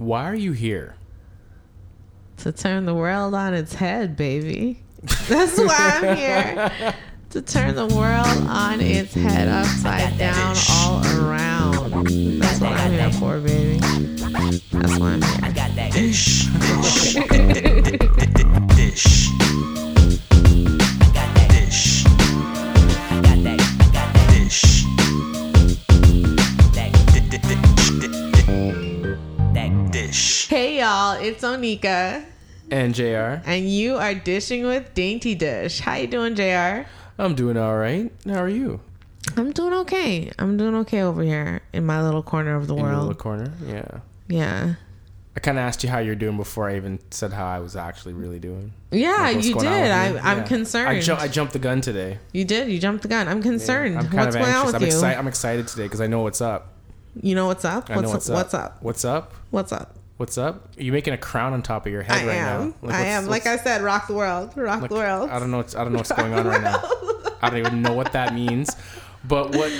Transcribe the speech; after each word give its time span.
Why 0.00 0.30
are 0.30 0.34
you 0.36 0.52
here? 0.52 0.94
To 2.36 2.52
turn 2.52 2.86
the 2.86 2.94
world 2.94 3.34
on 3.34 3.52
its 3.52 3.74
head, 3.74 4.16
baby. 4.16 4.78
That's 5.26 5.58
why 5.58 5.74
I'm 5.76 6.16
here. 6.16 6.94
To 7.30 7.42
turn 7.42 7.74
the 7.74 7.88
world 7.88 8.46
on 8.46 8.80
its 8.80 9.12
head, 9.12 9.48
upside 9.48 10.16
down, 10.16 10.54
all 10.70 11.04
around. 11.04 12.06
That's 12.38 12.60
what 12.60 12.74
I'm 12.74 12.92
here 12.92 13.10
for, 13.10 13.40
baby. 13.40 13.78
That's 13.80 14.98
why 15.00 15.14
I'm 15.14 15.22
here. 15.22 15.40
I 15.42 15.50
got 15.50 15.74
that 15.74 15.90
Dish, 15.92 16.46
dish. 18.76 19.30
y'all. 31.14 31.22
It's 31.24 31.42
Onika, 31.42 32.24
And 32.70 32.94
JR. 32.94 33.42
and 33.46 33.68
you 33.68 33.96
are 33.96 34.14
dishing 34.14 34.64
with 34.66 34.94
Dainty 34.94 35.36
Dysh. 35.36 35.80
How 35.80 35.94
you 35.96 36.06
doing, 36.06 36.34
Jr.? 36.34 36.88
I'm 37.18 37.34
doing 37.34 37.56
all 37.56 37.76
right. 37.76 38.10
How 38.26 38.42
are 38.42 38.48
you? 38.48 38.80
I'm 39.36 39.52
doing 39.52 39.74
okay. 39.74 40.30
I'm 40.38 40.56
doing 40.56 40.74
okay 40.76 41.02
over 41.02 41.22
here 41.22 41.60
in 41.72 41.84
my 41.84 42.02
little 42.02 42.22
corner 42.22 42.54
of 42.54 42.66
the 42.66 42.74
In 42.76 42.82
world. 42.82 42.98
little 43.00 43.14
corner? 43.14 43.52
Yeah. 43.66 44.00
Yeah. 44.28 44.74
I 45.36 45.40
kind 45.40 45.58
of 45.58 45.62
asked 45.62 45.84
you 45.84 45.90
how 45.90 45.98
you're 45.98 46.14
doing 46.16 46.36
before 46.36 46.68
I 46.68 46.76
even 46.76 46.98
said 47.10 47.32
how 47.32 47.46
I 47.46 47.60
was 47.60 47.76
actually 47.76 48.12
really 48.14 48.38
doing. 48.40 48.72
Yeah, 48.90 49.16
Like, 49.18 49.44
you 49.44 49.54
did. 49.54 49.66
I? 49.66 50.08
I'm 50.18 50.38
Yeah. 50.38 50.42
concerned. 50.44 50.88
I, 50.88 51.00
ju- 51.00 51.14
I 51.14 51.28
jumped 51.28 51.52
the 51.52 51.58
gun 51.60 51.80
today. 51.80 52.18
you 52.32 52.44
did. 52.44 52.68
You 52.68 52.78
jumped 52.80 53.02
the 53.02 53.08
gun. 53.08 53.28
I'm 53.28 53.42
concerned. 53.42 53.96
I'm 53.98 54.04
kind 54.06 54.14
what's 54.18 54.34
of 54.36 54.42
going 54.42 54.52
anxious. 54.54 54.60
on 54.60 54.66
with 54.66 54.74
I'm, 54.76 54.80
you? 54.82 54.86
excited. 54.88 55.18
I'm 55.18 55.28
excited 55.28 55.68
today 55.68 55.84
because 55.84 56.00
I 56.00 56.06
know 56.06 56.20
what's 56.22 56.40
up. 56.40 56.72
You 57.20 57.34
know 57.34 57.46
what's 57.46 57.64
up? 57.64 57.88
What's, 57.88 58.02
know 58.02 58.08
up? 58.08 58.14
what's 58.14 58.28
up. 58.30 58.34
What's 58.36 58.54
up? 58.54 58.82
What's 58.82 59.04
up? 59.04 59.34
What's 59.50 59.72
up? 59.72 59.94
What's 60.18 60.36
up? 60.36 60.76
Are 60.76 60.82
You're 60.82 60.94
making 60.94 61.14
a 61.14 61.18
crown 61.18 61.52
on 61.52 61.62
top 61.62 61.86
of 61.86 61.92
your 61.92 62.02
head 62.02 62.24
I 62.24 62.26
right 62.26 62.36
am. 62.36 62.68
now. 62.70 62.74
Like, 62.82 62.94
I 62.96 63.04
am. 63.06 63.26
Like 63.26 63.46
I 63.46 63.56
said, 63.56 63.82
rock 63.82 64.08
the 64.08 64.14
world. 64.14 64.52
Rock 64.56 64.80
like, 64.82 64.90
the 64.90 64.96
world. 64.96 65.30
I 65.30 65.38
don't 65.38 65.52
know. 65.52 65.58
What's, 65.58 65.76
I 65.76 65.84
don't 65.84 65.92
know 65.92 65.98
what's 65.98 66.10
going 66.10 66.34
on 66.34 66.44
right 66.44 66.60
now. 66.60 66.82
I 67.40 67.48
don't 67.50 67.60
even 67.60 67.82
know 67.82 67.94
what 67.94 68.12
that 68.12 68.34
means. 68.34 68.76
But 69.22 69.54
what 69.54 69.72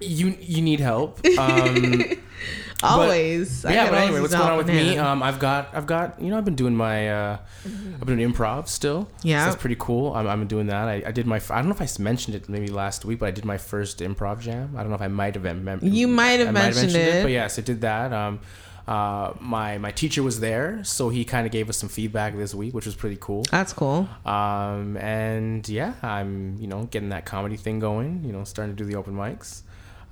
you 0.00 0.34
you 0.40 0.62
need 0.62 0.80
help. 0.80 1.20
Um, 1.38 2.04
Always. 2.82 3.64
I 3.66 3.74
yeah, 3.74 3.90
but 3.90 3.98
anyway, 3.98 4.20
what's 4.20 4.34
going 4.34 4.50
on 4.50 4.56
with 4.56 4.66
me? 4.66 4.96
Um, 4.98 5.22
I've 5.22 5.38
got, 5.38 5.68
I've 5.72 5.86
got, 5.86 6.20
you 6.20 6.30
know, 6.30 6.38
I've 6.38 6.44
been 6.44 6.56
doing 6.56 6.74
my, 6.74 7.08
uh, 7.08 7.38
I've 7.64 8.00
been 8.06 8.16
doing 8.18 8.32
improv 8.32 8.66
still. 8.68 9.08
Yeah. 9.22 9.44
so 9.44 9.50
that's 9.50 9.60
pretty 9.60 9.76
cool. 9.78 10.12
I'm, 10.14 10.26
I'm 10.26 10.46
doing 10.48 10.66
that. 10.66 10.88
I, 10.88 11.02
I 11.06 11.12
did 11.12 11.26
my, 11.26 11.40
I 11.50 11.56
don't 11.62 11.68
know 11.68 11.76
if 11.78 11.82
I 11.82 12.02
mentioned 12.02 12.34
it 12.34 12.48
maybe 12.48 12.68
last 12.68 13.04
week, 13.04 13.20
but 13.20 13.26
I 13.26 13.30
did 13.30 13.44
my 13.44 13.56
first 13.58 14.00
improv 14.00 14.40
jam. 14.40 14.74
I 14.76 14.80
don't 14.80 14.88
know 14.88 14.96
if 14.96 15.02
I 15.02 15.08
might 15.08 15.34
have. 15.36 15.44
Mem- 15.44 15.80
You 15.82 16.08
might 16.08 16.40
have 16.40 16.52
mentioned 16.52 16.96
it. 16.96 17.22
but 17.22 17.30
yes, 17.30 17.58
I 17.58 17.62
did 17.62 17.82
that. 17.82 18.12
Um, 18.12 18.40
uh, 18.86 19.32
my 19.40 19.78
my 19.78 19.90
teacher 19.90 20.22
was 20.22 20.40
there, 20.40 20.82
so 20.84 21.08
he 21.08 21.24
kind 21.24 21.46
of 21.46 21.52
gave 21.52 21.68
us 21.68 21.76
some 21.76 21.88
feedback 21.88 22.36
this 22.36 22.54
week, 22.54 22.74
which 22.74 22.86
was 22.86 22.94
pretty 22.94 23.18
cool. 23.20 23.42
That's 23.50 23.72
cool. 23.72 24.08
Um, 24.24 24.96
and 24.96 25.68
yeah, 25.68 25.94
I'm 26.02 26.56
you 26.58 26.66
know 26.66 26.84
getting 26.84 27.10
that 27.10 27.24
comedy 27.24 27.56
thing 27.56 27.78
going. 27.78 28.22
You 28.24 28.32
know, 28.32 28.44
starting 28.44 28.74
to 28.74 28.82
do 28.82 28.88
the 28.88 28.96
open 28.96 29.14
mics. 29.14 29.62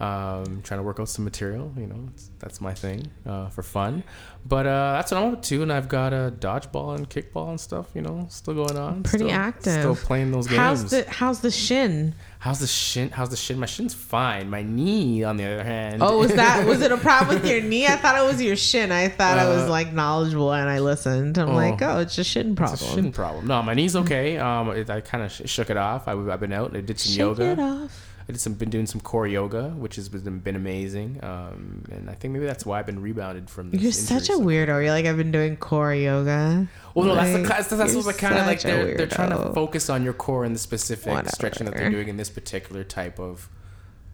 Um, 0.00 0.62
trying 0.62 0.80
to 0.80 0.82
work 0.82 0.98
out 0.98 1.10
some 1.10 1.26
material. 1.26 1.70
You 1.76 1.86
know, 1.86 2.08
it's, 2.14 2.30
that's 2.38 2.60
my 2.62 2.72
thing 2.72 3.10
uh, 3.26 3.50
for 3.50 3.62
fun. 3.62 4.02
But 4.46 4.66
uh, 4.66 4.92
that's 4.92 5.12
what 5.12 5.22
I'm 5.22 5.34
up 5.34 5.42
to, 5.42 5.62
and 5.62 5.70
I've 5.70 5.88
got 5.88 6.14
a 6.14 6.32
dodgeball 6.38 6.96
and 6.96 7.08
kickball 7.10 7.50
and 7.50 7.60
stuff. 7.60 7.88
You 7.94 8.00
know, 8.00 8.26
still 8.30 8.54
going 8.54 8.78
on. 8.78 9.02
Pretty 9.02 9.26
Still- 9.26 9.36
active. 9.38 9.80
Still 9.80 9.96
playing 9.96 10.32
those 10.32 10.46
games. 10.46 10.58
How's 10.58 10.90
the 10.90 11.04
How's 11.10 11.40
the 11.40 11.50
shin? 11.50 12.14
How's 12.38 12.60
the 12.60 12.66
shin? 12.66 13.10
How's 13.10 13.28
the 13.28 13.36
shin? 13.36 13.58
My 13.60 13.66
shin's 13.66 13.92
fine. 13.92 14.48
My 14.48 14.62
knee, 14.62 15.22
on 15.24 15.36
the 15.36 15.44
other 15.44 15.62
hand. 15.62 16.02
Oh, 16.02 16.16
was 16.20 16.32
that 16.32 16.64
was 16.66 16.80
it 16.80 16.90
a 16.90 16.96
problem 16.96 17.38
with 17.42 17.50
your 17.50 17.60
knee? 17.70 17.86
I 17.86 17.96
thought 17.96 18.16
it 18.18 18.24
was 18.26 18.40
your 18.40 18.56
shin. 18.56 18.90
I 18.92 19.08
thought 19.08 19.36
I 19.38 19.46
was 19.46 19.64
Uh, 19.64 19.70
like 19.70 19.92
knowledgeable 19.92 20.50
and 20.54 20.70
I 20.70 20.78
listened. 20.78 21.36
I'm 21.36 21.50
oh. 21.50 21.54
like, 21.54 21.82
oh, 21.82 21.98
it's 21.98 22.16
a 22.16 22.24
shin 22.24 22.56
problem. 22.56 22.74
It's 22.80 22.90
a 22.90 22.94
shin 22.94 23.12
problem. 23.12 23.46
No, 23.46 23.62
my 23.62 23.74
knee's 23.74 23.94
okay. 23.96 24.38
Um, 24.38 24.70
it, 24.70 24.88
I 24.88 25.02
kind 25.02 25.24
of 25.24 25.30
sh- 25.30 25.42
shook 25.44 25.68
it 25.68 25.76
off. 25.76 26.08
I, 26.08 26.12
have 26.12 26.40
been 26.40 26.54
out. 26.54 26.68
And 26.68 26.78
I 26.78 26.80
did 26.80 26.98
some 26.98 27.10
Shake 27.10 27.18
yoga. 27.18 27.44
it 27.44 27.58
off. 27.58 28.09
I 28.30 28.32
did 28.32 28.40
some 28.40 28.54
been 28.54 28.70
doing 28.70 28.86
some 28.86 29.00
core 29.00 29.26
yoga, 29.26 29.70
which 29.70 29.96
has 29.96 30.08
been, 30.08 30.38
been 30.38 30.54
amazing. 30.54 31.18
Um, 31.20 31.84
and 31.90 32.08
I 32.08 32.14
think 32.14 32.32
maybe 32.32 32.46
that's 32.46 32.64
why 32.64 32.78
I've 32.78 32.86
been 32.86 33.02
rebounded 33.02 33.50
from. 33.50 33.72
This 33.72 33.82
You're 33.82 33.90
such 33.90 34.28
a 34.30 34.34
so- 34.34 34.40
weirdo. 34.40 34.68
You're 34.84 34.90
like, 34.90 35.04
I've 35.04 35.16
been 35.16 35.32
doing 35.32 35.56
core 35.56 35.92
yoga. 35.92 36.68
Well, 36.94 37.06
no, 37.06 37.16
that's 37.16 37.32
the 37.32 37.44
class. 37.44 37.68
That's 37.68 38.06
what 38.06 38.18
kind 38.18 38.38
of 38.38 38.46
like 38.46 38.60
they're 38.62 38.96
they're 38.96 39.08
trying 39.08 39.30
to 39.30 39.52
focus 39.52 39.90
on 39.90 40.04
your 40.04 40.12
core 40.12 40.44
and 40.44 40.54
the 40.54 40.60
specific 40.60 41.28
stretching 41.30 41.64
that 41.66 41.74
they're 41.74 41.90
doing 41.90 42.06
in 42.06 42.16
this 42.16 42.30
particular 42.30 42.84
type 42.84 43.18
of 43.18 43.48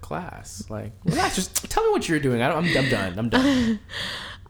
class. 0.00 0.64
Like, 0.70 0.92
relax. 1.04 1.36
Just 1.36 1.70
tell 1.70 1.84
me 1.84 1.90
what 1.92 2.08
you're 2.08 2.18
doing. 2.18 2.40
I 2.40 2.48
don't, 2.48 2.64
I'm, 2.64 2.76
I'm 2.76 2.88
done. 2.88 3.18
I'm 3.18 3.28
done. 3.28 3.80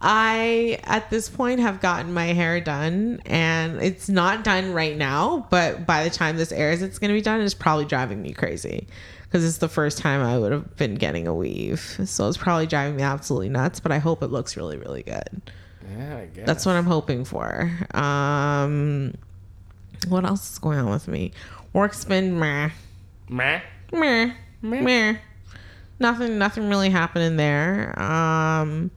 I 0.00 0.78
at 0.84 1.10
this 1.10 1.28
point 1.28 1.58
have 1.58 1.80
gotten 1.80 2.12
my 2.12 2.26
hair 2.26 2.60
done 2.60 3.22
and 3.24 3.80
it's 3.80 4.08
not 4.10 4.44
done 4.44 4.74
right 4.74 4.96
now, 4.96 5.48
but 5.50 5.86
by 5.86 6.04
the 6.04 6.10
time 6.10 6.36
this 6.36 6.52
airs 6.52 6.82
it's 6.82 6.98
going 6.98 7.08
to 7.08 7.14
be 7.14 7.22
done. 7.22 7.40
It's 7.40 7.54
probably 7.54 7.86
driving 7.86 8.20
me 8.20 8.32
crazy 8.32 8.86
because 9.26 9.44
it's 9.44 9.58
the 9.58 9.68
first 9.68 9.98
time 9.98 10.22
I 10.22 10.38
would 10.38 10.52
have 10.52 10.76
been 10.76 10.94
getting 10.94 11.26
a 11.26 11.34
weave. 11.34 11.80
So 12.04 12.28
it's 12.28 12.36
probably 12.36 12.66
driving 12.66 12.96
me 12.96 13.02
absolutely 13.02 13.48
nuts, 13.48 13.80
but 13.80 13.92
I 13.92 13.98
hope 13.98 14.22
it 14.22 14.28
looks 14.28 14.56
really 14.56 14.76
really 14.76 15.02
good. 15.02 15.42
Yeah, 15.96 16.16
I 16.18 16.26
guess. 16.26 16.46
That's 16.46 16.66
what 16.66 16.76
I'm 16.76 16.86
hoping 16.86 17.24
for. 17.24 17.70
Um 17.94 19.14
what 20.08 20.24
else 20.24 20.52
is 20.52 20.58
going 20.58 20.78
on 20.78 20.90
with 20.90 21.08
me? 21.08 21.32
Work's 21.72 22.04
been 22.04 22.38
meh. 22.38 22.70
Meh. 23.28 23.60
Meh. 23.92 24.32
Meh. 24.62 25.16
Nothing 25.98 26.38
nothing 26.38 26.68
really 26.68 26.90
happening 26.90 27.36
there. 27.36 27.98
Um 28.00 28.90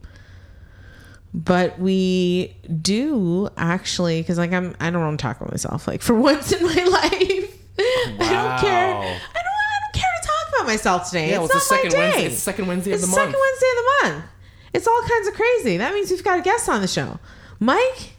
but 1.33 1.79
we 1.79 2.55
do 2.81 3.49
actually 3.55 4.21
because 4.21 4.37
like 4.37 4.51
I'm 4.51 4.75
I 4.79 4.89
don't 4.89 5.01
want 5.01 5.19
to 5.19 5.23
talk 5.23 5.37
about 5.37 5.51
myself. 5.51 5.87
Like 5.87 6.01
for 6.01 6.15
once 6.19 6.51
in 6.51 6.63
my 6.63 6.83
life. 6.83 7.55
I 7.79 8.15
don't 8.17 8.59
care. 8.59 8.95
I 8.95 9.01
don't 9.01 9.01
I 9.05 9.07
don't 9.07 9.09
care 9.09 9.33
to 9.33 9.39
talk 9.39 9.48
about 10.59 10.67
myself 10.67 11.07
today. 11.07 11.29
Yeah, 11.29 11.41
it's 11.43 11.49
well, 11.49 11.57
it's 11.57 11.71
not 11.71 11.77
the 11.81 11.83
my 11.85 11.89
second 11.89 11.91
day. 11.91 11.97
Wednesday. 12.09 12.25
It's 12.33 12.43
second 12.43 12.67
Wednesday 12.67 12.91
of 12.91 12.95
It's 12.95 13.03
the 13.03 13.07
the 13.07 13.13
second 13.15 13.31
month. 13.31 13.43
Wednesday 13.43 13.67
of 13.69 13.75
the 13.77 14.09
month. 14.19 14.31
It's 14.73 14.87
all 14.87 15.01
kinds 15.07 15.27
of 15.27 15.33
crazy. 15.33 15.77
That 15.77 15.93
means 15.93 16.11
we've 16.11 16.23
got 16.23 16.39
a 16.39 16.41
guest 16.41 16.69
on 16.69 16.81
the 16.81 16.87
show. 16.87 17.19
Mike. 17.59 18.11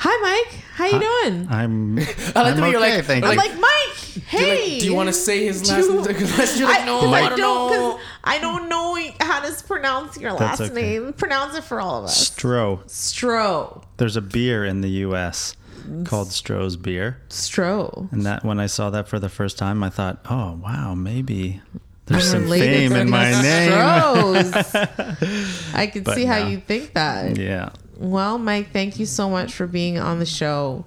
Hi 0.00 0.16
Mike. 0.22 0.54
How 0.74 0.86
you 0.86 1.00
doing? 1.00 1.48
I'm. 1.50 1.98
I 1.98 2.02
like 2.02 2.36
I'm 2.36 2.56
the 2.56 2.62
way 2.62 2.70
you're 2.70 2.80
okay, 2.80 2.96
like, 2.96 3.04
thank 3.04 3.24
I'm 3.24 3.32
you. 3.32 3.36
like 3.36 3.58
Mike. 3.58 4.12
Do 4.14 4.20
you, 4.20 4.22
Hey. 4.28 4.70
like, 4.72 4.80
do 4.80 4.86
you 4.86 4.94
want 4.94 5.08
to 5.08 5.12
say 5.12 5.44
his 5.44 5.62
Do 5.62 5.72
last 5.72 5.84
you- 5.86 5.94
name? 6.02 6.16
Unless 6.16 6.58
you're 6.58 6.68
like, 6.68 6.86
no, 6.86 7.00
I, 7.12 7.22
I, 7.22 7.28
don't 7.30 7.38
know. 7.38 8.00
I 8.24 8.38
don't 8.38 8.68
know 8.68 8.96
how 9.20 9.40
to 9.40 9.64
pronounce 9.64 10.16
your 10.16 10.32
last 10.34 10.60
okay. 10.60 10.72
name. 10.74 11.12
Pronounce 11.14 11.56
it 11.56 11.64
for 11.64 11.80
all 11.80 11.98
of 11.98 12.04
us. 12.04 12.30
Stroh. 12.30 12.84
Stroh. 12.84 13.82
There's 13.96 14.16
a 14.16 14.20
beer 14.20 14.64
in 14.64 14.82
the 14.82 14.90
U.S. 15.06 15.56
called 16.04 16.28
Stroh's 16.28 16.76
beer, 16.76 17.20
Stroh. 17.28 18.10
and 18.12 18.24
that 18.26 18.44
when 18.44 18.60
I 18.60 18.66
saw 18.66 18.90
that 18.90 19.08
for 19.08 19.18
the 19.18 19.28
first 19.28 19.58
time, 19.58 19.82
I 19.82 19.90
thought, 19.90 20.20
oh 20.30 20.58
wow, 20.62 20.94
maybe 20.94 21.60
there's 22.06 22.30
some 22.30 22.48
fame 22.48 22.92
in 22.92 23.10
my 23.10 23.30
name. 23.42 23.72
Stroh's. 23.72 25.74
I 25.74 25.86
can 25.88 26.02
But 26.02 26.14
see 26.14 26.24
how 26.24 26.46
you 26.46 26.58
think 26.58 26.94
that. 26.94 27.36
Yeah. 27.36 27.70
Well, 27.96 28.38
Mike, 28.38 28.72
thank 28.72 28.98
you 28.98 29.06
so 29.06 29.28
much 29.28 29.54
for 29.54 29.66
being 29.66 29.98
on 29.98 30.18
the 30.18 30.26
show. 30.26 30.84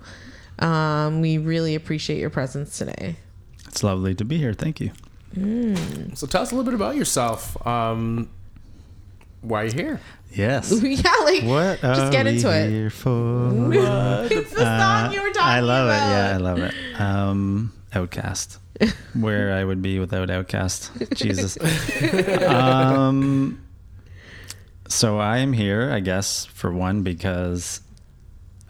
Um, 0.60 1.22
we 1.22 1.38
really 1.38 1.76
appreciate 1.76 2.20
your 2.20 2.30
presence 2.30 2.78
today. 2.78 3.18
It's 3.68 3.84
lovely 3.84 4.16
to 4.16 4.26
be 4.26 4.38
here. 4.38 4.54
Thank 4.54 4.80
you. 4.80 4.92
So 6.14 6.28
tell 6.28 6.42
us 6.42 6.52
a 6.52 6.56
little 6.56 6.66
bit 6.66 6.74
about 6.74 6.96
yourself. 6.96 7.56
Um, 7.66 8.30
why 9.42 9.64
are 9.64 9.66
you 9.66 9.72
here? 9.72 10.02
Yes. 10.32 10.72
yeah, 10.84 11.12
like 11.24 11.44
What 11.44 11.82
just 11.82 12.12
get 12.12 12.26
into 12.28 12.50
it. 12.50 12.90
for? 12.92 13.74
it's 14.32 14.52
the 14.52 14.80
song 14.80 15.14
you 15.14 15.22
were 15.22 15.30
talking 15.30 15.42
Uh, 15.42 15.46
I 15.46 15.60
love 15.60 15.88
about. 15.88 16.08
it. 16.08 16.12
Yeah, 16.12 16.34
I 16.34 16.38
love 16.38 16.60
it. 16.60 16.74
Um, 17.02 17.74
OutKast. 17.94 18.58
Where 19.14 19.54
I 19.54 19.64
would 19.64 19.82
be 19.82 20.00
without 20.00 20.30
OutKast. 20.30 21.16
Jesus. 21.16 21.58
um, 22.44 23.62
so 24.88 25.20
I 25.20 25.38
am 25.40 25.54
here, 25.54 25.92
I 25.92 26.00
guess, 26.00 26.46
for 26.46 26.72
one, 26.72 27.04
because 27.04 27.82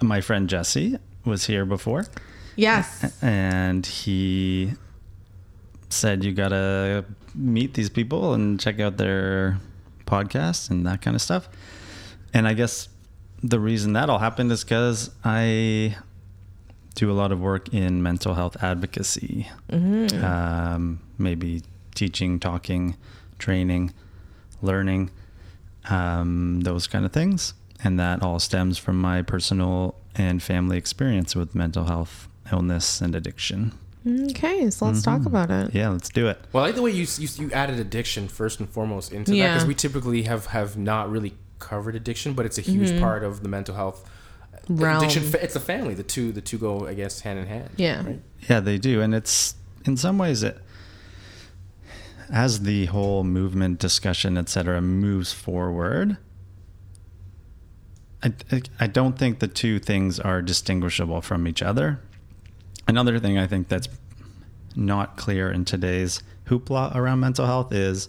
my 0.01 0.21
friend 0.21 0.49
Jesse 0.49 0.97
was 1.25 1.45
here 1.45 1.65
before, 1.65 2.07
Yes. 2.55 3.21
and 3.21 3.85
he 3.85 4.73
said 5.89 6.23
you 6.23 6.31
gotta 6.33 7.05
meet 7.35 7.73
these 7.75 7.89
people 7.89 8.33
and 8.33 8.59
check 8.59 8.79
out 8.79 8.97
their 8.97 9.59
podcast 10.11 10.69
and 10.69 10.85
that 10.85 11.01
kind 11.01 11.15
of 11.15 11.21
stuff. 11.21 11.47
And 12.33 12.47
I 12.47 12.53
guess 12.53 12.89
the 13.41 13.59
reason 13.59 13.93
that 13.93 14.09
all 14.09 14.19
happened 14.19 14.51
is 14.51 14.63
because 14.63 15.09
I 15.23 15.95
do 16.95 17.09
a 17.09 17.13
lot 17.21 17.31
of 17.31 17.39
work 17.39 17.73
in 17.73 18.03
mental 18.03 18.33
health 18.33 18.61
advocacy, 18.61 19.49
um, 20.23 20.99
maybe 21.17 21.61
teaching, 21.95 22.39
talking, 22.39 22.97
training, 23.39 23.93
learning, 24.61 25.09
um, 25.89 26.61
those 26.61 26.87
kind 26.87 27.05
of 27.05 27.11
things. 27.13 27.53
And 27.83 27.99
that 27.99 28.21
all 28.21 28.39
stems 28.39 28.77
from 28.77 29.01
my 29.01 29.23
personal 29.23 29.95
and 30.15 30.43
family 30.43 30.77
experience 30.77 31.35
with 31.35 31.55
mental 31.55 31.85
health, 31.85 32.27
illness, 32.51 33.01
and 33.01 33.15
addiction. 33.15 33.71
Okay, 34.05 34.69
so 34.71 34.85
let's 34.87 35.01
Mm-hmm. 35.01 35.17
talk 35.17 35.25
about 35.27 35.51
it. 35.51 35.75
Yeah, 35.75 35.89
let's 35.89 36.09
do 36.09 36.27
it. 36.27 36.39
Well, 36.51 36.63
I 36.63 36.67
like 36.67 36.75
the 36.75 36.81
way 36.81 36.91
you 36.91 37.05
you, 37.17 37.27
you 37.37 37.51
added 37.51 37.79
addiction 37.79 38.27
first 38.27 38.59
and 38.59 38.67
foremost 38.69 39.11
into 39.13 39.31
that 39.31 39.53
because 39.53 39.67
we 39.67 39.75
typically 39.75 40.23
have 40.23 40.47
have 40.47 40.75
not 40.77 41.11
really 41.11 41.33
covered 41.59 41.95
addiction, 41.95 42.33
but 42.33 42.45
it's 42.45 42.57
a 42.57 42.61
huge 42.61 42.99
part 42.99 43.23
of 43.23 43.43
the 43.43 43.49
mental 43.49 43.75
health 43.75 44.09
Realm. 44.67 44.97
addiction. 45.03 45.23
It's 45.41 45.55
a 45.55 45.59
family. 45.59 45.93
The 45.93 46.01
two, 46.03 46.31
the 46.31 46.41
two 46.41 46.57
go, 46.57 46.87
I 46.87 46.95
guess, 46.95 47.21
hand 47.21 47.37
in 47.39 47.45
hand. 47.45 47.69
Yeah. 47.77 48.03
Right? 48.05 48.19
Yeah, 48.49 48.59
they 48.59 48.77
do, 48.79 49.01
and 49.01 49.13
it's 49.13 49.55
in 49.85 49.97
some 49.97 50.17
ways 50.17 50.41
it 50.41 50.57
as 52.31 52.61
the 52.61 52.85
whole 52.87 53.23
movement 53.23 53.77
discussion, 53.77 54.37
etc., 54.37 54.81
moves 54.81 55.31
forward. 55.33 56.17
I, 58.23 58.33
I- 58.51 58.61
I 58.79 58.87
don't 58.87 59.17
think 59.17 59.39
the 59.39 59.47
two 59.47 59.77
things 59.79 60.19
are 60.19 60.41
distinguishable 60.41 61.21
from 61.21 61.47
each 61.47 61.61
other. 61.61 61.99
Another 62.87 63.19
thing 63.19 63.37
I 63.37 63.47
think 63.47 63.67
that's 63.67 63.87
not 64.75 65.17
clear 65.17 65.51
in 65.51 65.65
today's 65.65 66.21
hoopla 66.47 66.95
around 66.95 67.19
mental 67.19 67.45
health 67.45 67.71
is 67.73 68.07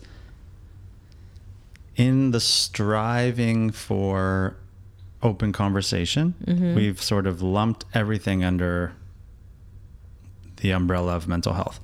in 1.96 2.30
the 2.30 2.40
striving 2.40 3.70
for 3.70 4.56
open 5.22 5.52
conversation, 5.52 6.34
mm-hmm. 6.44 6.74
we've 6.74 7.00
sort 7.00 7.26
of 7.26 7.42
lumped 7.42 7.84
everything 7.94 8.42
under 8.42 8.92
the 10.56 10.70
umbrella 10.70 11.14
of 11.16 11.28
mental 11.28 11.52
health, 11.52 11.80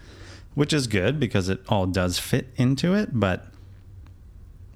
which 0.54 0.72
is 0.72 0.86
good 0.86 1.20
because 1.20 1.48
it 1.48 1.60
all 1.68 1.86
does 1.86 2.18
fit 2.18 2.48
into 2.56 2.94
it, 2.94 3.10
but 3.12 3.46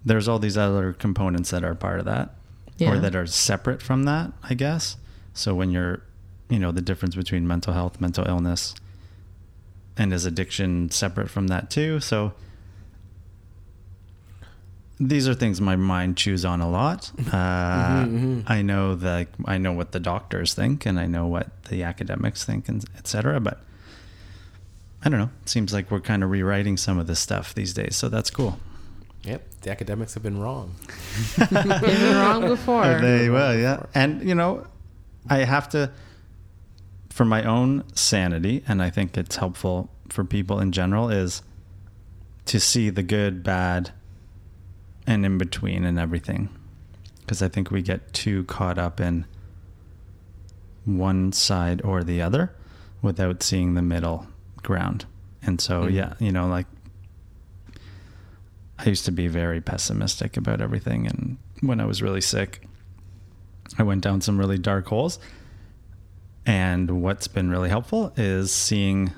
there's 0.04 0.28
all 0.28 0.38
these 0.38 0.56
other 0.58 0.92
components 0.92 1.50
that 1.50 1.64
are 1.64 1.74
part 1.74 1.98
of 1.98 2.04
that 2.04 2.34
Yeah. 2.78 2.92
or 2.92 2.98
that 2.98 3.14
are 3.14 3.26
separate 3.26 3.80
from 3.80 4.04
that, 4.04 4.32
I 4.42 4.54
guess. 4.54 4.96
So 5.34 5.54
when 5.54 5.70
you're, 5.70 6.02
you 6.52 6.58
know, 6.58 6.70
the 6.70 6.82
difference 6.82 7.14
between 7.14 7.48
mental 7.48 7.72
health, 7.72 8.00
mental 8.00 8.28
illness, 8.28 8.74
and 9.96 10.12
is 10.12 10.26
addiction 10.26 10.90
separate 10.90 11.30
from 11.30 11.46
that 11.48 11.70
too? 11.70 11.98
So 12.00 12.32
these 15.00 15.26
are 15.26 15.34
things 15.34 15.60
my 15.60 15.76
mind 15.76 16.16
chews 16.16 16.44
on 16.44 16.60
a 16.60 16.70
lot. 16.70 17.10
Uh, 17.32 18.06
I 18.46 18.60
know 18.62 18.94
that 18.96 19.28
I 19.46 19.56
know 19.56 19.72
what 19.72 19.92
the 19.92 20.00
doctors 20.00 20.52
think, 20.52 20.84
and 20.84 21.00
I 21.00 21.06
know 21.06 21.26
what 21.26 21.64
the 21.64 21.82
academics 21.84 22.44
think, 22.44 22.68
and 22.68 22.84
etc. 22.98 23.40
But 23.40 23.62
I 25.02 25.08
don't 25.08 25.18
know. 25.18 25.30
It 25.42 25.48
seems 25.48 25.72
like 25.72 25.90
we're 25.90 26.00
kind 26.00 26.22
of 26.22 26.30
rewriting 26.30 26.76
some 26.76 26.98
of 26.98 27.06
this 27.06 27.20
stuff 27.20 27.54
these 27.54 27.72
days, 27.72 27.96
so 27.96 28.10
that's 28.10 28.28
cool. 28.30 28.58
Yep. 29.24 29.42
The 29.62 29.70
academics 29.70 30.14
have 30.14 30.22
been 30.22 30.38
wrong. 30.40 30.74
They've 31.38 31.50
been 31.50 32.16
wrong 32.16 32.46
before. 32.56 33.00
They 33.00 33.30
will, 33.30 33.56
yeah. 33.56 33.84
And 33.94 34.28
you 34.28 34.34
know, 34.34 34.66
I 35.30 35.38
have 35.38 35.68
to, 35.70 35.90
for 37.12 37.24
my 37.26 37.44
own 37.44 37.84
sanity, 37.94 38.64
and 38.66 38.82
I 38.82 38.88
think 38.88 39.18
it's 39.18 39.36
helpful 39.36 39.90
for 40.08 40.24
people 40.24 40.58
in 40.58 40.72
general, 40.72 41.10
is 41.10 41.42
to 42.46 42.58
see 42.58 42.88
the 42.88 43.02
good, 43.02 43.42
bad, 43.42 43.92
and 45.06 45.26
in 45.26 45.36
between 45.36 45.84
and 45.84 45.98
everything. 45.98 46.48
Because 47.20 47.42
I 47.42 47.48
think 47.48 47.70
we 47.70 47.82
get 47.82 48.12
too 48.14 48.44
caught 48.44 48.78
up 48.78 48.98
in 48.98 49.26
one 50.84 51.32
side 51.32 51.82
or 51.82 52.02
the 52.02 52.22
other 52.22 52.54
without 53.02 53.42
seeing 53.42 53.74
the 53.74 53.82
middle 53.82 54.26
ground. 54.62 55.04
And 55.42 55.60
so, 55.60 55.84
Mhm. 55.84 55.92
yeah, 55.92 56.14
you 56.18 56.32
know, 56.32 56.48
like 56.48 56.66
I 58.78 58.88
used 58.88 59.04
to 59.04 59.12
be 59.12 59.28
very 59.28 59.60
pessimistic 59.60 60.36
about 60.36 60.60
everything. 60.60 61.06
And 61.06 61.36
when 61.60 61.78
I 61.78 61.84
was 61.84 62.02
really 62.02 62.20
sick, 62.20 62.66
I 63.78 63.82
went 63.82 64.02
down 64.02 64.22
some 64.22 64.38
really 64.38 64.58
dark 64.58 64.86
holes. 64.88 65.18
And 66.44 67.02
what's 67.02 67.28
been 67.28 67.50
really 67.50 67.68
helpful 67.68 68.12
is 68.16 68.52
seeing 68.52 69.12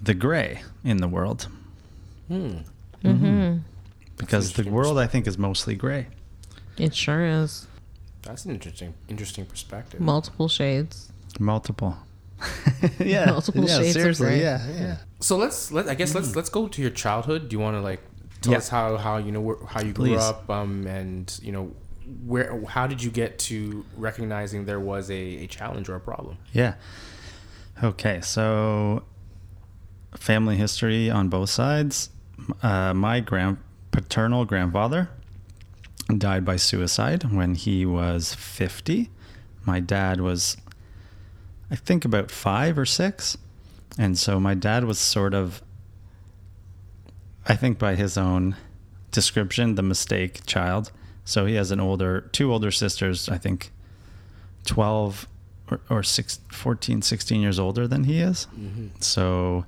the 0.00 0.14
gray 0.14 0.62
in 0.84 0.98
the 0.98 1.08
world 1.08 1.48
Hmm. 2.28 2.58
hmm 3.02 3.56
because 4.16 4.52
the 4.54 4.70
world, 4.70 4.96
I 4.98 5.06
think, 5.06 5.26
is 5.26 5.36
mostly 5.36 5.74
gray. 5.74 6.06
It 6.78 6.94
sure 6.94 7.26
is. 7.26 7.66
That's 8.22 8.44
an 8.46 8.52
interesting, 8.52 8.94
interesting 9.08 9.44
perspective. 9.44 10.00
Multiple 10.00 10.48
shades. 10.48 11.10
Multiple. 11.38 11.96
yeah. 12.98 13.26
Multiple 13.26 13.64
yeah, 13.68 13.76
shades 13.78 13.96
of 13.96 14.02
seriously, 14.02 14.26
gray. 14.28 14.40
Yeah. 14.40 14.66
Yeah. 14.70 14.96
So 15.20 15.36
let's 15.36 15.70
let 15.72 15.88
I 15.88 15.94
guess 15.94 16.14
let's 16.14 16.34
let's 16.36 16.48
go 16.48 16.68
to 16.68 16.80
your 16.80 16.90
childhood. 16.92 17.48
Do 17.48 17.56
you 17.56 17.60
want 17.60 17.76
to 17.76 17.80
like 17.80 18.00
tell 18.40 18.52
Yeah. 18.52 18.58
us 18.58 18.68
how 18.68 18.96
how 18.96 19.16
you 19.18 19.32
know 19.32 19.40
where, 19.40 19.56
how 19.68 19.82
you 19.82 19.92
grew 19.92 20.10
Please. 20.14 20.22
up 20.22 20.48
um 20.48 20.86
and 20.86 21.38
you 21.42 21.52
know 21.52 21.72
where 22.24 22.64
how 22.66 22.86
did 22.86 23.02
you 23.02 23.10
get 23.10 23.38
to 23.38 23.84
recognizing 23.96 24.64
there 24.64 24.80
was 24.80 25.10
a, 25.10 25.14
a 25.14 25.46
challenge 25.46 25.88
or 25.88 25.96
a 25.96 26.00
problem? 26.00 26.38
Yeah. 26.52 26.74
Okay, 27.82 28.20
so 28.20 29.04
family 30.16 30.56
history 30.56 31.10
on 31.10 31.28
both 31.28 31.50
sides. 31.50 32.10
Uh, 32.62 32.94
my 32.94 33.20
grand 33.20 33.58
paternal 33.90 34.44
grandfather 34.44 35.08
died 36.18 36.44
by 36.44 36.56
suicide 36.56 37.32
when 37.32 37.54
he 37.54 37.86
was 37.86 38.34
50. 38.34 39.10
My 39.64 39.80
dad 39.80 40.20
was, 40.20 40.56
I 41.70 41.76
think, 41.76 42.04
about 42.04 42.30
five 42.30 42.78
or 42.78 42.84
six. 42.84 43.38
And 43.96 44.18
so 44.18 44.38
my 44.38 44.54
dad 44.54 44.84
was 44.84 44.98
sort 44.98 45.34
of, 45.34 45.62
I 47.46 47.56
think, 47.56 47.78
by 47.78 47.94
his 47.94 48.18
own 48.18 48.56
description, 49.10 49.76
the 49.76 49.82
mistake 49.82 50.44
child. 50.44 50.92
So 51.24 51.46
he 51.46 51.54
has 51.54 51.70
an 51.70 51.80
older, 51.80 52.22
two 52.32 52.52
older 52.52 52.70
sisters, 52.70 53.28
I 53.28 53.38
think 53.38 53.72
12 54.66 55.26
or, 55.70 55.80
or 55.88 56.02
six, 56.02 56.40
14, 56.52 57.02
16 57.02 57.40
years 57.40 57.58
older 57.58 57.88
than 57.88 58.04
he 58.04 58.20
is. 58.20 58.46
Mm-hmm. 58.58 58.88
So, 59.00 59.64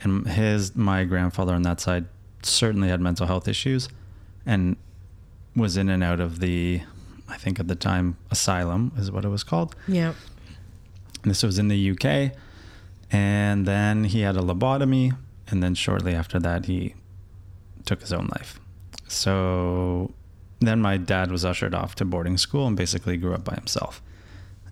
and 0.00 0.26
his, 0.28 0.76
my 0.76 1.04
grandfather 1.04 1.54
on 1.54 1.62
that 1.62 1.80
side 1.80 2.06
certainly 2.42 2.88
had 2.88 3.00
mental 3.00 3.26
health 3.26 3.48
issues 3.48 3.88
and 4.44 4.76
was 5.56 5.76
in 5.76 5.88
and 5.88 6.04
out 6.04 6.20
of 6.20 6.38
the, 6.38 6.82
I 7.28 7.36
think 7.36 7.58
at 7.58 7.66
the 7.66 7.74
time, 7.74 8.16
asylum 8.30 8.92
is 8.96 9.10
what 9.10 9.24
it 9.24 9.28
was 9.28 9.42
called. 9.42 9.74
Yep. 9.88 10.14
And 11.22 11.30
this 11.30 11.42
was 11.42 11.58
in 11.58 11.68
the 11.68 11.90
UK. 11.90 12.36
And 13.10 13.66
then 13.66 14.04
he 14.04 14.20
had 14.20 14.36
a 14.36 14.40
lobotomy. 14.40 15.16
And 15.48 15.62
then 15.62 15.74
shortly 15.74 16.14
after 16.14 16.38
that, 16.40 16.66
he 16.66 16.94
took 17.84 18.00
his 18.00 18.12
own 18.12 18.28
life. 18.32 18.60
So 19.08 20.12
then 20.60 20.80
my 20.80 20.96
dad 20.96 21.30
was 21.30 21.44
ushered 21.44 21.74
off 21.74 21.94
to 21.96 22.04
boarding 22.04 22.38
school 22.38 22.66
and 22.66 22.76
basically 22.76 23.16
grew 23.16 23.34
up 23.34 23.44
by 23.44 23.54
himself. 23.54 24.02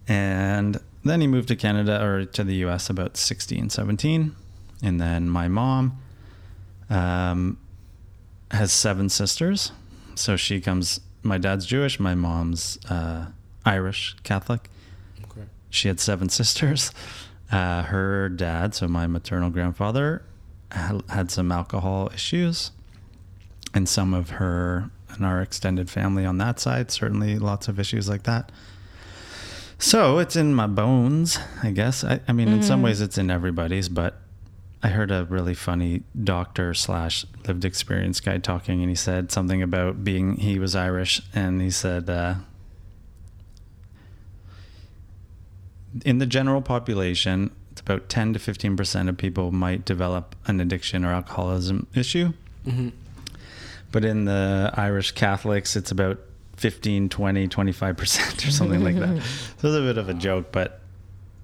And 0.09 0.79
then 1.05 1.21
he 1.21 1.27
moved 1.27 1.49
to 1.49 1.57
Canada 1.57 2.03
or 2.03 2.25
to 2.25 2.45
the 2.45 2.55
US 2.67 2.89
about 2.91 3.17
16, 3.17 3.71
17. 3.71 4.35
And 4.83 5.01
then 5.01 5.29
my 5.29 5.49
mom 5.49 5.99
um, 6.91 7.59
has 8.51 8.73
seven 8.73 9.09
sisters. 9.09 9.73
So 10.15 10.37
she 10.37 10.61
comes, 10.61 11.01
my 11.23 11.39
dad's 11.39 11.67
Jewish, 11.67 11.99
my 11.99 12.15
mom's 12.15 12.79
uh, 12.89 13.27
Irish 13.65 14.17
Catholic 14.23 14.69
Okay. 15.25 15.47
she 15.71 15.89
had 15.89 16.01
seven 16.01 16.29
sisters. 16.41 16.91
Uh, 17.51 17.83
her 17.85 18.29
dad, 18.29 18.75
so 18.75 18.89
my 18.89 19.07
maternal 19.07 19.51
grandfather, 19.51 20.23
had, 20.71 21.03
had 21.09 21.31
some 21.31 21.53
alcohol 21.53 22.11
issues, 22.13 22.73
and 23.73 23.89
some 23.89 24.15
of 24.15 24.31
her 24.31 24.91
and 25.17 25.27
our 25.27 25.41
extended 25.41 25.91
family 25.91 26.25
on 26.25 26.39
that 26.39 26.61
side 26.61 26.91
certainly 26.91 27.39
lots 27.39 27.69
of 27.69 27.79
issues 27.79 28.09
like 28.09 28.25
that. 28.25 28.51
So 29.79 30.19
it's 30.19 30.37
in 30.37 30.55
my 30.55 30.67
bones, 30.67 31.39
I 31.63 31.71
guess. 31.71 32.05
I, 32.05 32.21
I 32.29 32.33
mean, 32.33 32.49
in 32.49 32.63
some 32.63 32.81
ways, 32.81 33.01
it's 33.01 33.19
in 33.19 33.31
everybody's, 33.31 33.89
but 33.89 34.17
I 34.83 34.89
heard 34.89 35.11
a 35.11 35.25
really 35.25 35.55
funny 35.55 36.03
doctor 36.23 36.75
slash 36.75 37.27
lived 37.47 37.65
experience 37.65 38.21
guy 38.21 38.39
talking, 38.39 38.81
and 38.81 38.89
he 38.89 38.95
said 38.95 39.33
something 39.33 39.63
about 39.63 40.05
being 40.05 40.37
he 40.37 40.59
was 40.59 40.77
Irish, 40.77 41.23
and 41.35 41.61
he 41.61 41.71
said. 41.71 42.09
Uh, 42.09 42.35
in 46.05 46.19
the 46.19 46.27
general 46.27 46.61
population, 46.61 47.55
it's 47.71 47.81
about 47.81 48.09
10 48.09 48.33
to 48.33 48.39
15% 48.39 49.09
of 49.09 49.17
people 49.17 49.53
might 49.53 49.85
develop 49.85 50.35
an 50.47 50.61
addiction 50.61 51.05
or 51.05 51.13
alcoholism 51.13 51.87
issue. 51.95 52.33
Mm-hmm. 52.67 52.89
But 53.95 54.05
in 54.05 54.25
the 54.25 54.73
Irish 54.75 55.13
Catholics, 55.13 55.77
it's 55.77 55.93
about 55.93 56.19
15, 56.57 57.11
20, 57.11 57.47
25% 57.47 58.49
or 58.49 58.51
something 58.51 58.83
like 58.83 58.97
that. 58.97 59.23
So 59.59 59.69
it's 59.69 59.77
a 59.77 59.83
bit 59.83 59.99
of 59.99 60.09
a 60.09 60.15
joke, 60.15 60.51
but 60.51 60.81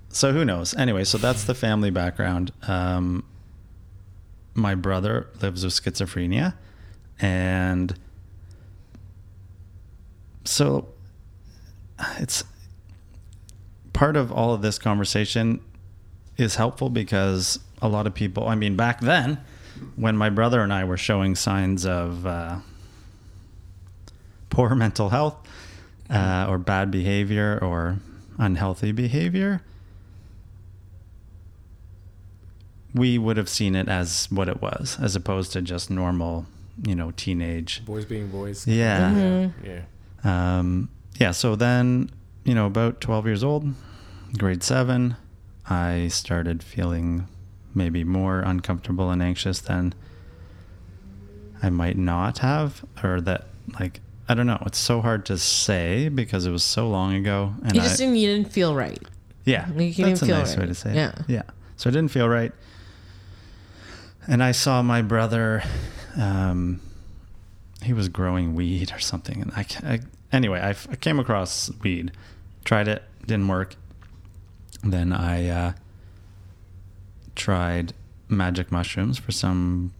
so 0.08 0.32
who 0.32 0.44
knows? 0.44 0.74
Anyway, 0.74 1.04
so 1.04 1.16
that's 1.16 1.44
the 1.44 1.54
family 1.54 1.90
background. 1.90 2.50
Um, 2.66 3.22
my 4.54 4.74
brother 4.74 5.28
lives 5.40 5.64
with 5.64 5.74
schizophrenia. 5.74 6.54
And 7.20 7.96
so 10.44 10.88
it's 12.18 12.42
part 13.92 14.16
of 14.16 14.32
all 14.32 14.52
of 14.52 14.60
this 14.60 14.76
conversation 14.76 15.60
is 16.36 16.56
helpful 16.56 16.90
because 16.90 17.60
a 17.80 17.86
lot 17.86 18.08
of 18.08 18.14
people, 18.14 18.48
I 18.48 18.56
mean, 18.56 18.74
back 18.74 18.98
then, 18.98 19.38
when 19.96 20.16
my 20.16 20.30
brother 20.30 20.60
and 20.62 20.72
I 20.72 20.84
were 20.84 20.96
showing 20.96 21.34
signs 21.34 21.84
of 21.86 22.26
uh, 22.26 22.58
poor 24.50 24.74
mental 24.74 25.08
health 25.10 25.36
uh, 26.08 26.46
or 26.48 26.58
bad 26.58 26.90
behavior 26.90 27.58
or 27.62 27.98
unhealthy 28.38 28.92
behavior, 28.92 29.62
we 32.94 33.18
would 33.18 33.36
have 33.36 33.48
seen 33.48 33.74
it 33.74 33.88
as 33.88 34.26
what 34.30 34.48
it 34.48 34.60
was, 34.60 34.98
as 35.00 35.14
opposed 35.14 35.52
to 35.52 35.62
just 35.62 35.90
normal, 35.90 36.46
you 36.84 36.94
know, 36.94 37.12
teenage. 37.12 37.84
Boys 37.84 38.04
being 38.04 38.28
boys. 38.28 38.66
Yeah. 38.66 39.10
Mhm. 39.12 39.52
Yeah. 40.24 40.58
Um, 40.58 40.88
yeah. 41.18 41.30
So 41.30 41.54
then, 41.54 42.10
you 42.44 42.54
know, 42.54 42.66
about 42.66 43.00
12 43.00 43.26
years 43.26 43.44
old, 43.44 43.72
grade 44.36 44.62
seven, 44.62 45.16
I 45.68 46.08
started 46.08 46.62
feeling 46.64 47.28
maybe 47.74 48.04
more 48.04 48.40
uncomfortable 48.40 49.10
and 49.10 49.22
anxious 49.22 49.60
than 49.60 49.94
I 51.62 51.70
might 51.70 51.96
not 51.98 52.38
have, 52.38 52.84
or 53.02 53.20
that 53.22 53.46
like 53.78 54.00
I 54.28 54.34
don't 54.34 54.46
know. 54.46 54.62
It's 54.66 54.78
so 54.78 55.00
hard 55.00 55.26
to 55.26 55.38
say 55.38 56.08
because 56.08 56.46
it 56.46 56.50
was 56.50 56.64
so 56.64 56.88
long 56.88 57.14
ago, 57.14 57.54
and 57.64 57.74
You 57.74 57.80
I, 57.80 57.84
just 57.84 57.98
didn't. 57.98 58.16
You 58.16 58.28
didn't 58.34 58.52
feel 58.52 58.74
right. 58.74 58.98
yeah, 59.44 59.70
You 59.72 59.92
that's 60.04 60.22
a 60.22 60.26
feel 60.26 60.38
nice 60.38 60.56
way 60.56 60.66
to 60.66 60.74
say 60.74 60.90
it. 60.90 60.96
Yeah. 60.96 61.12
yeah. 61.28 61.42
So 61.76 61.88
it 61.88 61.92
didn't 61.92 62.10
feel 62.12 62.28
right, 62.28 62.52
and 64.26 64.42
I 64.42 64.52
saw 64.52 64.82
my 64.82 65.02
brother. 65.02 65.62
Um, 66.16 66.80
he 67.82 67.92
was 67.92 68.08
growing 68.08 68.54
weed 68.54 68.92
or 68.92 68.98
something, 68.98 69.40
and 69.40 69.52
I, 69.52 69.64
I 69.82 70.00
anyway, 70.32 70.60
I, 70.60 70.70
I 70.70 70.96
came 70.96 71.18
across 71.18 71.70
weed, 71.82 72.12
tried 72.64 72.88
it, 72.88 73.02
didn't 73.26 73.48
work. 73.48 73.76
Then 74.82 75.12
I 75.12 75.48
uh, 75.48 75.72
tried 77.40 77.94
magic 78.28 78.70
mushrooms 78.70 79.18
for 79.18 79.32
some 79.32 79.92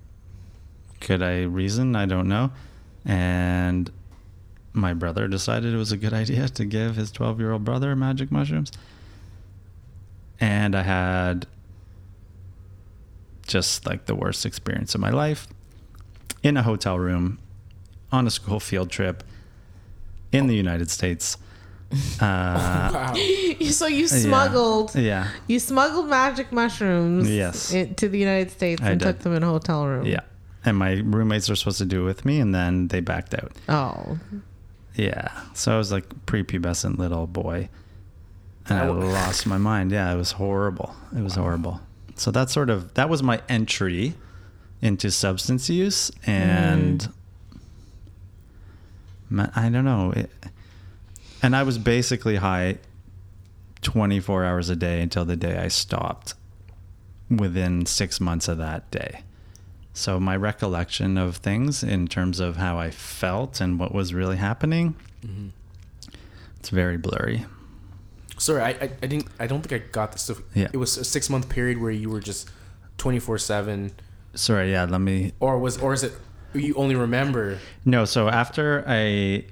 good 1.00 1.22
I 1.22 1.44
reason 1.44 1.96
I 1.96 2.04
don't 2.04 2.28
know, 2.28 2.52
and 3.06 3.90
my 4.74 4.92
brother 4.92 5.26
decided 5.26 5.72
it 5.72 5.76
was 5.78 5.90
a 5.90 5.96
good 5.96 6.12
idea 6.12 6.48
to 6.48 6.64
give 6.66 6.96
his 6.96 7.10
12 7.10 7.40
year 7.40 7.52
old 7.52 7.64
brother 7.64 7.96
magic 7.96 8.30
mushrooms. 8.30 8.70
And 10.38 10.74
I 10.74 10.82
had 10.82 11.46
just 13.46 13.86
like 13.86 14.04
the 14.04 14.14
worst 14.14 14.44
experience 14.44 14.94
of 14.94 15.00
my 15.00 15.10
life 15.10 15.48
in 16.42 16.58
a 16.58 16.62
hotel 16.62 16.98
room 16.98 17.38
on 18.12 18.26
a 18.26 18.30
school 18.30 18.60
field 18.60 18.90
trip 18.90 19.24
in 20.30 20.46
the 20.46 20.54
United 20.54 20.90
States. 20.90 21.38
Uh, 22.20 22.90
Wow. 22.92 23.14
So 23.70 23.86
you 23.86 24.06
smuggled. 24.08 24.94
yeah. 24.94 25.28
You 25.46 25.58
smuggled 25.58 26.08
magic 26.08 26.52
mushrooms. 26.52 27.28
Yes. 27.30 27.72
in- 27.72 27.94
to 27.96 28.08
the 28.08 28.18
United 28.18 28.50
States 28.50 28.82
I 28.82 28.90
and 28.92 29.00
did. 29.00 29.06
took 29.06 29.18
them 29.20 29.34
in 29.34 29.42
a 29.42 29.46
hotel 29.48 29.86
room. 29.86 30.06
Yeah. 30.06 30.20
And 30.64 30.76
my 30.76 30.92
roommates 31.04 31.48
were 31.48 31.56
supposed 31.56 31.78
to 31.78 31.84
do 31.86 32.02
it 32.02 32.04
with 32.04 32.24
me, 32.24 32.38
and 32.40 32.54
then 32.54 32.88
they 32.88 33.00
backed 33.00 33.34
out. 33.34 33.52
Oh. 33.68 34.18
Yeah. 34.94 35.30
So 35.54 35.72
I 35.74 35.78
was 35.78 35.90
like 35.90 36.08
prepubescent 36.26 36.98
little 36.98 37.26
boy. 37.26 37.68
And 38.68 38.78
I 38.78 38.86
That 38.86 38.92
lost 38.92 39.46
my 39.46 39.56
mind. 39.58 39.90
Yeah, 39.90 40.12
it 40.12 40.16
was 40.16 40.32
horrible. 40.32 40.94
It 41.16 41.22
was 41.22 41.34
horrible. 41.36 41.80
So 42.16 42.30
that 42.32 42.50
sort 42.50 42.68
of 42.70 42.92
that 42.94 43.08
was 43.08 43.22
my 43.22 43.40
entry 43.48 44.14
into 44.82 45.10
substance 45.10 45.70
use 45.70 46.10
and 46.26 47.08
ma- 49.28 49.50
I 49.56 49.68
don't 49.70 49.84
know. 49.84 50.12
It, 50.14 50.30
and 51.42 51.56
I 51.56 51.62
was 51.62 51.78
basically 51.78 52.36
high 52.36 52.78
24 53.82 54.44
hours 54.44 54.68
a 54.68 54.76
day 54.76 55.00
until 55.00 55.24
the 55.24 55.36
day 55.36 55.58
I 55.58 55.68
stopped 55.68 56.34
within 57.30 57.86
6 57.86 58.20
months 58.20 58.48
of 58.48 58.58
that 58.58 58.90
day. 58.90 59.22
So 59.92 60.20
my 60.20 60.36
recollection 60.36 61.18
of 61.18 61.36
things 61.36 61.82
in 61.82 62.06
terms 62.06 62.40
of 62.40 62.56
how 62.56 62.78
I 62.78 62.90
felt 62.90 63.60
and 63.60 63.78
what 63.78 63.94
was 63.94 64.14
really 64.14 64.36
happening, 64.36 64.94
mm-hmm. 65.24 65.48
it's 66.58 66.68
very 66.68 66.96
blurry. 66.96 67.46
Sorry, 68.38 68.62
I, 68.62 68.68
I, 68.68 68.90
I 69.02 69.06
didn't. 69.06 69.26
I 69.38 69.46
don't 69.46 69.60
think 69.60 69.82
I 69.82 69.86
got 69.86 70.12
this. 70.12 70.22
So 70.22 70.36
Yeah. 70.54 70.68
It 70.72 70.78
was 70.78 70.96
a 70.96 71.04
six 71.04 71.28
month 71.28 71.48
period 71.50 71.78
where 71.78 71.90
you 71.90 72.08
were 72.08 72.20
just 72.20 72.48
twenty 72.96 73.18
four 73.18 73.36
seven, 73.36 73.92
Sorry, 74.34 74.70
yeah, 74.70 74.84
let 74.84 75.00
me. 75.00 75.32
or 75.40 75.58
was, 75.58 75.78
or 75.78 75.92
is 75.92 76.04
it 76.04 76.12
you 76.54 76.74
only 76.74 76.94
remember? 76.94 77.58
No, 77.84 78.04
so 78.04 78.28
after 78.28 78.84
I. 78.86 79.44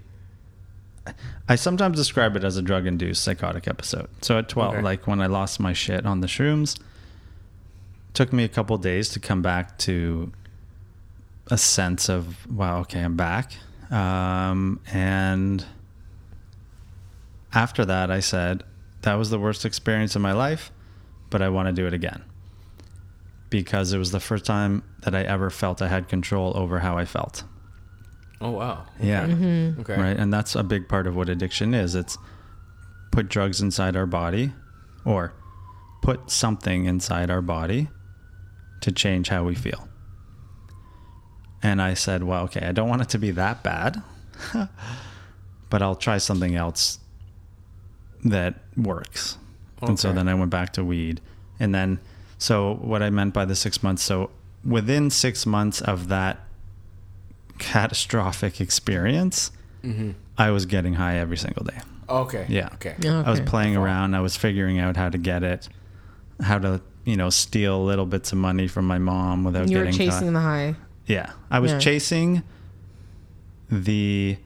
I 1.49 1.55
sometimes 1.57 1.97
describe 1.97 2.37
it 2.37 2.45
as 2.45 2.57
a 2.57 2.63
drug 2.63 2.87
induced 2.87 3.23
psychotic 3.25 3.67
episode. 3.69 4.09
So 4.23 4.39
at 4.39 4.49
12, 4.49 4.75
Okay. 4.75 4.83
like 4.83 5.07
when 5.07 5.21
I 5.21 5.27
lost 5.27 5.61
my 5.61 5.73
shit 5.73 6.05
on 6.07 6.21
the 6.21 6.27
shrooms, 6.27 6.79
took 8.15 8.33
me 8.33 8.45
a 8.45 8.49
couple 8.49 8.77
days 8.79 9.09
to 9.11 9.21
come 9.21 9.43
back 9.43 9.79
to 9.79 10.33
a 11.51 11.57
sense 11.59 12.09
of, 12.09 12.47
wow, 12.51 12.81
okay, 12.81 13.01
I'm 13.01 13.17
back. 13.17 13.53
Um, 13.91 14.81
and 14.93 15.65
after 17.55 17.85
that, 17.85 18.11
I 18.11 18.21
said, 18.21 18.63
that 19.03 19.15
was 19.15 19.31
the 19.31 19.39
worst 19.39 19.65
experience 19.65 20.15
of 20.17 20.23
my 20.23 20.33
life, 20.33 20.71
but 21.31 21.41
I 21.41 21.49
want 21.49 21.69
to 21.69 21.73
do 21.73 21.87
it 21.87 21.95
again. 21.95 22.23
Because 23.51 23.93
it 23.95 23.99
was 23.99 24.11
the 24.11 24.21
first 24.21 24.45
time 24.45 24.83
that 25.01 25.15
I 25.15 25.23
ever 25.23 25.49
felt 25.49 25.81
I 25.81 25.89
had 25.89 26.09
control 26.09 26.53
over 26.57 26.81
how 26.81 26.99
I 26.99 27.05
felt. 27.07 27.45
Oh 28.41 28.51
wow. 28.51 28.87
Yeah. 29.01 29.27
Mm-hmm. 29.27 29.81
Okay. 29.81 29.97
Right. 29.97 30.17
And 30.17 30.33
that's 30.33 30.55
a 30.55 30.63
big 30.63 30.89
part 30.89 31.07
of 31.07 31.17
what 31.17 31.29
addiction 31.29 31.75
is. 31.75 31.95
It's 31.95 32.17
put 33.11 33.29
drugs 33.29 33.61
inside 33.61 33.97
our 33.97 34.07
body 34.07 34.53
or 35.05 35.33
put 36.03 36.31
something 36.31 36.85
inside 36.85 37.31
our 37.31 37.43
body 37.43 37.89
to 38.81 38.93
change 38.93 39.29
how 39.29 39.45
we 39.45 39.55
feel. 39.55 39.89
And 41.63 41.83
I 41.83 41.95
said, 41.95 42.23
well, 42.23 42.45
okay, 42.45 42.65
I 42.65 42.73
don't 42.73 42.89
want 42.89 43.03
it 43.03 43.09
to 43.11 43.19
be 43.19 43.33
that 43.33 43.65
bad, 43.65 44.01
but 45.71 45.83
I'll 45.83 45.97
try 45.97 46.19
something 46.19 46.55
else 46.55 47.01
that 48.25 48.55
works. 48.77 49.39
And 49.83 49.99
so 49.99 50.13
then 50.13 50.29
I 50.29 50.35
went 50.35 50.51
back 50.51 50.73
to 50.75 50.85
weed. 50.85 51.21
And 51.59 51.75
then, 51.75 51.99
so 52.39 52.75
what 52.75 53.03
I 53.03 53.11
meant 53.11 53.35
by 53.35 53.45
the 53.45 53.57
six 53.57 53.83
months, 53.83 54.03
so 54.03 54.31
within 54.65 55.11
six 55.11 55.47
months 55.47 55.81
of 55.81 56.09
that 56.09 56.39
catastrophic 57.59 58.61
experience, 58.61 59.53
Mm-hmm. 59.85 60.11
I 60.37 60.51
was 60.51 60.67
getting 60.67 60.95
high 60.95 61.19
every 61.19 61.37
single 61.37 61.65
day. 61.65 61.79
Okay. 62.09 62.47
Yeah. 62.49 62.69
Okay. 62.75 62.97
Yeah. 63.01 63.23
I 63.25 63.31
was 63.31 63.39
Okay. 63.41 63.49
playing 63.49 63.77
around. 63.77 64.15
I 64.17 64.21
was 64.21 64.37
figuring 64.37 64.81
out 64.81 64.97
how 64.97 65.09
to 65.09 65.19
get 65.19 65.45
it, 65.45 65.69
how 66.43 66.59
to, 66.59 66.81
you 67.05 67.17
know, 67.17 67.31
steal 67.31 67.85
little 67.85 68.05
bits 68.07 68.33
of 68.33 68.39
money 68.39 68.67
from 68.67 68.87
my 68.89 68.99
mom 68.99 69.45
without 69.45 69.69
You 69.69 69.79
were 69.79 69.85
getting 69.85 69.99
chasing 69.99 70.33
caught. 70.33 70.33
the 70.33 70.41
high. 70.41 70.75
Yeah. 71.07 71.31
I 71.49 71.61
was 71.61 71.73
Yeah. 71.73 71.79
chasing 71.79 72.43
the 73.71 74.37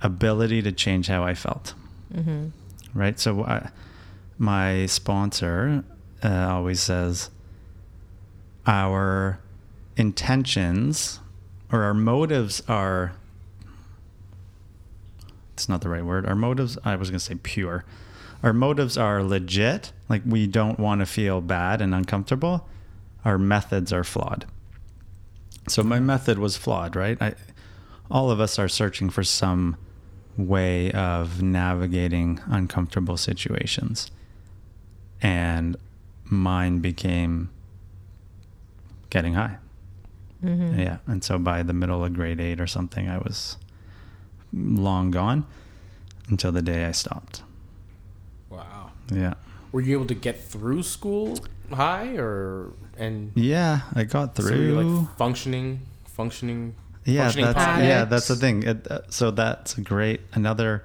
ability 0.00 0.62
to 0.62 0.70
change 0.70 1.08
how 1.08 1.24
I 1.24 1.34
felt. 1.34 1.74
Mm-hmm. 2.14 2.46
Right. 2.94 3.18
So 3.18 3.42
I, 3.44 3.70
my 4.38 4.86
sponsor 4.86 5.82
uh, 6.22 6.28
always 6.52 6.80
says 6.80 7.30
our 8.66 9.40
intentions 9.96 11.20
or 11.70 11.82
our 11.82 11.94
motives 11.94 12.62
are 12.68 13.12
it's 15.58 15.68
not 15.68 15.80
the 15.80 15.88
right 15.88 16.04
word. 16.04 16.24
Our 16.24 16.36
motives, 16.36 16.78
I 16.84 16.94
was 16.94 17.10
going 17.10 17.18
to 17.18 17.24
say 17.24 17.34
pure. 17.34 17.84
Our 18.44 18.52
motives 18.52 18.96
are 18.96 19.24
legit. 19.24 19.92
Like 20.08 20.22
we 20.24 20.46
don't 20.46 20.78
want 20.78 21.00
to 21.00 21.06
feel 21.06 21.40
bad 21.40 21.80
and 21.80 21.92
uncomfortable. 21.92 22.68
Our 23.24 23.38
methods 23.38 23.92
are 23.92 24.04
flawed. 24.04 24.46
So 25.66 25.82
my 25.82 25.98
method 25.98 26.38
was 26.38 26.56
flawed, 26.56 26.94
right? 26.94 27.20
I, 27.20 27.34
all 28.08 28.30
of 28.30 28.38
us 28.38 28.56
are 28.60 28.68
searching 28.68 29.10
for 29.10 29.24
some 29.24 29.76
way 30.36 30.92
of 30.92 31.42
navigating 31.42 32.40
uncomfortable 32.46 33.16
situations. 33.16 34.12
And 35.20 35.76
mine 36.24 36.78
became 36.78 37.50
getting 39.10 39.34
high. 39.34 39.58
Mm-hmm. 40.44 40.78
Yeah. 40.78 40.98
And 41.06 41.22
so 41.24 41.38
by 41.38 41.62
the 41.62 41.72
middle 41.72 42.04
of 42.04 42.14
grade 42.14 42.40
eight 42.40 42.60
or 42.60 42.66
something, 42.66 43.08
I 43.08 43.18
was 43.18 43.56
long 44.52 45.10
gone 45.10 45.46
until 46.28 46.52
the 46.52 46.62
day 46.62 46.84
I 46.84 46.92
stopped. 46.92 47.42
Wow. 48.50 48.92
Yeah. 49.12 49.34
Were 49.72 49.80
you 49.80 49.96
able 49.96 50.06
to 50.06 50.14
get 50.14 50.40
through 50.40 50.82
school 50.84 51.38
high 51.72 52.16
or 52.16 52.72
and 52.96 53.32
Yeah. 53.34 53.80
I 53.94 54.04
got 54.04 54.36
so 54.36 54.42
through. 54.42 54.66
you're 54.66 54.82
like 54.82 55.16
functioning, 55.16 55.80
functioning? 56.06 56.74
yeah. 57.04 57.24
functioning 57.24 57.52
That's, 57.52 57.82
yeah. 57.82 58.04
That's 58.04 58.28
the 58.28 58.36
thing. 58.36 58.62
It, 58.62 58.86
uh, 58.90 59.00
so 59.10 59.30
that's 59.30 59.76
a 59.76 59.80
great, 59.80 60.20
another 60.32 60.84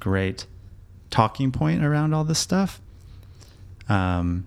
great 0.00 0.46
talking 1.10 1.50
point 1.52 1.84
around 1.84 2.14
all 2.14 2.24
this 2.24 2.38
stuff. 2.38 2.80
Um, 3.88 4.46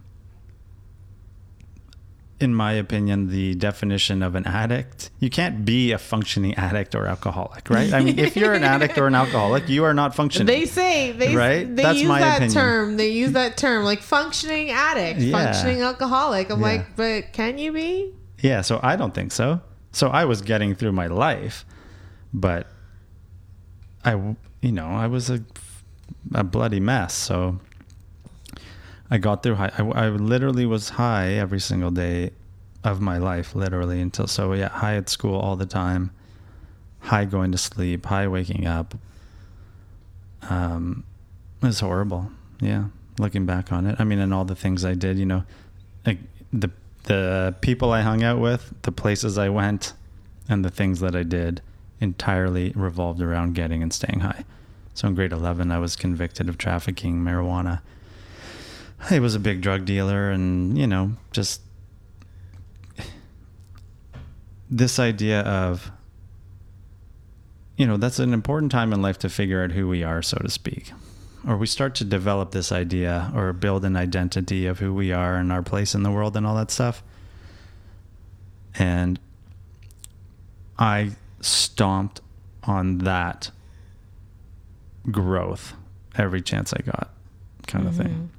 in 2.42 2.54
my 2.56 2.74
opinion, 2.74 3.28
the 3.30 3.56
definition 3.56 4.22
of 4.24 4.36
an 4.36 4.46
addict, 4.46 5.10
you 5.20 5.30
can't 5.30 5.64
be 5.66 5.92
a 5.92 5.98
functioning 5.98 6.54
addict 6.56 6.96
or 6.96 7.06
alcoholic, 7.08 7.70
right? 7.70 7.94
I 7.94 8.02
mean, 8.04 8.18
if 8.20 8.36
you're 8.36 8.54
an 8.54 8.64
addict 8.64 8.98
or 8.98 9.08
an 9.08 9.16
alcoholic, 9.16 9.70
you 9.70 9.84
are 9.84 9.94
not 9.94 10.16
functioning. 10.16 10.48
They 10.48 10.66
say 10.66 11.12
they 11.12 11.36
Right? 11.36 11.74
they 11.76 11.84
That's 11.84 12.00
use 12.00 12.08
my 12.08 12.20
that 12.20 12.38
opinion. 12.38 12.54
term. 12.54 12.98
They 12.98 13.10
use 13.10 13.32
that 13.34 13.58
term 13.58 13.84
like 13.84 14.02
functioning 14.02 14.70
addict, 14.72 15.20
Yeah. 15.20 15.32
functioning 15.44 15.82
alcoholic. 15.82 16.50
I'm 16.50 16.60
Yeah. 16.60 16.66
like, 16.66 16.96
but 16.96 17.34
can 17.34 17.58
you 17.58 17.72
be? 17.74 18.14
Yeah, 18.40 18.62
so 18.62 18.80
I 18.82 18.96
don't 18.96 19.14
think 19.14 19.32
so. 19.32 19.62
So 19.92 20.08
I 20.10 20.26
was 20.26 20.42
getting 20.42 20.74
through 20.76 20.94
my 20.94 21.08
life, 21.08 21.66
but 22.34 22.68
I, 24.04 24.14
you 24.62 24.72
know, 24.72 24.88
I 24.88 25.08
was 25.08 25.30
a, 25.30 25.44
a 26.34 26.44
bloody 26.44 26.80
mess. 26.80 27.14
So 27.14 27.60
I 29.12 29.18
got 29.18 29.44
through 29.44 29.56
high. 29.56 29.72
I, 29.78 29.84
I 29.84 30.10
literally 30.10 30.66
was 30.66 30.90
high 30.90 31.34
every 31.34 31.60
single 31.60 31.92
day 31.92 32.32
of 32.84 33.02
my 33.02 33.18
life, 33.18 33.54
literally 33.54 34.02
until 34.02 34.26
so 34.26 34.54
yeah, 34.54 34.70
high 34.70 34.96
at 34.96 35.10
school 35.10 35.36
all 35.36 35.56
the 35.56 35.66
time, 35.66 36.12
high 37.00 37.26
going 37.26 37.52
to 37.52 37.58
sleep, 37.58 38.06
high 38.06 38.28
waking 38.28 38.66
up, 38.66 38.96
um, 40.50 41.04
it 41.62 41.68
was 41.68 41.82
horrible. 41.82 42.32
Yeah, 42.60 42.86
looking 43.20 43.46
back 43.46 43.72
on 43.72 43.86
it, 43.86 43.98
I 44.00 44.04
mean, 44.04 44.20
and 44.20 44.34
all 44.34 44.46
the 44.46 44.56
things 44.56 44.86
I 44.86 44.94
did, 44.94 45.20
you 45.20 45.26
know, 45.26 45.44
like 46.06 46.20
the 46.52 46.72
the 47.04 47.56
people 47.62 47.92
I 47.92 48.02
hung 48.02 48.24
out 48.24 48.40
with, 48.40 48.74
the 48.84 48.92
places 48.92 49.38
I 49.38 49.50
went, 49.50 49.94
and 50.48 50.64
the 50.64 50.70
things 50.70 51.00
that 51.02 51.16
I 51.16 51.24
did 51.24 51.62
entirely 52.00 52.72
revolved 52.76 53.22
around 53.22 53.56
getting 53.56 53.84
and 53.84 53.92
staying 53.92 54.22
high. 54.22 54.46
So 54.94 55.08
in 55.08 55.16
grade 55.16 55.32
11, 55.32 55.72
I 55.72 55.80
was 55.80 55.96
convicted 55.96 56.50
of 56.50 56.58
trafficking 56.58 57.22
marijuana. 57.22 57.82
I 59.10 59.20
was 59.20 59.36
a 59.36 59.40
big 59.40 59.62
drug 59.62 59.86
dealer, 59.86 60.30
and 60.30 60.78
you 60.78 60.88
know, 60.88 61.14
just 61.32 61.62
this 64.70 65.00
idea 65.00 65.42
of 65.42 65.92
you 67.78 67.86
know 67.86 67.98
that's 67.98 68.20
an 68.20 68.34
important 68.34 68.72
time 68.72 68.94
in 68.94 69.02
life 69.02 69.18
to 69.20 69.30
figure 69.30 69.64
out 69.64 69.72
who 69.72 69.88
we 69.88 70.04
are 70.04 70.22
so 70.22 70.38
to 70.38 70.50
speak. 70.50 70.92
Or 71.48 71.58
we 71.58 71.66
start 71.66 71.96
to 71.96 72.06
develop 72.06 72.52
this 72.52 72.72
idea 72.72 73.32
or 73.36 73.52
build 73.52 73.84
an 73.84 73.96
identity 73.96 74.68
of 74.68 74.78
who 74.78 74.94
we 74.94 75.12
are 75.12 75.38
and 75.38 75.52
our 75.52 75.64
place 75.64 75.96
in 75.96 76.04
the 76.04 76.12
world 76.12 76.38
and 76.38 76.46
all 76.46 76.56
that 76.56 76.70
stuff. 76.70 77.02
And 78.78 79.20
i 80.82 81.12
stomped 81.40 82.20
on 82.64 82.98
that 83.00 83.52
growth 85.10 85.74
every 86.16 86.42
chance 86.42 86.74
i 86.74 86.82
got 86.82 87.14
kind 87.68 87.88
of 87.88 87.94
mm-hmm. 87.94 88.04
thing 88.04 88.30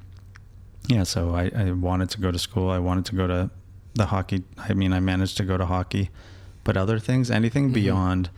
yeah 0.89 1.05
so 1.05 1.35
I, 1.35 1.51
I 1.55 1.71
wanted 1.73 2.11
to 2.11 2.21
go 2.21 2.31
to 2.33 2.39
school. 2.39 2.71
I 2.71 2.79
wanted 2.79 3.05
to 3.07 3.15
go 3.17 3.27
to 3.27 3.51
the 3.95 4.07
hockey. 4.07 4.43
I 4.59 4.75
mean 4.75 4.93
i 4.93 5.01
managed 5.01 5.37
to 5.39 5.45
go 5.45 5.57
to 5.57 5.67
hockey. 5.67 6.11
But 6.65 6.77
other 6.77 6.99
things 6.99 7.31
anything 7.31 7.71
Mhm. 7.71 7.75
beyond 7.75 8.31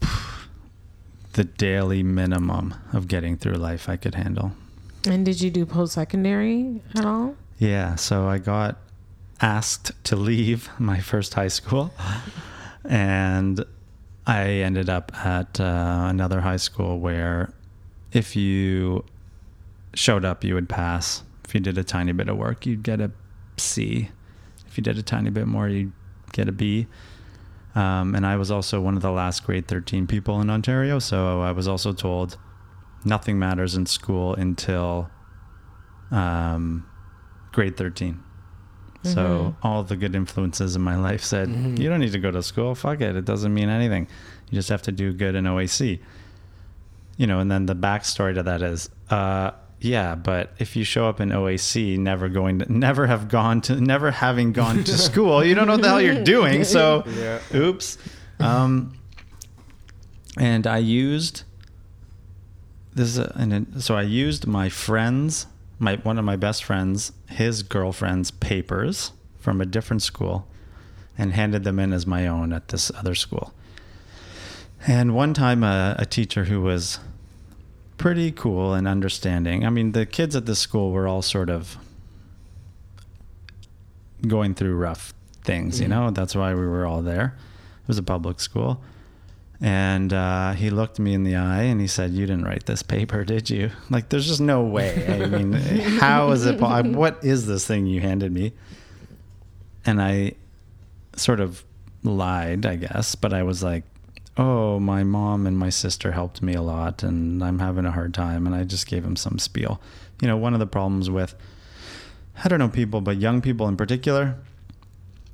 the 1.32 1.44
daily 1.44 2.02
minimum 2.02 2.74
of 2.92 3.08
getting 3.08 3.36
through 3.36 3.54
life 3.54 3.88
i 3.88 3.96
could 3.96 4.14
handle. 4.14 4.52
And 5.06 5.24
did 5.24 5.40
you 5.40 5.50
do 5.50 5.66
post 5.66 5.94
secondary 5.94 6.80
at 6.94 7.04
all? 7.04 7.34
yeah 7.58 7.94
so 7.96 8.26
i 8.28 8.38
got 8.38 8.76
asked 9.40 9.90
to 10.04 10.16
leave 10.16 10.68
my 10.78 11.00
first 11.00 11.34
high 11.34 11.48
school. 11.60 11.92
And 12.84 13.64
i 14.26 14.42
ended 14.66 14.88
up 14.90 15.12
at 15.24 15.60
uh, 15.60 16.06
another 16.10 16.40
high 16.40 16.56
school 16.58 16.98
where 16.98 17.52
if 18.12 18.34
you 18.34 19.04
showed 19.94 20.24
up 20.24 20.44
you 20.44 20.54
would 20.54 20.68
pass. 20.68 21.22
If 21.44 21.54
you 21.54 21.60
did 21.60 21.76
a 21.78 21.84
tiny 21.84 22.12
bit 22.12 22.28
of 22.28 22.36
work 22.36 22.64
you'd 22.66 22.82
get 22.82 23.00
a 23.00 23.10
c. 23.58 24.10
If 24.66 24.78
you 24.78 24.82
did 24.82 24.96
a 24.98 25.02
tiny 25.02 25.30
bit 25.30 25.46
more 25.46 25.68
you'd 25.68 25.92
get 26.32 26.48
a 26.48 26.52
b. 26.52 26.86
Um, 27.74 28.14
and 28.14 28.26
i 28.26 28.36
was 28.36 28.50
also 28.50 28.80
one 28.82 28.96
of 28.96 29.02
the 29.02 29.10
last 29.10 29.44
grade 29.44 29.66
13 29.66 30.06
people 30.06 30.40
in 30.42 30.50
ontario 30.50 30.98
so 30.98 31.40
i 31.40 31.52
was 31.52 31.66
also 31.66 31.94
told 31.94 32.36
nothing 33.02 33.38
matters 33.38 33.74
in 33.76 33.86
school 33.86 34.34
until 34.34 35.08
um, 36.10 36.86
grade 37.52 37.76
13 37.76 38.20
so 39.04 39.56
all 39.64 39.82
the 39.82 39.96
good 39.96 40.14
influences 40.14 40.76
in 40.76 40.82
my 40.82 40.96
life 40.96 41.24
said 41.24 41.48
Mhm. 41.48 41.78
you 41.78 41.88
don't 41.88 41.98
need 41.98 42.12
to 42.12 42.20
go 42.20 42.30
to 42.30 42.40
school. 42.40 42.76
Fuck 42.76 43.00
it. 43.00 43.16
It 43.16 43.24
doesn't 43.24 43.52
mean 43.52 43.68
anything. 43.68 44.06
You 44.48 44.54
just 44.54 44.68
have 44.68 44.82
to 44.82 44.92
do 44.92 45.12
good 45.12 45.34
in 45.34 45.44
oac 45.46 45.98
you 47.16 47.26
know 47.26 47.40
and 47.40 47.50
then 47.50 47.66
the 47.66 47.74
backstory 47.74 48.32
to 48.34 48.42
that 48.44 48.62
is 48.62 48.88
uh, 49.10 49.50
yeah 49.82 50.14
but 50.14 50.52
if 50.58 50.76
you 50.76 50.84
show 50.84 51.06
up 51.08 51.20
in 51.20 51.30
oac 51.30 51.98
never 51.98 52.28
going 52.28 52.58
to 52.60 52.72
never 52.72 53.06
have 53.08 53.28
gone 53.28 53.60
to 53.60 53.80
never 53.80 54.10
having 54.12 54.52
gone 54.52 54.84
to 54.84 54.96
school 55.08 55.44
you 55.44 55.54
don't 55.54 55.66
know 55.66 55.72
what 55.74 55.82
the 55.82 55.88
hell 55.88 56.00
you're 56.00 56.22
doing 56.24 56.62
so 56.64 57.02
Yeah. 57.06 57.40
oops 57.54 57.98
um, 58.38 58.94
and 60.38 60.66
i 60.66 60.78
used 60.78 61.42
this 62.94 63.08
is 63.08 63.18
a, 63.18 63.32
and 63.36 63.82
so 63.82 63.96
i 63.96 64.02
used 64.02 64.46
my 64.46 64.68
friends 64.68 65.46
my 65.78 65.96
one 65.96 66.18
of 66.18 66.24
my 66.24 66.36
best 66.36 66.62
friends 66.64 67.12
his 67.28 67.62
girlfriend's 67.62 68.30
papers 68.30 69.12
from 69.38 69.60
a 69.60 69.66
different 69.66 70.02
school 70.02 70.46
and 71.18 71.32
handed 71.32 71.64
them 71.64 71.78
in 71.78 71.92
as 71.92 72.06
my 72.06 72.26
own 72.26 72.52
at 72.52 72.68
this 72.68 72.90
other 72.96 73.14
school 73.14 73.52
and 74.86 75.14
one 75.14 75.34
time 75.34 75.62
a, 75.64 75.96
a 75.98 76.06
teacher 76.06 76.44
who 76.44 76.60
was 76.60 76.98
pretty 78.02 78.32
cool 78.32 78.74
and 78.74 78.88
understanding 78.88 79.64
i 79.64 79.70
mean 79.70 79.92
the 79.92 80.04
kids 80.04 80.34
at 80.34 80.44
this 80.46 80.58
school 80.58 80.90
were 80.90 81.06
all 81.06 81.22
sort 81.22 81.48
of 81.48 81.78
going 84.26 84.54
through 84.54 84.74
rough 84.76 85.14
things 85.44 85.80
you 85.80 85.86
Mhm. 85.86 85.90
know 85.90 86.10
that's 86.10 86.34
why 86.34 86.54
we 86.54 86.66
were 86.66 86.86
all 86.86 87.02
there 87.02 87.36
it 87.82 87.88
was 87.88 87.98
a 87.98 88.02
public 88.02 88.40
school 88.40 88.80
and 89.60 90.12
uh, 90.12 90.52
he 90.52 90.70
looked 90.70 90.98
me 90.98 91.14
in 91.14 91.22
the 91.22 91.36
eye 91.36 91.62
and 91.62 91.80
he 91.80 91.86
said, 91.86 92.10
"You 92.10 92.26
didn't 92.26 92.42
write 92.46 92.66
this 92.66 92.82
paper, 92.82 93.24
did 93.24 93.48
you?" 93.48 93.70
Like, 93.90 94.08
there's 94.08 94.26
just 94.26 94.40
no 94.40 94.64
way. 94.64 95.06
I 95.06 95.26
mean, 95.26 95.52
how 96.00 96.32
is 96.32 96.44
it? 96.46 96.58
po- 96.58 96.82
What 96.82 97.22
is 97.22 97.46
this 97.46 97.64
thing 97.64 97.86
you 97.86 98.00
handed 98.00 98.32
me? 98.32 98.54
And 99.86 100.02
I 100.02 100.32
sort 101.14 101.38
of 101.38 101.62
lied, 102.02 102.66
I 102.66 102.74
guess, 102.74 103.14
but 103.14 103.32
I 103.32 103.44
was 103.44 103.62
like, 103.62 103.84
"Oh, 104.36 104.80
my 104.80 105.02
mom 105.04 105.46
and 105.46 105.58
my 105.58 105.70
sister 105.70 106.12
helped 106.12 106.42
me 106.42 106.54
a 106.54 106.62
lot, 106.62 107.02
and 107.02 107.42
I'm 107.42 107.58
having 107.58 107.86
a 107.86 107.92
hard 107.92 108.14
time." 108.14 108.46
And 108.46 108.54
I 108.54 108.64
just 108.64 108.86
gave 108.86 109.04
him 109.04 109.16
some 109.16 109.38
spiel. 109.38 109.80
You 110.20 110.28
know, 110.28 110.36
one 110.36 110.54
of 110.54 110.60
the 110.60 110.66
problems 110.66 111.10
with 111.10 111.34
I 112.42 112.48
don't 112.48 112.58
know 112.58 112.68
people, 112.68 113.00
but 113.00 113.18
young 113.18 113.40
people 113.40 113.68
in 113.68 113.76
particular, 113.76 114.36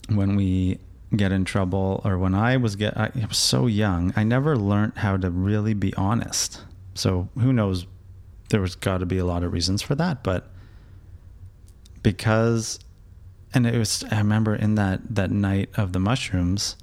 when 0.09 0.37
we 0.37 0.79
get 1.17 1.33
in 1.33 1.45
trouble 1.45 2.03
or 2.05 2.19
when 2.19 2.35
I 2.35 2.57
was 2.57 2.77
get 2.77 2.97
I 2.97 3.11
was 3.27 3.39
so 3.39 3.67
young, 3.67 4.13
I 4.17 4.25
never 4.25 4.57
learned 4.57 4.95
how 4.97 5.17
to 5.17 5.31
really 5.31 5.75
be 5.75 5.95
honest. 5.95 6.63
So 6.95 7.29
who 7.39 7.53
knows 7.53 7.87
there 8.51 8.61
was 8.61 8.75
got 8.75 8.99
to 8.99 9.07
be 9.07 9.19
a 9.19 9.25
lot 9.25 9.43
of 9.43 9.53
reasons 9.53 9.83
for 9.83 9.95
that, 9.95 10.23
but 10.23 10.51
because 12.03 12.81
and 13.55 13.67
it 13.67 13.79
was 13.79 14.05
I 14.11 14.19
remember 14.19 14.55
in 14.55 14.75
that 14.75 15.01
that 15.15 15.31
night 15.31 15.71
of 15.77 15.93
the 15.93 16.01
mushrooms, 16.01 16.77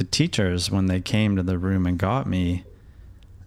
the 0.00 0.04
teachers 0.04 0.70
when 0.70 0.86
they 0.86 0.98
came 0.98 1.36
to 1.36 1.42
the 1.42 1.58
room 1.58 1.86
and 1.86 1.98
got 1.98 2.26
me 2.26 2.64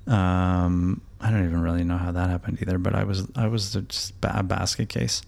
um 0.06 1.02
I 1.20 1.32
don't 1.32 1.46
even 1.46 1.62
really 1.62 1.84
know 1.86 1.98
how 1.98 2.12
that 2.12 2.30
happened 2.30 2.60
either, 2.62 2.78
but 2.78 2.94
I 2.94 3.06
was 3.06 3.28
I 3.36 3.48
was 3.48 3.74
just 3.74 4.14
a 4.22 4.44
basket 4.44 4.88
case. 4.90 5.22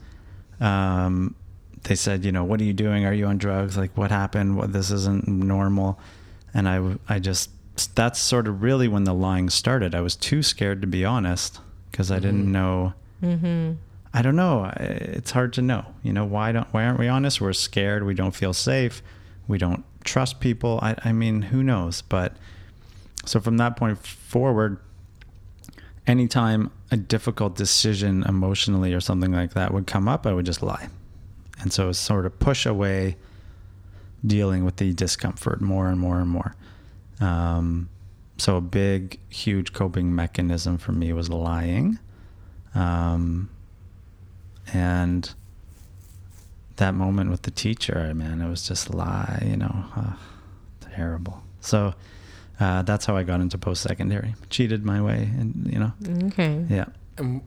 Um 0.60 1.36
they 1.84 1.96
said, 1.96 2.26
you 2.26 2.32
know, 2.32 2.44
what 2.44 2.60
are 2.62 2.64
you 2.64 2.74
doing? 2.74 3.06
Are 3.06 3.14
you 3.14 3.26
on 3.28 3.38
drugs? 3.38 3.78
Like, 3.78 3.96
what 3.98 4.10
happened? 4.12 4.58
What 4.58 4.72
this 4.74 4.92
isn't 4.92 5.28
normal. 5.28 6.00
And 6.54 6.68
I 6.70 6.96
I 7.08 7.20
just, 7.20 7.50
that's 7.96 8.20
sort 8.20 8.48
of 8.48 8.62
really 8.62 8.88
when 8.88 9.04
the 9.04 9.14
lying 9.14 9.50
started. 9.50 9.94
I 9.96 10.02
was 10.02 10.16
too 10.16 10.42
scared 10.44 10.82
to 10.82 10.88
be 10.88 11.04
honest 11.06 11.60
because 11.92 12.12
I 12.12 12.20
didn't 12.20 12.46
Mhm. 12.48 12.58
know. 12.60 12.94
Mm-hmm. 13.24 13.72
I 14.14 14.22
don't 14.22 14.36
know. 14.36 14.72
It's 14.78 15.32
hard 15.32 15.54
to 15.54 15.62
know. 15.62 15.86
You 16.04 16.14
know, 16.14 16.26
why 16.26 16.52
don't, 16.52 16.68
why 16.74 16.86
aren't 16.86 17.00
we 17.00 17.08
honest? 17.08 17.40
We're 17.42 17.54
scared. 17.54 18.04
We 18.04 18.14
don't 18.14 18.34
feel 18.36 18.54
safe. 18.54 19.02
We 19.48 19.58
don't 19.58 19.84
trust 20.06 20.40
people. 20.40 20.80
I, 20.82 20.96
I 21.04 21.12
mean, 21.12 21.42
who 21.44 21.62
knows? 21.62 22.02
But 22.02 22.38
so 23.26 23.40
from 23.40 23.58
that 23.58 23.76
point 23.76 23.98
forward, 23.98 24.80
anytime 26.08 26.72
a 26.92 26.98
difficult 26.98 27.56
decision 27.56 28.24
emotionally 28.24 28.94
or 28.94 29.02
something 29.02 29.32
like 29.32 29.54
that 29.54 29.74
would 29.74 29.88
come 29.88 30.08
up, 30.08 30.26
I 30.26 30.34
would 30.34 30.46
just 30.46 30.64
lie. 30.64 30.88
And 31.60 31.74
so 31.74 31.92
sort 31.92 32.26
of 32.26 32.40
push 32.40 32.66
away 32.66 33.18
dealing 34.26 34.64
with 34.64 34.78
the 34.78 34.94
discomfort 34.94 35.62
more 35.62 35.88
and 35.90 36.00
more 36.00 36.20
and 36.20 36.30
more. 36.30 36.56
Um, 37.20 37.90
so 38.38 38.58
a 38.58 38.62
big, 38.62 39.20
huge 39.30 39.74
coping 39.74 40.14
mechanism 40.14 40.78
for 40.78 40.92
me 40.92 41.14
was 41.14 41.30
lying. 41.30 42.00
Um, 42.74 43.50
and 44.74 45.34
that 46.78 46.94
moment 46.94 47.30
with 47.30 47.44
the 47.44 47.52
teacher, 47.52 48.14
man, 48.14 48.42
it 48.42 48.50
was 48.50 48.68
just 48.68 48.94
lie, 48.94 49.42
you 49.46 49.58
know, 49.58 49.86
uh, 49.96 50.14
terrible. 50.82 51.42
So 51.62 51.94
uh, 52.60 52.82
that's 52.84 53.06
how 53.06 53.16
I 53.18 53.24
got 53.24 53.42
into 53.42 53.58
post 53.58 53.82
secondary. 53.84 54.36
Cheated 54.50 54.86
my 54.86 55.02
way, 55.02 55.30
and 55.40 55.70
you 55.72 55.80
know, 55.80 55.94
Okay. 56.28 56.66
yeah. 56.70 56.86
And 57.18 57.42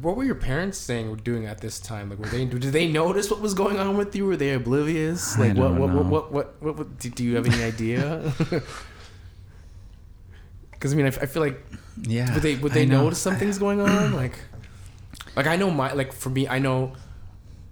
what 0.00 0.16
were 0.16 0.24
your 0.24 0.34
parents 0.34 0.78
saying 0.78 1.08
or 1.08 1.16
doing 1.16 1.46
at 1.46 1.60
this 1.60 1.78
time? 1.80 2.08
Like, 2.10 2.18
were 2.18 2.26
they 2.26 2.44
did 2.46 2.62
they 2.72 2.86
notice 2.90 3.30
what 3.30 3.40
was 3.40 3.52
going 3.54 3.78
on 3.78 3.96
with 3.96 4.14
you? 4.16 4.24
Were 4.26 4.36
they 4.36 4.52
oblivious? 4.52 5.38
Like, 5.38 5.56
what 5.56 5.68
don't 5.68 5.78
what, 5.78 5.90
know. 5.90 5.96
what 6.02 6.06
what 6.10 6.32
what 6.32 6.62
what 6.62 6.76
what 6.78 6.98
do, 6.98 7.10
do 7.10 7.24
you 7.24 7.36
have 7.36 7.46
any 7.46 7.62
idea? 7.62 8.32
Because 10.72 10.92
I 10.92 10.96
mean, 10.96 11.06
I 11.06 11.10
feel 11.10 11.42
like 11.42 11.64
Yeah. 12.02 12.32
would 12.34 12.42
they 12.42 12.56
would 12.56 12.72
they 12.72 12.84
know. 12.86 13.02
notice 13.04 13.18
something's 13.18 13.58
going 13.58 13.80
on? 13.80 14.12
Like, 14.12 14.38
like 15.36 15.46
I 15.46 15.56
know 15.56 15.70
my 15.70 15.92
like 15.94 16.12
for 16.12 16.28
me, 16.30 16.46
I 16.46 16.58
know 16.58 16.92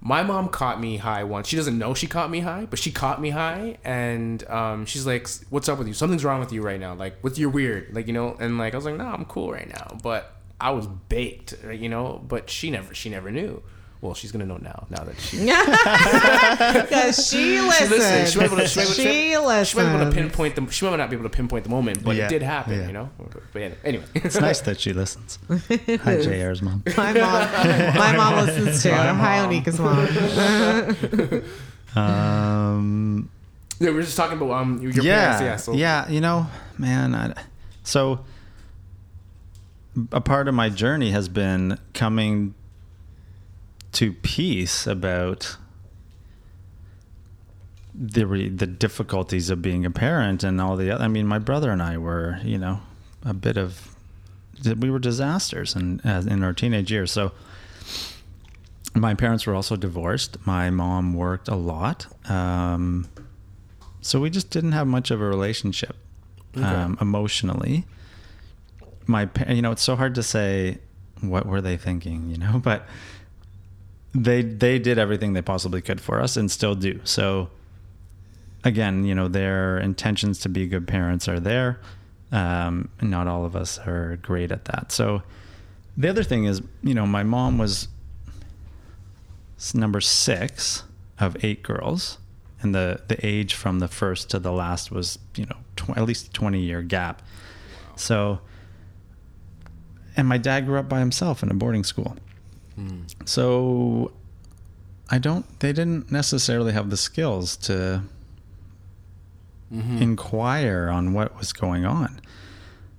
my 0.04 0.24
mom 0.24 0.48
caught 0.48 0.80
me 0.80 0.96
high 0.96 1.22
once. 1.22 1.46
She 1.46 1.56
doesn't 1.56 1.78
know 1.78 1.94
she 1.94 2.08
caught 2.08 2.28
me 2.28 2.40
high, 2.40 2.66
but 2.68 2.80
she 2.80 2.90
caught 2.90 3.20
me 3.20 3.30
high, 3.30 3.78
and 3.84 4.42
um, 4.50 4.84
she's 4.84 5.06
like, 5.06 5.28
"What's 5.48 5.68
up 5.68 5.78
with 5.78 5.86
you? 5.86 5.94
Something's 5.94 6.24
wrong 6.24 6.40
with 6.40 6.52
you 6.52 6.60
right 6.60 6.80
now. 6.80 6.94
Like, 6.94 7.18
what's 7.20 7.38
you're 7.38 7.50
weird? 7.50 7.94
Like, 7.94 8.08
you 8.08 8.12
know?" 8.12 8.36
And 8.40 8.58
like 8.58 8.74
I 8.74 8.76
was 8.76 8.84
like, 8.84 8.96
"No, 8.96 9.06
I'm 9.06 9.24
cool 9.26 9.52
right 9.52 9.68
now." 9.68 9.96
But 10.02 10.34
I 10.60 10.70
was 10.72 10.88
baked, 10.88 11.54
you 11.72 11.88
know. 11.88 12.20
But 12.26 12.50
she 12.50 12.68
never 12.68 12.92
she 12.94 13.10
never 13.10 13.30
knew. 13.30 13.62
Well, 14.02 14.14
she's 14.14 14.32
gonna 14.32 14.46
know 14.46 14.56
now. 14.56 14.86
Now 14.90 15.04
that 15.04 15.18
she 15.20 15.36
Because 16.82 17.24
she 17.30 17.60
listens. 17.60 17.90
listens. 17.90 18.32
She 18.32 18.38
might 18.38 18.48
be 18.48 18.52
able 18.54 18.56
to, 18.56 18.66
she 18.68 18.78
might, 18.80 18.88
She 18.88 18.92
she 18.94 19.36
might- 19.36 19.64
she 19.64 19.76
might 19.76 19.82
be 19.84 19.88
able 19.90 19.98
to 20.00 20.04
listens. 20.06 20.14
pinpoint 20.14 20.56
the. 20.56 20.66
She 20.72 20.84
might 20.84 20.96
not 20.96 21.08
be 21.08 21.14
able 21.14 21.22
to 21.24 21.28
pinpoint 21.30 21.62
the 21.64 21.70
moment, 21.70 22.02
but 22.02 22.16
Yeah. 22.16 22.26
it 22.26 22.28
did 22.30 22.42
happen. 22.42 22.80
Yeah. 22.80 22.86
You 22.88 22.92
know. 22.94 23.10
But 23.52 23.62
anyway, 23.84 24.04
It's 24.14 24.40
nice 24.40 24.60
that 24.62 24.80
she 24.80 24.92
listens. 24.92 25.38
Hi, 25.48 26.12
is. 26.14 26.26
JR's 26.26 26.62
mom. 26.62 26.82
My 26.96 27.12
mom, 27.12 27.94
my 27.96 28.16
mom 28.16 28.34
listens 28.46 28.82
too. 28.82 28.90
Hi, 28.90 29.38
Onika's 29.46 29.78
mom. 29.78 31.44
Um, 31.94 33.30
yeah, 33.78 33.90
we 33.90 33.96
were 33.96 34.02
just 34.02 34.16
talking 34.16 34.36
about 34.36 34.50
um 34.52 34.80
your 34.82 34.90
yeah, 34.92 35.38
parents. 35.38 35.68
Yeah. 35.68 35.74
yeah, 35.74 36.08
You 36.10 36.20
know, 36.20 36.46
man. 36.78 37.14
I, 37.14 37.34
so 37.84 38.24
a 40.10 40.20
part 40.20 40.48
of 40.48 40.54
my 40.54 40.70
journey 40.70 41.10
has 41.10 41.28
been 41.28 41.78
coming 41.94 42.54
to 43.92 44.12
peace 44.12 44.86
about 44.86 45.56
the 47.94 48.26
re, 48.26 48.48
the 48.48 48.66
difficulties 48.66 49.50
of 49.50 49.60
being 49.60 49.84
a 49.84 49.90
parent 49.90 50.42
and 50.42 50.60
all 50.60 50.76
the 50.76 50.90
other. 50.90 51.04
I 51.04 51.08
mean, 51.08 51.26
my 51.26 51.38
brother 51.38 51.70
and 51.70 51.82
I 51.82 51.98
were, 51.98 52.38
you 52.42 52.58
know, 52.58 52.80
a 53.24 53.34
bit 53.34 53.56
of 53.56 53.94
we 54.78 54.90
were 54.90 54.98
disasters 54.98 55.74
in 55.74 56.00
in 56.04 56.42
our 56.42 56.52
teenage 56.52 56.90
years. 56.90 57.12
So 57.12 57.32
my 58.94 59.14
parents 59.14 59.46
were 59.46 59.54
also 59.54 59.76
divorced. 59.76 60.36
My 60.46 60.70
mom 60.70 61.14
worked 61.14 61.48
a 61.48 61.54
lot. 61.54 62.06
Um, 62.30 63.08
so 64.00 64.20
we 64.20 64.30
just 64.30 64.50
didn't 64.50 64.72
have 64.72 64.86
much 64.86 65.10
of 65.10 65.20
a 65.20 65.24
relationship 65.24 65.96
um, 66.56 66.98
emotionally. 67.00 67.86
My, 69.06 69.28
you 69.48 69.62
know, 69.62 69.72
it's 69.72 69.82
so 69.82 69.96
hard 69.96 70.14
to 70.16 70.22
say 70.22 70.78
what 71.20 71.46
were 71.46 71.60
they 71.60 71.76
thinking, 71.76 72.28
you 72.28 72.36
know, 72.36 72.58
but 72.62 72.86
they 74.14 74.42
they 74.42 74.78
did 74.78 74.98
everything 74.98 75.32
they 75.32 75.42
possibly 75.42 75.80
could 75.80 76.00
for 76.00 76.20
us 76.20 76.36
and 76.36 76.50
still 76.50 76.74
do. 76.74 77.00
So 77.04 77.48
again, 78.64 79.04
you 79.04 79.14
know, 79.14 79.28
their 79.28 79.78
intentions 79.78 80.38
to 80.40 80.48
be 80.48 80.66
good 80.66 80.86
parents 80.86 81.28
are 81.28 81.40
there. 81.40 81.80
Um, 82.30 82.88
not 83.00 83.26
all 83.26 83.44
of 83.44 83.54
us 83.54 83.78
are 83.80 84.16
great 84.22 84.52
at 84.52 84.64
that. 84.66 84.92
So 84.92 85.22
the 85.96 86.08
other 86.08 86.22
thing 86.22 86.44
is, 86.44 86.62
you 86.82 86.94
know, 86.94 87.06
my 87.06 87.22
mom 87.22 87.58
was 87.58 87.88
number 89.74 90.00
six 90.00 90.82
of 91.18 91.42
eight 91.44 91.62
girls, 91.62 92.18
and 92.60 92.74
the 92.74 93.02
the 93.08 93.24
age 93.24 93.54
from 93.54 93.78
the 93.78 93.88
first 93.88 94.30
to 94.30 94.38
the 94.38 94.52
last 94.52 94.90
was, 94.90 95.18
you 95.36 95.46
know, 95.46 95.56
tw- 95.76 95.96
at 95.96 96.04
least 96.04 96.28
a 96.28 96.32
twenty 96.32 96.60
year 96.60 96.82
gap. 96.82 97.22
So, 97.96 98.40
and 100.16 100.26
my 100.26 100.38
dad 100.38 100.66
grew 100.66 100.78
up 100.78 100.88
by 100.88 100.98
himself 100.98 101.42
in 101.42 101.50
a 101.50 101.54
boarding 101.54 101.84
school. 101.84 102.16
So, 103.24 104.12
I 105.10 105.18
don't. 105.18 105.44
They 105.60 105.72
didn't 105.72 106.10
necessarily 106.10 106.72
have 106.72 106.90
the 106.90 106.96
skills 106.96 107.56
to 107.58 108.02
inquire 110.00 110.88
on 110.88 111.12
what 111.14 111.36
was 111.38 111.52
going 111.52 111.84
on. 111.86 112.20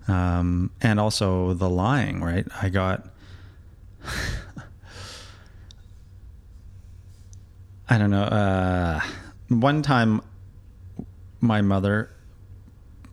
Um, 0.07 0.71
and 0.81 0.99
also 0.99 1.53
the 1.53 1.69
lying, 1.69 2.21
right? 2.21 2.45
I 2.61 2.69
got, 2.69 3.07
I 7.89 7.97
don't 7.97 8.09
know, 8.11 8.23
uh, 8.23 9.01
one 9.49 9.81
time 9.81 10.21
my 11.41 11.61
mother 11.61 12.09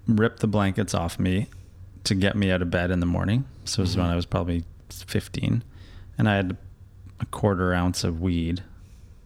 ripped 0.07 0.41
the 0.41 0.47
blankets 0.47 0.95
off 0.95 1.19
me 1.19 1.49
to 2.05 2.15
get 2.15 2.37
me 2.37 2.51
out 2.51 2.63
of 2.63 2.71
bed 2.71 2.91
in 2.91 3.01
the 3.01 3.07
morning. 3.07 3.45
So 3.65 3.81
it 3.81 3.85
was 3.85 3.97
when 3.97 4.07
I 4.07 4.17
was 4.17 4.27
probably 4.27 4.65
15. 4.91 5.63
And 6.21 6.29
I 6.29 6.37
had 6.37 6.59
a 7.19 7.25
quarter 7.25 7.73
ounce 7.73 8.05
of 8.05 8.21
weed 8.21 8.63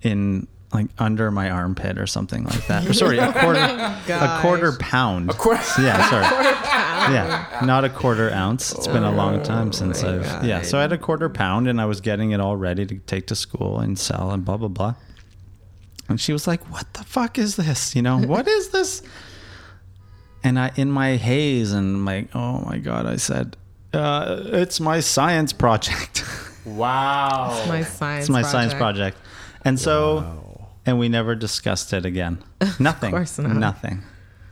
in 0.02 0.46
like 0.72 0.87
under 0.96 1.33
my 1.33 1.50
armpit 1.50 1.98
or 1.98 2.07
something 2.07 2.44
like 2.44 2.68
that. 2.68 2.87
Or 2.87 2.92
sorry, 3.02 3.18
a 3.18 3.33
quarter 3.33 3.59
a 4.12 4.38
quarter 4.40 4.70
pound. 4.78 5.28
Of 5.28 5.37
course. 5.37 5.76
Yeah, 5.76 6.09
sorry. 6.09 6.22
Yeah, 7.12 7.62
not 7.64 7.85
a 7.85 7.88
quarter 7.88 8.30
ounce. 8.30 8.70
It's 8.70 8.87
been 8.87 9.02
a 9.02 9.11
long 9.11 9.42
time 9.42 9.72
since 9.72 10.04
my 10.04 10.14
I've 10.14 10.44
yeah. 10.44 10.62
So 10.62 10.78
I 10.78 10.83
had 10.83 10.92
a 10.92 10.96
quarter 10.96 11.28
pound 11.28 11.66
and 11.66 11.80
I 11.80 11.85
was 11.87 12.00
getting 12.00 12.30
it 12.30 12.38
all 12.38 12.57
ready 12.57 12.87
to 12.87 12.94
take 13.00 13.26
to 13.26 13.35
school 13.35 13.80
and 13.80 13.98
sell 13.98 14.30
and 14.30 14.44
blah 14.44 14.57
blah 14.57 14.68
blah. 14.68 14.94
And 16.09 16.20
she 16.20 16.33
was 16.33 16.46
like, 16.46 16.70
"What 16.70 16.94
the 16.94 17.02
fuck 17.02 17.38
is 17.38 17.57
this? 17.57 17.96
You 17.96 18.02
know, 18.02 18.20
what 18.20 18.46
is 18.46 18.68
this?" 18.68 19.02
And 20.44 20.61
I, 20.61 20.70
in 20.76 20.92
my 20.92 21.16
haze 21.16 21.72
and 21.72 22.00
my, 22.00 22.28
oh 22.35 22.61
my 22.61 22.78
god, 22.78 23.04
I 23.07 23.16
said, 23.16 23.57
uh, 23.92 24.42
"It's 24.44 24.78
my 24.78 25.00
science 25.00 25.52
project." 25.52 26.24
Wow. 26.64 27.57
It's 27.59 27.68
My 27.68 27.83
science. 27.83 28.24
it's 28.24 28.31
my 28.31 28.42
science 28.42 28.74
project. 28.74 29.16
And 29.64 29.79
so, 29.79 30.68
and 30.87 30.98
we 30.98 31.09
never 31.09 31.35
discussed 31.35 31.92
it 31.92 32.05
again. 32.07 32.42
Nothing. 32.79 33.11
course 33.11 33.38
not. 33.38 33.57
Nothing. 33.57 34.03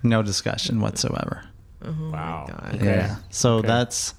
No 0.03 0.22
discussion 0.22 0.81
whatsoever. 0.81 1.44
Oh 1.85 1.94
wow. 2.12 2.46
God. 2.48 2.75
Okay. 2.77 2.85
Yeah. 2.85 3.16
So 3.31 3.57
Okay. 3.59 3.68
that's 3.68 4.14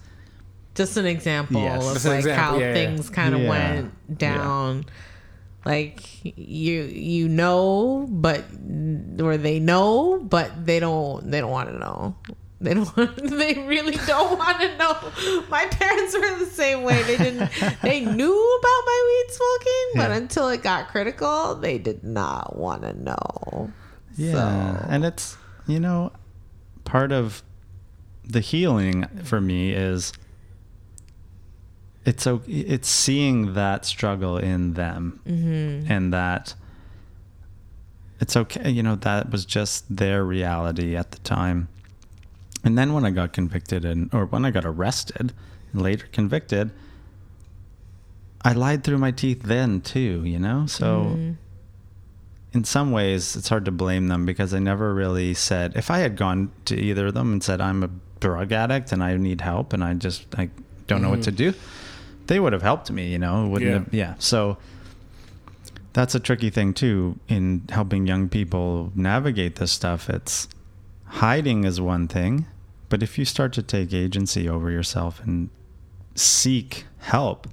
Just 0.75 0.97
an 0.97 1.05
example 1.05 1.61
Yes. 1.61 1.85
of 1.85 1.93
Just 1.93 2.05
like 2.05 2.17
example, 2.19 2.43
how 2.43 2.57
yeah, 2.59 2.67
yeah. 2.67 2.73
things 2.73 3.09
kind 3.09 3.35
of 3.35 3.41
Yeah. 3.41 3.49
went 3.49 4.17
down. 4.17 4.85
Like 5.65 6.03
you, 6.25 6.81
you 6.83 7.29
know, 7.29 8.05
but 8.09 8.43
or 9.21 9.37
they 9.37 9.59
know, 9.59 10.19
but 10.19 10.65
they 10.65 10.79
don't. 10.81 11.29
They 11.31 11.39
don't 11.39 11.51
want 11.51 11.69
to 11.69 11.77
know. 11.79 12.15
They 12.63 12.73
don't. 12.73 12.95
Want, 12.97 13.17
they 13.17 13.53
really 13.67 13.97
don't 14.07 14.37
want 14.39 14.59
to 14.61 14.77
know. 14.77 14.97
My 15.49 15.65
parents 15.65 16.13
were 16.17 16.39
the 16.39 16.45
same 16.45 16.83
way. 16.83 17.03
They 17.03 17.17
didn't. 17.17 17.49
They 17.81 17.99
knew 17.99 18.59
about 18.59 18.81
my 18.85 19.03
weed 19.27 19.33
smoking, 19.33 19.87
but 19.95 20.09
Yeah. 20.11 20.15
until 20.17 20.47
it 20.49 20.63
got 20.63 20.87
critical, 20.87 21.55
they 21.55 21.77
did 21.77 22.03
not 22.03 22.55
want 22.57 22.83
to 22.83 22.93
know. 22.93 23.71
Yeah, 24.15 24.33
So- 24.79 24.85
and 24.89 25.03
it's 25.05 25.37
you 25.67 25.79
know 25.79 26.11
part 26.85 27.11
of 27.11 27.43
the 28.23 28.39
healing 28.39 29.05
for 29.23 29.41
me 29.41 29.71
is 29.73 30.13
it's 32.05 32.25
okay, 32.27 32.51
it's 32.51 32.87
seeing 32.87 33.53
that 33.53 33.85
struggle 33.85 34.37
in 34.37 34.73
them 34.73 35.19
mm-hmm. 35.27 35.91
and 35.91 36.13
that 36.13 36.53
it's 38.19 38.35
okay 38.37 38.69
you 38.69 38.83
know 38.83 38.95
that 38.95 39.29
was 39.31 39.45
just 39.45 39.93
their 39.93 40.23
reality 40.23 40.95
at 40.95 41.11
the 41.11 41.19
time 41.19 41.67
and 42.63 42.77
then 42.77 42.93
when 42.93 43.05
i 43.05 43.09
got 43.11 43.33
convicted 43.33 43.85
and 43.85 44.13
or 44.13 44.25
when 44.25 44.45
i 44.45 44.51
got 44.51 44.65
arrested 44.65 45.33
and 45.71 45.81
later 45.81 46.07
convicted 46.11 46.71
i 48.43 48.51
lied 48.53 48.83
through 48.83 48.97
my 48.97 49.11
teeth 49.11 49.43
then 49.43 49.81
too 49.81 50.23
you 50.25 50.39
know 50.39 50.65
so 50.65 50.85
mm-hmm. 50.85 51.31
in 52.53 52.63
some 52.63 52.91
ways 52.91 53.35
it's 53.35 53.49
hard 53.49 53.65
to 53.65 53.71
blame 53.71 54.07
them 54.07 54.25
because 54.25 54.53
I 54.53 54.59
never 54.59 54.93
really 54.93 55.33
said 55.33 55.73
if 55.75 55.89
I 55.89 55.99
had 55.99 56.15
gone 56.15 56.51
to 56.65 56.75
either 56.79 57.07
of 57.07 57.15
them 57.15 57.33
and 57.33 57.43
said 57.43 57.59
I'm 57.59 57.83
a 57.83 57.89
drug 58.19 58.51
addict 58.51 58.91
and 58.91 59.03
I 59.03 59.17
need 59.17 59.41
help 59.41 59.73
and 59.73 59.83
I 59.83 59.93
just 59.95 60.25
I 60.37 60.49
don't 60.87 61.01
know 61.01 61.09
what 61.09 61.23
to 61.23 61.31
mm-hmm. 61.31 61.51
do, 61.51 61.57
they 62.27 62.39
would 62.39 62.53
have 62.53 62.61
helped 62.61 62.91
me, 62.91 63.11
you 63.11 63.19
know. 63.19 63.47
Wouldn't 63.47 63.69
Yeah. 63.69 63.77
have, 63.79 63.93
yeah. 63.93 64.15
So 64.19 64.57
that's 65.93 66.15
a 66.15 66.19
tricky 66.19 66.49
thing 66.49 66.73
too 66.73 67.19
in 67.27 67.63
helping 67.69 68.07
young 68.07 68.29
people 68.29 68.91
navigate 68.95 69.55
this 69.55 69.71
stuff. 69.71 70.09
It's 70.09 70.47
hiding 71.05 71.63
is 71.63 71.81
one 71.81 72.07
thing, 72.07 72.45
but 72.93 73.01
if 73.01 73.17
you 73.17 73.25
start 73.25 73.51
to 73.53 73.63
take 73.63 73.91
agency 73.91 74.47
over 74.47 74.69
yourself 74.69 75.19
and 75.23 75.49
seek 76.13 76.85
help, 76.99 77.47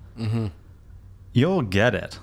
you'll 1.32 1.62
get 1.62 1.94
it. 1.94 2.18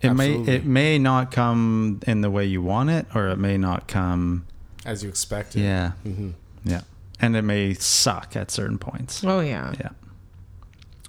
It 0.00 0.08
Absolutely. 0.08 0.44
may 0.44 0.56
it 0.56 0.64
may 0.64 0.98
not 0.98 1.30
come 1.30 2.00
in 2.04 2.20
the 2.20 2.30
way 2.30 2.44
you 2.46 2.60
want 2.60 2.90
it, 2.90 3.06
or 3.14 3.28
it 3.28 3.36
may 3.36 3.58
not 3.58 3.86
come. 3.86 4.44
As 4.84 5.04
you 5.04 5.08
expected. 5.08 5.62
Yeah, 5.62 5.92
hmm 6.02 6.30
yeah, 6.64 6.80
and 7.20 7.36
it 7.36 7.42
may 7.42 7.74
suck 7.74 8.34
at 8.34 8.50
certain 8.50 8.78
points. 8.78 9.22
Oh 9.22 9.38
yeah. 9.38 9.72
Yeah. 9.78 9.90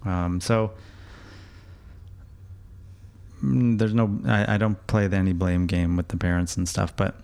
Um, 0.06 0.42
so 0.42 0.74
mm, 3.44 3.80
there's 3.80 3.96
no, 3.96 4.20
I, 4.28 4.54
I 4.54 4.58
don't 4.60 4.86
play 4.86 5.06
any 5.06 5.34
blame 5.34 5.66
game 5.66 5.98
with 5.98 6.10
the 6.10 6.18
parents 6.18 6.58
and 6.58 6.70
stuff, 6.70 6.96
but 6.96 7.16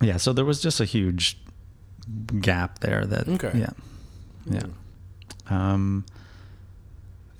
yeah. 0.00 0.18
So 0.18 0.32
there 0.32 0.44
was 0.44 0.62
just 0.62 0.78
a 0.78 0.84
huge 0.84 1.36
gap 2.40 2.80
there. 2.80 3.04
That 3.06 3.28
Okay. 3.28 3.52
yeah, 3.54 3.70
yeah. 4.50 4.62
Um, 5.50 6.04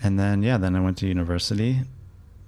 and 0.02 0.18
then 0.18 0.42
yeah, 0.42 0.56
then 0.58 0.76
I 0.76 0.80
went 0.80 0.98
to 0.98 1.06
university, 1.06 1.80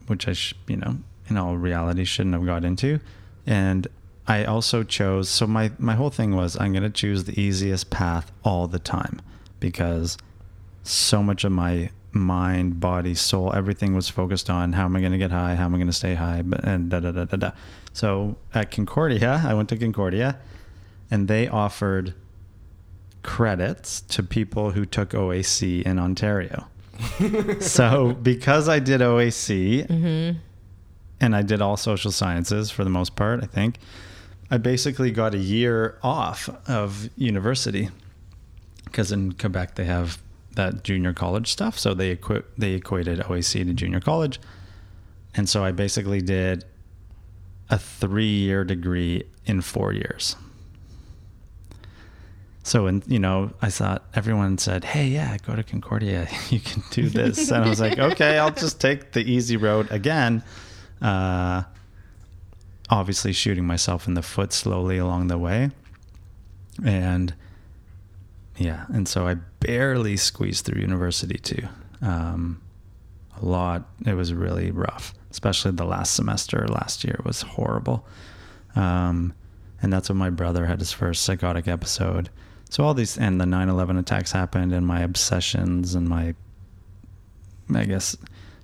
which 0.06 0.28
I 0.28 0.32
sh- 0.32 0.54
you 0.66 0.76
know 0.76 0.96
in 1.28 1.36
all 1.36 1.56
reality 1.56 2.04
shouldn't 2.04 2.34
have 2.34 2.44
got 2.46 2.64
into, 2.64 3.00
and 3.46 3.86
I 4.26 4.44
also 4.44 4.82
chose. 4.82 5.28
So 5.28 5.46
my 5.46 5.72
my 5.78 5.94
whole 5.94 6.10
thing 6.10 6.34
was 6.34 6.58
I'm 6.58 6.72
gonna 6.72 6.90
choose 6.90 7.24
the 7.24 7.38
easiest 7.40 7.90
path 7.90 8.30
all 8.44 8.66
the 8.66 8.78
time 8.78 9.20
because 9.60 10.18
so 10.82 11.22
much 11.22 11.44
of 11.44 11.52
my 11.52 11.90
mind, 12.12 12.80
body, 12.80 13.14
soul, 13.14 13.52
everything 13.54 13.94
was 13.94 14.08
focused 14.08 14.48
on 14.48 14.72
how 14.72 14.84
am 14.86 14.96
I 14.96 15.00
going 15.00 15.12
to 15.12 15.18
get 15.18 15.30
high, 15.32 15.54
how 15.54 15.64
am 15.66 15.74
I 15.74 15.78
going 15.78 15.86
to 15.88 15.92
stay 15.92 16.14
high, 16.14 16.40
but 16.42 16.64
and 16.64 16.88
da 16.88 17.00
da 17.00 17.10
da 17.10 17.24
da 17.24 17.36
da. 17.36 17.50
So 17.92 18.36
at 18.54 18.70
Concordia, 18.70 19.42
I 19.44 19.52
went 19.52 19.68
to 19.70 19.76
Concordia, 19.76 20.38
and 21.10 21.28
they 21.28 21.48
offered 21.48 22.14
credits 23.22 24.00
to 24.02 24.22
people 24.22 24.70
who 24.70 24.86
took 24.86 25.10
OAC 25.10 25.82
in 25.82 25.98
Ontario. 25.98 26.68
so 27.60 28.12
because 28.14 28.68
I 28.68 28.78
did 28.78 29.00
OAC 29.00 29.86
mm-hmm. 29.86 30.38
and 31.20 31.36
I 31.36 31.42
did 31.42 31.60
all 31.60 31.76
social 31.76 32.10
sciences 32.10 32.70
for 32.70 32.84
the 32.84 32.90
most 32.90 33.16
part, 33.16 33.42
I 33.42 33.46
think 33.46 33.78
I 34.50 34.58
basically 34.58 35.10
got 35.10 35.34
a 35.34 35.38
year 35.38 35.98
off 36.02 36.48
of 36.68 37.10
university 37.16 37.90
because 38.84 39.12
in 39.12 39.32
Quebec 39.32 39.74
they 39.74 39.84
have 39.84 40.18
that 40.54 40.84
junior 40.84 41.12
college 41.12 41.50
stuff, 41.50 41.78
so 41.78 41.92
they 41.92 42.12
equi- 42.12 42.44
they 42.56 42.72
equated 42.72 43.18
OAC 43.20 43.64
to 43.64 43.74
junior 43.74 44.00
college, 44.00 44.40
and 45.34 45.48
so 45.48 45.62
I 45.62 45.72
basically 45.72 46.22
did 46.22 46.64
a 47.68 47.78
three 47.78 48.32
year 48.32 48.64
degree 48.64 49.24
in 49.44 49.60
four 49.60 49.92
years. 49.92 50.36
So, 52.66 52.88
and 52.88 53.04
you 53.06 53.20
know, 53.20 53.52
I 53.62 53.70
thought 53.70 54.04
everyone 54.12 54.58
said, 54.58 54.82
"Hey, 54.82 55.06
yeah, 55.06 55.36
go 55.46 55.54
to 55.54 55.62
Concordia. 55.62 56.26
You 56.50 56.58
can 56.58 56.82
do 56.90 57.08
this." 57.08 57.52
and 57.52 57.64
I 57.64 57.68
was 57.68 57.80
like, 57.80 57.96
"Okay, 57.96 58.38
I'll 58.38 58.50
just 58.50 58.80
take 58.80 59.12
the 59.12 59.20
easy 59.20 59.56
road 59.56 59.88
again." 59.92 60.42
Uh, 61.00 61.62
obviously, 62.90 63.32
shooting 63.32 63.64
myself 63.64 64.08
in 64.08 64.14
the 64.14 64.22
foot 64.22 64.52
slowly 64.52 64.98
along 64.98 65.28
the 65.28 65.38
way, 65.38 65.70
and 66.84 67.34
yeah, 68.56 68.86
and 68.88 69.06
so 69.06 69.28
I 69.28 69.34
barely 69.60 70.16
squeezed 70.16 70.64
through 70.64 70.80
university 70.80 71.38
too. 71.38 71.68
Um, 72.02 72.60
a 73.40 73.44
lot. 73.46 73.88
It 74.04 74.14
was 74.14 74.34
really 74.34 74.72
rough, 74.72 75.14
especially 75.30 75.70
the 75.70 75.84
last 75.84 76.14
semester 76.14 76.66
last 76.66 77.04
year 77.04 77.20
was 77.24 77.42
horrible. 77.42 78.04
Um, 78.74 79.34
and 79.80 79.92
that's 79.92 80.08
when 80.08 80.18
my 80.18 80.30
brother 80.30 80.66
had 80.66 80.80
his 80.80 80.90
first 80.90 81.22
psychotic 81.22 81.68
episode. 81.68 82.28
So 82.70 82.84
all 82.84 82.94
these 82.94 83.16
and 83.16 83.40
the 83.40 83.44
9/11 83.44 83.98
attacks 83.98 84.32
happened, 84.32 84.72
and 84.72 84.86
my 84.86 85.00
obsessions 85.00 85.94
and 85.94 86.08
my, 86.08 86.34
I 87.74 87.84
guess, 87.84 88.16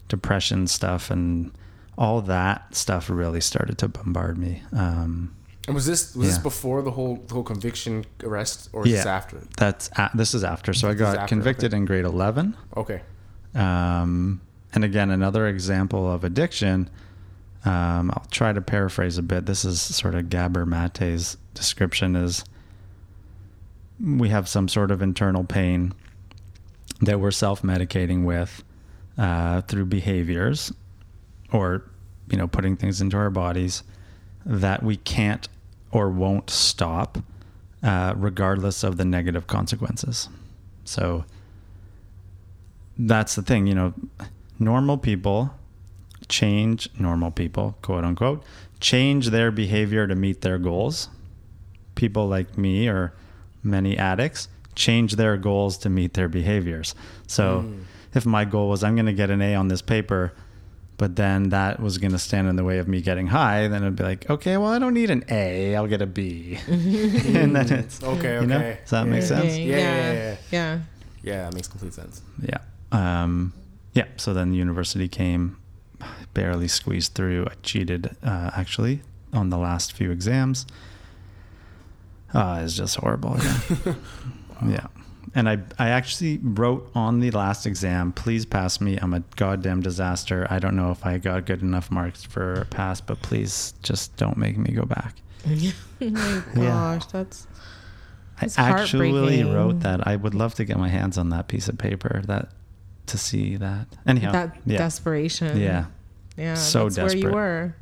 depression 0.09 0.67
stuff 0.67 1.11
and 1.11 1.53
all 1.97 2.21
that 2.23 2.75
stuff 2.75 3.09
really 3.11 3.41
started 3.41 3.79
to 3.79 3.89
bombard 3.89 4.39
me. 4.39 4.63
Um, 4.73 5.33
And 5.67 5.75
was 5.75 5.87
this 5.87 6.17
was 6.17 6.29
this 6.29 6.39
before 6.39 6.83
the 6.83 6.91
whole 6.91 7.23
the 7.29 7.35
whole 7.35 7.45
conviction 7.45 8.05
arrest 8.25 8.69
or 8.73 8.87
is 8.87 8.93
this 8.93 9.07
after? 9.07 9.39
that's 9.57 9.89
a, 9.97 10.11
this 10.15 10.35
is 10.35 10.43
after. 10.43 10.75
So 10.75 10.89
I 10.89 10.93
This 10.95 11.01
is 11.01 11.07
got 11.07 11.17
after, 11.19 11.29
convicted 11.29 11.73
okay. 11.73 11.77
in 11.79 11.85
grade 11.85 12.05
11. 12.05 12.57
Okay. 12.77 13.03
Um, 13.55 14.41
and 14.75 14.85
again, 14.85 15.11
another 15.11 15.47
example 15.47 16.11
of 16.11 16.25
addiction. 16.25 16.89
Um, 17.65 18.11
I'll 18.11 18.27
try 18.31 18.53
to 18.53 18.61
paraphrase 18.61 19.19
a 19.19 19.23
bit. 19.23 19.47
This 19.47 19.65
is 19.65 19.81
sort 19.81 20.15
of 20.17 20.29
Gabor 20.31 20.67
Mate's 20.67 21.37
description 21.55 22.17
is 22.17 22.45
we 24.03 24.29
have 24.29 24.49
some 24.49 24.69
sort 24.69 24.91
of 24.91 25.01
internal 25.01 25.45
pain 25.45 25.93
that 27.01 27.21
we're 27.21 27.31
self-medicating 27.31 28.25
with 28.25 28.65
uh, 29.19 29.61
through 29.63 29.85
behaviors 29.87 30.73
or, 31.53 31.85
you 32.31 32.37
know, 32.37 32.49
putting 32.49 32.77
things 32.77 33.01
into 33.01 33.17
our 33.17 33.31
bodies 33.31 33.83
that 34.45 34.83
we 34.83 34.97
can't 34.97 35.49
or 35.93 36.09
won't 36.11 36.51
stop 36.51 37.19
uh, 37.83 38.15
regardless 38.17 38.83
of 38.83 38.97
the 38.97 39.05
negative 39.05 39.47
consequences. 39.47 40.29
So 40.85 41.25
that's 42.99 43.35
the 43.35 43.43
thing, 43.43 43.67
you 43.67 43.75
know, 43.75 43.95
normal 44.59 44.99
people 44.99 45.55
change, 46.29 46.89
normal 46.99 47.31
people, 47.31 47.77
quote 47.83 48.05
unquote, 48.05 48.43
change 48.81 49.31
their 49.31 49.51
behavior 49.51 50.07
to 50.07 50.15
meet 50.15 50.41
their 50.41 50.59
goals. 50.59 51.09
People 51.95 52.27
like 52.27 52.57
me 52.57 52.89
or 52.89 53.13
many 53.63 53.97
addicts 53.97 54.49
change 54.75 55.17
their 55.17 55.37
goals 55.37 55.77
to 55.79 55.91
meet 55.91 56.15
their 56.15 56.29
behaviors. 56.29 56.95
So 57.27 57.65
if 58.15 58.27
my 58.27 58.45
goal 58.45 58.69
was 58.69 58.83
I'm 58.83 58.95
going 58.95 59.07
to 59.07 59.13
get 59.13 59.31
an 59.31 59.43
A 59.43 59.55
on 59.55 59.69
this 59.69 59.83
paper, 59.83 60.33
but 60.99 61.17
then 61.17 61.49
that 61.49 61.81
was 61.81 61.99
going 61.99 62.13
to 62.13 62.19
stand 62.19 62.49
in 62.49 62.57
the 62.57 62.65
way 62.65 62.79
of 62.79 62.87
me 62.87 63.01
getting 63.01 63.27
high, 63.27 63.67
then 63.69 63.83
it'd 63.83 63.97
be 63.97 64.05
like, 64.05 64.29
okay, 64.31 64.57
well, 64.57 64.71
I 64.71 64.79
don't 64.79 64.95
need 64.95 65.11
an 65.11 65.25
A, 65.29 65.75
I'll 65.75 65.87
get 65.87 66.01
a 66.03 66.07
B. 66.07 66.59
and 66.69 67.57
then 67.57 67.73
it's, 67.73 68.03
Okay. 68.03 68.41
You 68.41 68.47
know? 68.47 68.57
Okay. 68.57 68.79
Does 68.83 68.91
that 68.91 69.07
yeah. 69.07 69.11
make 69.11 69.23
sense? 69.23 69.57
Yeah, 69.57 69.77
yeah, 69.77 69.77
yeah, 69.77 70.13
yeah. 70.13 70.37
yeah. 70.51 70.79
Yeah, 71.23 71.43
that 71.45 71.55
makes 71.55 71.69
complete 71.69 71.95
sense. 71.95 72.23
Yeah. 72.41 72.59
Um, 72.91 73.53
yeah. 73.95 74.07
So 74.17 74.35
then 74.35 74.51
the 74.51 74.57
university 74.57 75.09
came, 75.09 75.57
barely 76.35 76.69
squeezed 76.69 77.15
through. 77.15 77.47
I 77.47 77.55
cheated, 77.63 78.17
uh, 78.23 78.51
actually, 78.55 79.03
on 79.33 79.51
the 79.51 79.59
last 79.59 79.93
few 79.93 80.11
exams. 80.11 80.67
Uh, 82.35 82.61
it's 82.65 82.75
just 82.77 82.97
horrible. 82.97 83.37
Yeah. 83.39 83.95
yeah. 84.67 84.87
And 85.35 85.49
I, 85.49 85.59
I 85.79 85.89
actually 85.91 86.39
wrote 86.43 86.91
on 86.95 87.21
the 87.21 87.31
last 87.31 87.65
exam, 87.67 88.13
please 88.13 88.45
pass 88.45 88.81
me. 88.81 88.99
I'm 89.01 89.15
a 89.15 89.21
goddamn 89.37 89.81
disaster. 89.81 90.47
I 90.51 90.59
don't 90.59 90.77
know 90.77 90.91
if 90.91 91.07
I 91.07 91.19
got 91.19 91.47
good 91.47 91.63
enough 91.63 91.91
marks 91.91 92.23
for 92.23 92.53
a 92.55 92.65
pass, 92.67 93.01
but 93.01 93.23
please 93.23 93.73
just 93.83 94.15
don't 94.17 94.37
make 94.37 94.59
me 94.59 94.73
go 94.73 94.85
back. 94.85 95.15
oh 95.47 95.73
my 96.01 96.43
Yeah. 96.55 96.99
gosh, 96.99 97.07
that's 97.07 97.47
I 98.59 98.71
actually 98.71 99.43
wrote 99.45 99.81
that. 99.81 100.07
I 100.07 100.17
would 100.17 100.35
love 100.35 100.55
to 100.57 100.65
get 100.65 100.77
my 100.79 100.89
hands 100.89 101.17
on 101.17 101.31
that 101.31 101.49
piece 101.49 101.69
of 101.69 101.79
paper 101.79 102.23
that 102.27 102.49
to 103.07 103.19
see 103.19 103.57
that. 103.57 103.87
Anyhow, 104.07 104.33
that 104.33 104.57
yeah. 104.67 104.79
desperation. 104.79 105.61
Yeah. 105.61 105.87
yeah. 106.37 106.55
so 106.55 106.89
that's 106.89 107.15
where 107.15 107.17
you 107.17 107.31
were. 107.31 107.75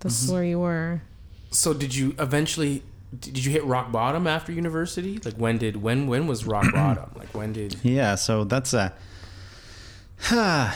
That's 0.00 0.24
Mm-hmm. 0.24 0.32
where 0.32 0.44
you 0.44 0.58
were. 0.58 1.02
So 1.50 1.72
did 1.74 1.94
you 1.94 2.14
eventually 2.18 2.82
did 3.18 3.44
you 3.44 3.52
hit 3.52 3.64
rock 3.64 3.92
bottom 3.92 4.26
after 4.26 4.52
university? 4.52 5.20
Like 5.24 5.34
when 5.34 5.58
did 5.58 5.82
when 5.82 6.06
when 6.06 6.26
was 6.26 6.46
rock 6.46 6.66
bottom? 6.74 7.10
Like 7.14 7.34
when 7.34 7.52
did 7.52 7.76
Yeah, 7.82 8.14
so 8.14 8.44
that's 8.44 8.72
a. 8.72 8.92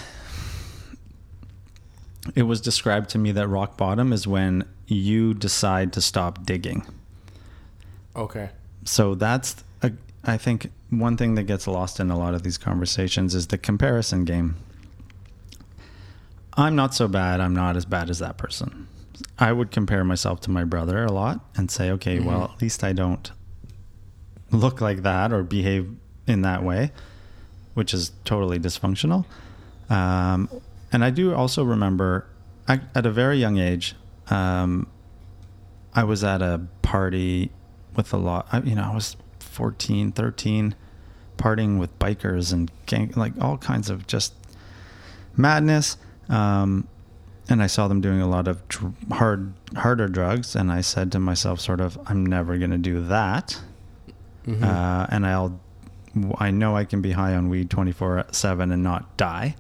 it 2.35 2.42
was 2.42 2.61
described 2.61 3.11
to 3.11 3.18
me 3.18 3.33
that 3.33 3.49
rock 3.49 3.77
bottom 3.77 4.12
is 4.12 4.27
when 4.27 4.64
you 4.87 5.35
decide 5.35 5.92
to 5.94 6.01
stop 6.01 6.44
digging. 6.44 6.87
Okay. 8.14 8.51
So 8.85 9.14
that's, 9.14 9.62
a, 9.83 9.92
I 10.25 10.37
think, 10.37 10.70
one 10.90 11.16
thing 11.16 11.35
that 11.35 11.44
gets 11.44 11.66
lost 11.66 12.01
in 12.01 12.11
a 12.11 12.18
lot 12.18 12.35
of 12.35 12.42
these 12.42 12.59
conversations 12.59 13.35
is 13.35 13.49
the 13.49 13.59
comparison 13.59 14.25
game. 14.25 14.57
I'm 16.55 16.75
not 16.75 16.94
so 16.94 17.07
bad. 17.07 17.40
I'm 17.40 17.55
not 17.55 17.77
as 17.77 17.85
bad 17.85 18.09
as 18.09 18.18
that 18.20 18.38
person. 18.38 18.88
I 19.38 19.52
would 19.52 19.70
compare 19.70 20.05
myself 20.05 20.40
to 20.42 20.50
my 20.50 20.64
brother 20.64 21.05
a 21.05 21.12
lot 21.12 21.40
and 21.57 21.70
say, 21.70 21.90
okay, 21.92 22.20
well, 22.20 22.44
at 22.55 22.61
least 22.61 22.85
I 22.85 22.92
don't 22.92 23.31
look 24.50 24.81
like 24.81 25.02
that 25.02 25.33
or 25.33 25.42
behave 25.42 25.94
in 26.26 26.42
that 26.42 26.62
way, 26.62 26.92
which 27.74 27.94
is 27.94 28.12
totally 28.24 28.59
dysfunctional. 28.59 29.24
Um, 29.88 30.48
and 30.92 31.05
I 31.05 31.11
do 31.11 31.35
also 31.35 31.64
remember 31.64 32.26
I, 32.68 32.81
at 32.94 33.07
a 33.07 33.11
very 33.11 33.38
young 33.38 33.59
age, 33.59 33.94
um, 34.29 34.88
I 35.94 36.05
was 36.05 36.24
at 36.24 36.42
a 36.42 36.62
party 36.83 37.50
with 37.94 38.12
a 38.12 38.16
lot, 38.16 38.48
I, 38.52 38.61
you 38.61 38.74
know, 38.74 38.90
I 38.90 38.94
was 38.94 39.16
14, 39.38 40.12
13, 40.12 40.74
partying 41.38 41.79
with 41.79 41.96
bikers 41.98 42.52
and 42.52 42.70
gang, 42.87 43.12
like 43.16 43.33
all 43.40 43.57
kinds 43.57 43.88
of 43.88 44.07
just 44.07 44.35
madness. 45.37 45.96
Um, 46.29 46.88
and 47.48 47.62
I 47.62 47.66
saw 47.66 47.87
them 47.87 48.00
doing 48.00 48.20
a 48.20 48.28
lot 48.28 48.48
of 48.48 48.66
dr- 48.68 48.94
hard, 49.12 49.52
harder 49.76 50.09
drugs. 50.09 50.56
And 50.56 50.72
I 50.72 50.80
said 50.80 51.12
to 51.12 51.20
myself, 51.20 51.61
sort 51.61 51.80
of, 51.80 51.98
I'm 52.06 52.26
never 52.26 52.59
going 52.59 52.72
to 52.72 52.78
do 52.78 53.00
that. 53.06 53.61
Mm-hmm. 54.46 54.64
Uh, 54.64 55.06
and 55.11 55.26
I'll, 55.26 55.61
I 56.38 56.50
know 56.50 56.76
I 56.76 56.85
can 56.85 57.02
be 57.02 57.12
high 57.12 57.35
on 57.35 57.48
weed 57.48 57.70
24 57.70 58.26
seven 58.32 58.72
and 58.72 58.82
not 58.82 59.16
die, 59.16 59.54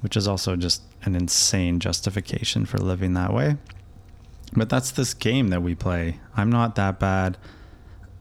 which 0.00 0.16
is 0.16 0.28
also 0.28 0.54
just 0.54 0.82
an 1.02 1.16
insane 1.16 1.80
justification 1.80 2.66
for 2.66 2.78
living 2.78 3.14
that 3.14 3.32
way. 3.32 3.56
But 4.52 4.68
that's 4.68 4.90
this 4.90 5.14
game 5.14 5.48
that 5.48 5.62
we 5.62 5.74
play. 5.74 6.20
I'm 6.36 6.50
not 6.50 6.76
that 6.76 6.98
bad. 6.98 7.36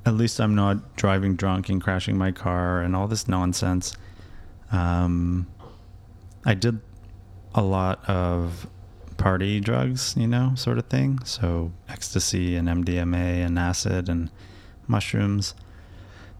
At 0.05 0.15
least 0.15 0.39
I'm 0.39 0.55
not 0.55 0.95
driving 0.95 1.35
drunk 1.35 1.69
and 1.69 1.81
crashing 1.81 2.17
my 2.17 2.31
car 2.31 2.81
and 2.81 2.95
all 2.95 3.07
this 3.07 3.27
nonsense. 3.27 3.95
Um, 4.71 5.47
I 6.45 6.53
did 6.53 6.79
a 7.53 7.61
lot 7.61 8.07
of 8.09 8.67
party 9.17 9.59
drugs, 9.59 10.13
you 10.17 10.27
know, 10.27 10.53
sort 10.55 10.77
of 10.77 10.85
thing. 10.87 11.19
So 11.25 11.71
ecstasy 11.89 12.55
and 12.55 12.67
MDMA 12.67 13.45
and 13.45 13.57
acid 13.59 14.09
and 14.09 14.29
mushrooms. 14.87 15.53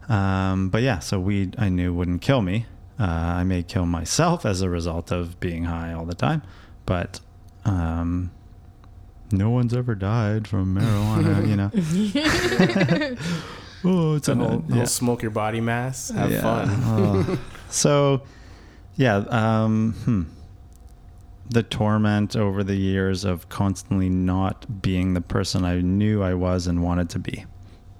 Um, 0.08 0.70
but 0.70 0.82
yeah, 0.82 1.00
so 1.00 1.20
weed 1.20 1.54
I 1.58 1.68
knew 1.68 1.92
wouldn't 1.92 2.22
kill 2.22 2.40
me. 2.42 2.66
Uh, 2.98 3.04
I 3.04 3.44
may 3.44 3.62
kill 3.62 3.86
myself 3.86 4.44
as 4.46 4.62
a 4.62 4.68
result 4.70 5.12
of 5.12 5.38
being 5.38 5.64
high 5.64 5.92
all 5.92 6.04
the 6.04 6.14
time, 6.16 6.42
but 6.86 7.20
um, 7.64 8.30
no 9.30 9.50
one's 9.50 9.74
ever 9.74 9.94
died 9.94 10.48
from 10.48 10.74
marijuana, 10.74 11.46
you 11.46 11.56
know. 11.56 11.70
oh, 13.84 14.16
it's 14.16 14.26
The 14.26 14.32
an, 14.32 14.38
whole, 14.40 14.64
yeah. 14.68 14.84
smoke 14.84 15.22
your 15.22 15.30
body 15.30 15.60
mass. 15.60 16.08
Have 16.10 16.30
Yeah. 16.32 16.40
fun. 16.42 16.68
Oh. 16.86 17.38
so, 17.70 18.22
yeah, 18.96 19.16
um, 19.28 19.92
hmm. 20.04 20.22
The 21.50 21.62
torment 21.62 22.36
over 22.36 22.62
the 22.62 22.76
years 22.76 23.24
of 23.24 23.48
constantly 23.48 24.08
not 24.10 24.82
being 24.82 25.14
the 25.14 25.20
person 25.20 25.64
I 25.64 25.80
knew 25.80 26.22
I 26.22 26.34
was 26.34 26.66
and 26.66 26.82
wanted 26.82 27.08
to 27.10 27.18
be 27.18 27.46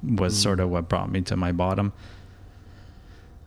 was 0.03 0.35
Mm. 0.35 0.43
sort 0.43 0.61
of 0.61 0.69
what 0.71 0.89
brought 0.89 1.11
me 1.11 1.21
to 1.23 1.37
my 1.37 1.53
bottom. 1.53 1.93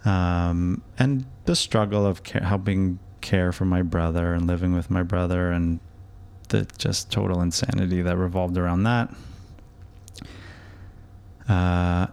um, 0.04 0.82
and 0.98 1.26
the 1.46 1.56
struggle 1.56 2.06
of 2.08 2.24
care, 2.24 2.42
helping 2.42 2.98
care 3.22 3.52
for 3.52 3.66
my 3.66 3.84
brother 3.84 4.34
and 4.34 4.48
living 4.48 4.74
with 4.74 4.90
my 4.90 5.04
brother 5.04 5.52
and 5.52 5.80
the 6.50 6.68
just 6.80 7.12
total 7.12 7.40
insanity 7.42 8.02
that 8.02 8.18
revolved 8.18 8.58
around 8.58 8.82
that. 8.84 9.14
Uh, 11.48 12.08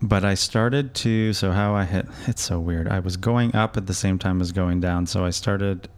but 0.00 0.24
I 0.24 0.34
started 0.34 0.94
to 0.94 1.32
so 1.32 1.52
how 1.52 1.74
I 1.74 1.84
hit 1.84 2.06
it's 2.26 2.42
so 2.42 2.58
weird. 2.60 2.88
I 2.88 3.00
was 3.00 3.16
going 3.16 3.54
up 3.54 3.76
at 3.76 3.86
the 3.86 3.94
same 3.94 4.18
time 4.18 4.40
as 4.40 4.52
going 4.52 4.80
down. 4.80 5.06
So 5.06 5.24
I 5.24 5.30
started 5.30 5.88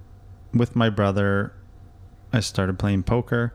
with 0.54 0.76
my 0.76 0.90
brother. 0.90 1.52
I 2.32 2.40
started 2.40 2.78
playing 2.78 3.04
poker. 3.04 3.54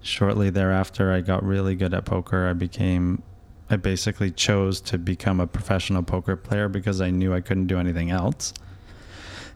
Shortly 0.00 0.50
thereafter, 0.50 1.12
I 1.12 1.20
got 1.20 1.42
really 1.42 1.74
good 1.74 1.92
at 1.92 2.04
poker. 2.04 2.48
I 2.48 2.52
became 2.52 3.22
I 3.70 3.76
basically 3.76 4.30
chose 4.30 4.80
to 4.82 4.98
become 4.98 5.40
a 5.40 5.46
professional 5.46 6.02
poker 6.02 6.36
player 6.36 6.68
because 6.68 7.00
I 7.00 7.10
knew 7.10 7.34
I 7.34 7.40
couldn't 7.40 7.66
do 7.66 7.78
anything 7.78 8.10
else. 8.10 8.54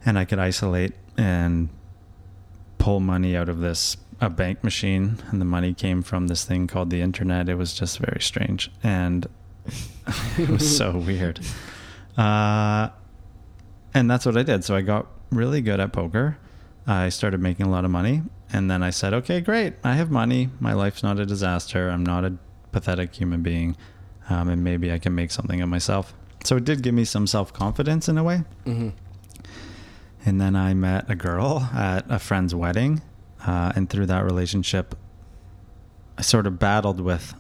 And 0.05 0.19
I 0.19 0.25
could 0.25 0.39
isolate 0.39 0.93
and 1.17 1.71
pull 2.79 3.01
money 3.01 3.37
out 3.37 3.49
of 3.49 3.61
this 3.61 3.97
a 4.21 4.29
bank 4.29 4.63
machine 4.63 5.19
and 5.31 5.41
the 5.41 5.45
money 5.45 5.75
came 5.75 6.03
from 6.03 6.29
this 6.29 6.45
thing 6.45 6.67
called 6.67 6.91
the 6.91 7.01
internet. 7.01 7.49
It 7.49 7.55
was 7.57 7.75
just 7.75 7.99
very 7.99 8.21
strange 8.21 8.71
and 8.83 9.27
it 10.39 10.49
was 10.49 10.77
so 10.77 10.97
weird. 11.07 11.41
Uh, 12.17 12.91
and 13.95 14.11
that's 14.11 14.27
what 14.27 14.37
I 14.37 14.43
did. 14.43 14.65
So 14.65 14.77
I 14.77 14.83
got 14.83 15.07
really 15.31 15.61
good 15.61 15.81
at 15.81 15.93
poker. 15.93 16.39
I 16.87 17.09
started 17.09 17.41
making 17.41 17.67
a 17.67 17.71
lot 17.71 17.85
of 17.85 17.91
money. 17.91 18.23
And 18.53 18.71
then 18.71 18.83
I 18.83 18.91
said, 18.91 19.15
okay, 19.15 19.41
great. 19.41 19.75
I 19.83 19.95
have 19.95 20.11
money. 20.11 20.51
My 20.61 20.73
life's 20.73 21.03
not 21.03 21.19
a 21.19 21.27
disaster. 21.27 21.89
I'm 21.89 22.05
not 22.05 22.25
a 22.25 22.35
pathetic 22.71 23.15
human 23.15 23.43
being. 23.43 23.77
Um, 24.29 24.49
and 24.49 24.63
maybe 24.63 24.93
I 24.93 24.99
can 24.99 25.15
make 25.15 25.31
something 25.31 25.61
of 25.63 25.69
myself. 25.69 26.15
So 26.45 26.57
it 26.57 26.65
did 26.65 26.83
give 26.83 26.95
me 26.95 27.05
some 27.05 27.27
self 27.27 27.53
confidence 27.53 28.09
in 28.09 28.19
a 28.19 28.25
way. 28.25 28.43
Mm-hmm. 28.67 28.91
And 30.25 30.41
then 30.41 30.55
I 30.55 30.75
met 30.75 31.11
a 31.11 31.15
girl 31.15 31.69
at 31.75 32.05
a 32.09 32.19
friend's 32.19 32.55
wedding. 32.55 33.03
Uh, 33.47 33.73
and 33.75 33.89
through 33.91 34.07
that 34.07 34.25
relationship, 34.25 34.95
I 36.17 36.23
sort 36.23 36.47
of 36.47 36.59
battled 36.59 37.01
with 37.01 37.35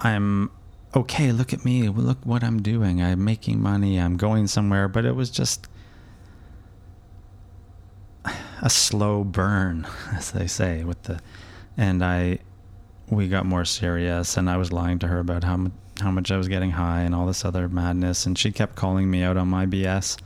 I'm 0.00 0.50
okay, 0.94 1.32
look 1.32 1.52
at 1.52 1.64
me, 1.64 1.88
look 1.88 2.18
what 2.24 2.42
I'm 2.44 2.60
doing. 2.60 3.00
I'm 3.00 3.24
making 3.24 3.60
money, 3.60 3.98
I'm 3.98 4.16
going 4.16 4.46
somewhere, 4.46 4.88
but 4.88 5.04
it 5.04 5.14
was 5.14 5.30
just 5.30 5.68
a 8.62 8.70
slow 8.70 9.24
burn, 9.24 9.86
as 10.14 10.30
they 10.30 10.46
say, 10.46 10.84
with 10.84 11.02
the 11.02 11.20
and 11.76 12.02
I 12.04 12.38
we 13.10 13.28
got 13.28 13.44
more 13.44 13.64
serious 13.64 14.36
and 14.36 14.48
I 14.48 14.56
was 14.56 14.72
lying 14.72 14.98
to 15.00 15.08
her 15.08 15.18
about 15.18 15.44
how 15.44 15.70
how 16.00 16.10
much 16.10 16.30
I 16.30 16.38
was 16.38 16.48
getting 16.48 16.70
high 16.70 17.00
and 17.00 17.14
all 17.14 17.26
this 17.26 17.44
other 17.44 17.68
madness 17.68 18.24
and 18.24 18.38
she 18.38 18.50
kept 18.50 18.74
calling 18.76 19.10
me 19.10 19.22
out 19.22 19.36
on 19.36 19.48
my 19.48 19.66
BS. 19.66 20.16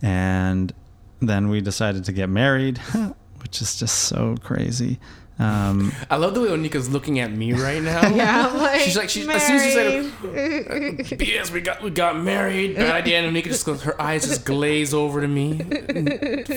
And 0.00 0.72
then 1.20 1.48
we 1.48 1.60
decided 1.60 2.04
to 2.04 2.12
get 2.12 2.28
married, 2.28 2.78
which 3.40 3.60
is 3.60 3.78
just 3.78 3.98
so 4.04 4.36
crazy. 4.42 4.98
Um, 5.38 5.92
I 6.10 6.16
love 6.16 6.34
the 6.34 6.40
way 6.40 6.48
Onika's 6.48 6.90
looking 6.90 7.18
at 7.18 7.32
me 7.32 7.52
right 7.52 7.82
now. 7.82 8.02
Yeah, 8.12 8.46
I'm 8.48 8.58
like, 8.58 8.80
she's 8.80 8.96
like, 8.96 9.08
she's, 9.08 9.26
as 9.26 9.46
soon 9.46 9.56
as 9.56 9.62
she 9.64 9.70
said, 9.70 10.12
married. 10.22 11.22
"Yes, 11.26 11.50
we 11.50 11.60
got 11.62 11.82
we 11.82 11.90
got 11.90 12.16
married," 12.18 12.76
bad 12.76 12.94
idea, 12.94 13.20
and 13.20 13.34
Onika 13.34 13.44
just 13.44 13.64
goes, 13.64 13.82
her 13.82 14.00
eyes 14.00 14.26
just 14.28 14.44
glaze 14.44 14.92
over 14.92 15.20
to 15.20 15.28
me. 15.28 15.58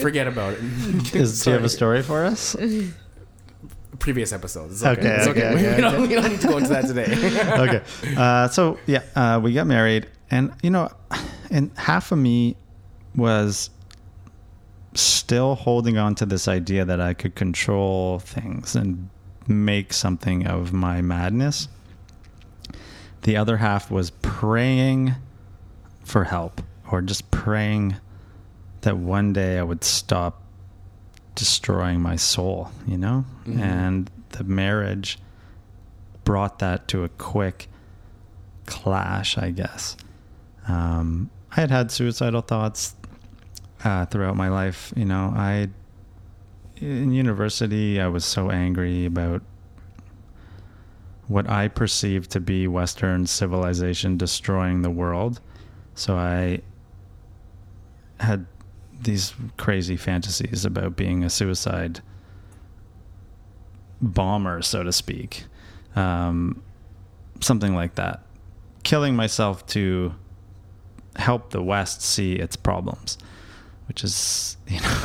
Forget 0.00 0.26
about 0.28 0.54
it. 0.54 0.60
is, 1.14 1.42
do 1.42 1.50
you 1.50 1.54
have 1.56 1.64
a 1.64 1.68
story 1.68 2.02
for 2.02 2.24
us? 2.24 2.54
Previous 3.98 4.32
episodes. 4.32 4.74
It's 4.74 4.84
okay. 4.84 5.00
Okay, 5.00 5.16
It's 5.16 5.26
okay, 5.28 5.48
okay. 5.48 5.56
okay, 5.56 5.74
we, 5.76 5.80
don't, 5.80 5.94
okay. 5.94 6.06
we 6.06 6.14
don't 6.14 6.30
need 6.30 6.40
to 6.42 6.48
go 6.48 6.56
into 6.58 6.68
that 6.68 6.84
today. 6.86 7.06
okay. 7.58 8.14
Uh, 8.16 8.48
so 8.48 8.78
yeah, 8.86 9.02
uh, 9.16 9.40
we 9.42 9.54
got 9.54 9.66
married, 9.66 10.06
and 10.30 10.52
you 10.62 10.70
know, 10.70 10.90
and 11.50 11.70
half 11.78 12.12
of 12.12 12.18
me 12.18 12.56
was 13.14 13.70
still 14.96 15.54
holding 15.54 15.98
on 15.98 16.14
to 16.16 16.26
this 16.26 16.48
idea 16.48 16.84
that 16.84 17.00
I 17.00 17.14
could 17.14 17.34
control 17.34 18.18
things 18.18 18.74
and 18.74 19.08
make 19.46 19.92
something 19.92 20.46
of 20.46 20.72
my 20.72 21.00
madness. 21.02 21.68
The 23.22 23.36
other 23.36 23.56
half 23.58 23.90
was 23.90 24.10
praying 24.10 25.14
for 26.04 26.24
help, 26.24 26.62
or 26.90 27.02
just 27.02 27.30
praying 27.30 27.96
that 28.82 28.96
one 28.96 29.32
day 29.32 29.58
I 29.58 29.62
would 29.62 29.82
stop 29.84 30.42
destroying 31.34 32.00
my 32.00 32.16
soul, 32.16 32.70
you 32.86 32.96
know? 32.96 33.24
Mhm. 33.46 33.60
And 33.60 34.10
the 34.30 34.44
marriage 34.44 35.18
brought 36.24 36.58
that 36.60 36.88
to 36.88 37.04
a 37.04 37.08
quick 37.08 37.68
clash, 38.66 39.36
I 39.38 39.50
guess. 39.50 39.96
Um, 40.68 41.30
I 41.52 41.60
had 41.60 41.70
had 41.70 41.90
suicidal 41.90 42.42
thoughts 42.42 42.94
uh, 43.84 44.06
throughout 44.06 44.36
my 44.36 44.48
life. 44.48 44.92
You 44.96 45.04
know, 45.04 45.32
I 45.34 45.68
in 46.76 47.12
university 47.12 48.00
I 48.00 48.08
was 48.08 48.24
so 48.24 48.50
angry 48.50 49.06
about 49.06 49.42
what 51.28 51.48
I 51.48 51.68
perceived 51.68 52.30
to 52.32 52.40
be 52.40 52.68
Western 52.68 53.26
civilization 53.26 54.16
destroying 54.16 54.82
the 54.82 54.90
world. 54.90 55.40
So 55.94 56.16
I 56.16 56.60
had 58.20 58.46
these 59.00 59.34
crazy 59.56 59.96
fantasies 59.96 60.64
about 60.64 60.96
being 60.96 61.24
a 61.24 61.30
suicide 61.30 62.00
bomber, 64.00 64.62
so 64.62 64.82
to 64.82 64.92
speak. 64.92 65.44
Um, 65.94 66.62
something 67.40 67.74
like 67.74 67.96
that. 67.96 68.22
Killing 68.84 69.16
myself 69.16 69.66
to 69.68 70.14
help 71.16 71.50
the 71.50 71.62
West 71.62 72.02
see 72.02 72.34
its 72.34 72.56
problems, 72.56 73.18
which 73.88 74.04
is, 74.04 74.56
you 74.68 74.80
know, 74.80 75.04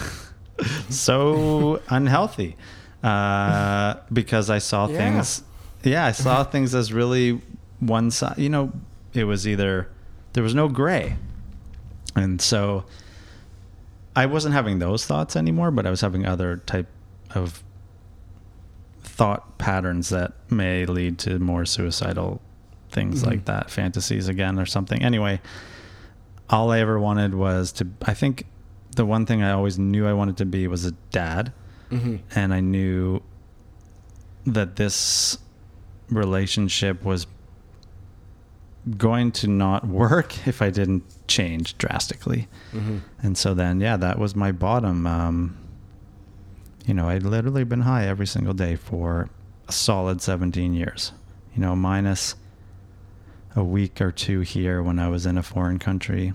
so 0.89 1.81
unhealthy. 1.89 2.55
Uh, 3.03 3.95
because 4.13 4.49
I 4.49 4.59
saw 4.59 4.87
Yeah. 4.87 4.97
things, 4.97 5.43
yeah, 5.83 6.05
I 6.05 6.11
saw 6.11 6.43
things 6.53 6.75
as 6.75 6.93
really 6.93 7.41
one 7.79 8.11
side. 8.11 8.37
You 8.37 8.49
know, 8.49 8.71
it 9.13 9.23
was 9.23 9.47
either 9.47 9.87
there 10.33 10.43
was 10.43 10.53
no 10.53 10.67
gray, 10.67 11.15
and 12.15 12.39
so 12.41 12.85
I 14.15 14.25
wasn't 14.27 14.53
having 14.53 14.79
those 14.79 15.05
thoughts 15.05 15.35
anymore, 15.35 15.71
but 15.71 15.87
I 15.87 15.89
was 15.89 16.01
having 16.01 16.25
other 16.27 16.57
type 16.57 16.87
of 17.33 17.63
thought 19.03 19.57
patterns 19.57 20.09
that 20.09 20.33
may 20.49 20.85
lead 20.85 21.17
to 21.19 21.39
more 21.39 21.65
suicidal 21.65 22.41
things 22.91 23.23
Mhm. 23.23 23.27
like 23.27 23.45
that, 23.45 23.69
fantasies 23.71 24.27
again 24.27 24.59
or 24.59 24.65
something. 24.65 25.01
Anyway, 25.01 25.41
all 26.49 26.71
I 26.71 26.79
ever 26.79 26.99
wanted 26.99 27.33
was 27.33 27.71
to 27.73 27.87
I 28.05 28.13
think 28.13 28.45
the 28.95 29.05
one 29.05 29.25
thing 29.25 29.41
I 29.43 29.51
always 29.51 29.77
knew 29.79 30.05
I 30.07 30.13
wanted 30.13 30.37
to 30.37 30.45
be 30.45 30.67
was 30.67 30.85
a 30.85 30.91
dad, 31.11 31.53
hmm 31.89 32.17
and 32.35 32.53
I 32.53 32.59
knew 32.61 33.21
that 34.45 34.75
this 34.75 35.37
relationship 36.09 37.03
was 37.03 37.27
going 38.97 39.31
to 39.31 39.47
not 39.47 39.87
work 40.03 40.47
if 40.47 40.61
I 40.61 40.69
didn't 40.69 41.03
change 41.27 41.77
drastically. 41.77 42.47
hmm 42.71 42.99
And 43.21 43.37
so 43.37 43.53
then, 43.53 43.79
yeah, 43.79 43.97
that 43.97 44.17
was 44.19 44.35
my 44.35 44.51
bottom. 44.51 45.05
Um, 45.07 45.57
you 46.85 46.93
know, 46.95 47.07
I'd 47.07 47.23
literally 47.23 47.63
been 47.63 47.81
high 47.81 48.07
every 48.07 48.25
single 48.25 48.53
day 48.55 48.75
for 48.75 49.29
a 49.67 49.71
solid 49.71 50.21
17 50.21 50.73
years, 50.73 51.11
you 51.55 51.61
know, 51.61 51.75
minus 51.75 52.35
a 53.55 53.63
week 53.63 54.01
or 54.01 54.11
two 54.11 54.39
here 54.41 54.81
when 54.81 54.97
I 54.97 55.07
was 55.09 55.25
in 55.25 55.37
a 55.37 55.43
foreign 55.43 55.77
country, 55.77 56.33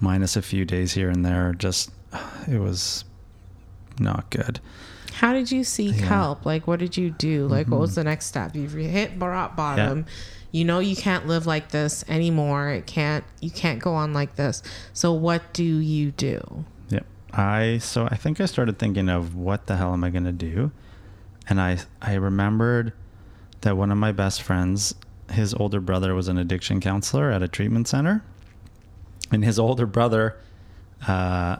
minus 0.00 0.36
a 0.36 0.42
few 0.42 0.64
days 0.64 0.92
here 0.92 1.10
and 1.10 1.24
there. 1.24 1.54
Just, 1.56 1.90
it 2.48 2.58
was 2.58 3.04
not 3.98 4.30
good. 4.30 4.60
How 5.14 5.32
did 5.32 5.50
you 5.50 5.64
seek 5.64 5.98
Yeah. 5.98 6.06
help? 6.06 6.46
Like, 6.46 6.66
what 6.66 6.78
did 6.78 6.96
you 6.96 7.10
do? 7.10 7.48
Like, 7.48 7.68
what 7.68 7.80
was 7.80 7.92
Mhm. 7.92 7.96
the 7.96 8.04
next 8.04 8.26
step? 8.26 8.54
You've 8.54 8.72
hit 8.72 9.12
rock 9.20 9.56
bottom. 9.56 10.06
You 10.52 10.64
know 10.64 10.78
you 10.78 10.96
can't 10.96 11.26
live 11.26 11.46
like 11.46 11.70
this 11.70 12.04
anymore. 12.08 12.68
It 12.70 12.86
can't. 12.86 13.24
You 13.40 13.50
can't 13.50 13.80
go 13.80 13.92
on 13.94 14.12
like 14.14 14.36
this. 14.36 14.62
So 14.94 15.12
what 15.12 15.52
do 15.52 15.64
you 15.64 16.12
do? 16.12 16.64
Yep. 16.88 17.04
I 17.34 17.78
so 17.78 18.06
I 18.10 18.16
think 18.16 18.40
I 18.40 18.46
started 18.46 18.78
thinking 18.78 19.08
of 19.10 19.34
what 19.34 19.66
the 19.66 19.76
hell 19.76 19.92
am 19.92 20.04
I 20.04 20.10
going 20.10 20.24
to 20.24 20.32
do? 20.32 20.70
And 21.48 21.60
I 21.60 21.78
I 22.00 22.14
remembered 22.14 22.92
that 23.60 23.76
one 23.76 23.90
of 23.90 23.98
my 23.98 24.12
best 24.12 24.40
friends, 24.40 24.94
his 25.32 25.52
older 25.52 25.80
brother 25.80 26.14
was 26.14 26.28
an 26.28 26.38
addiction 26.38 26.80
counselor 26.80 27.30
at 27.30 27.42
a 27.42 27.48
treatment 27.48 27.88
center. 27.88 28.22
And 29.30 29.44
his 29.44 29.58
older 29.58 29.86
brother 29.86 30.36
uh, 31.06 31.56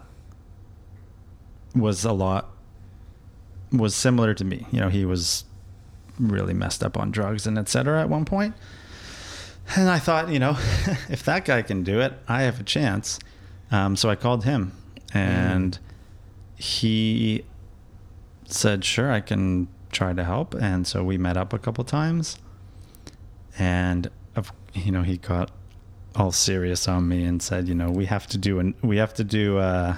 was 1.75 2.05
a 2.05 2.13
lot 2.13 2.51
was 3.73 3.95
similar 3.95 4.35
to 4.35 4.45
me. 4.45 4.67
You 4.71 4.81
know, 4.81 4.89
he 4.89 5.05
was 5.05 5.45
really 6.19 6.55
messed 6.55 6.83
up 6.83 6.97
on 6.97 7.11
drugs 7.11 7.47
and 7.47 7.59
et 7.59 7.69
cetera 7.69 8.01
at 8.01 8.09
one 8.09 8.25
point. 8.25 8.55
And 9.77 9.89
I 9.89 9.99
thought, 9.99 10.31
you 10.31 10.39
know, 10.39 10.53
if 11.09 11.23
that 11.25 11.45
guy 11.45 11.63
can 11.63 11.83
do 11.83 12.01
it, 12.01 12.15
I 12.27 12.43
have 12.43 12.61
a 12.61 12.65
chance. 12.65 13.19
Um, 13.71 13.97
so 13.97 14.09
I 14.09 14.17
called 14.17 14.45
him, 14.45 14.73
and 15.13 15.79
he 16.57 17.45
said, 18.47 18.83
"Sure, 18.83 19.13
I 19.13 19.21
can 19.21 19.69
try 19.93 20.15
to 20.15 20.25
help." 20.25 20.55
And 20.55 20.87
so 20.87 21.05
we 21.05 21.19
met 21.19 21.37
up 21.37 21.53
a 21.53 21.59
couple 21.59 21.85
times, 21.85 22.39
and 23.59 24.11
you 24.73 24.91
know 24.91 25.03
he 25.03 25.19
got 25.19 25.51
all 26.19 26.33
serious 26.33 26.89
on 26.89 27.07
me 27.09 27.25
and 27.25 27.41
said, 27.43 27.69
you 27.69 27.75
know, 27.75 27.91
we 27.91 28.07
have 28.07 28.27
to 28.29 28.39
do 28.39 28.59
an 28.59 28.75
we 28.83 28.97
have 28.99 29.15
to 29.15 29.25
do 29.25 29.59
uh 29.59 29.97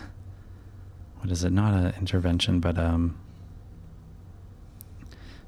what 1.18 1.30
is 1.30 1.44
it? 1.44 1.50
Not 1.52 1.74
an 1.74 1.94
intervention, 1.98 2.60
but 2.60 2.78
um 2.78 3.16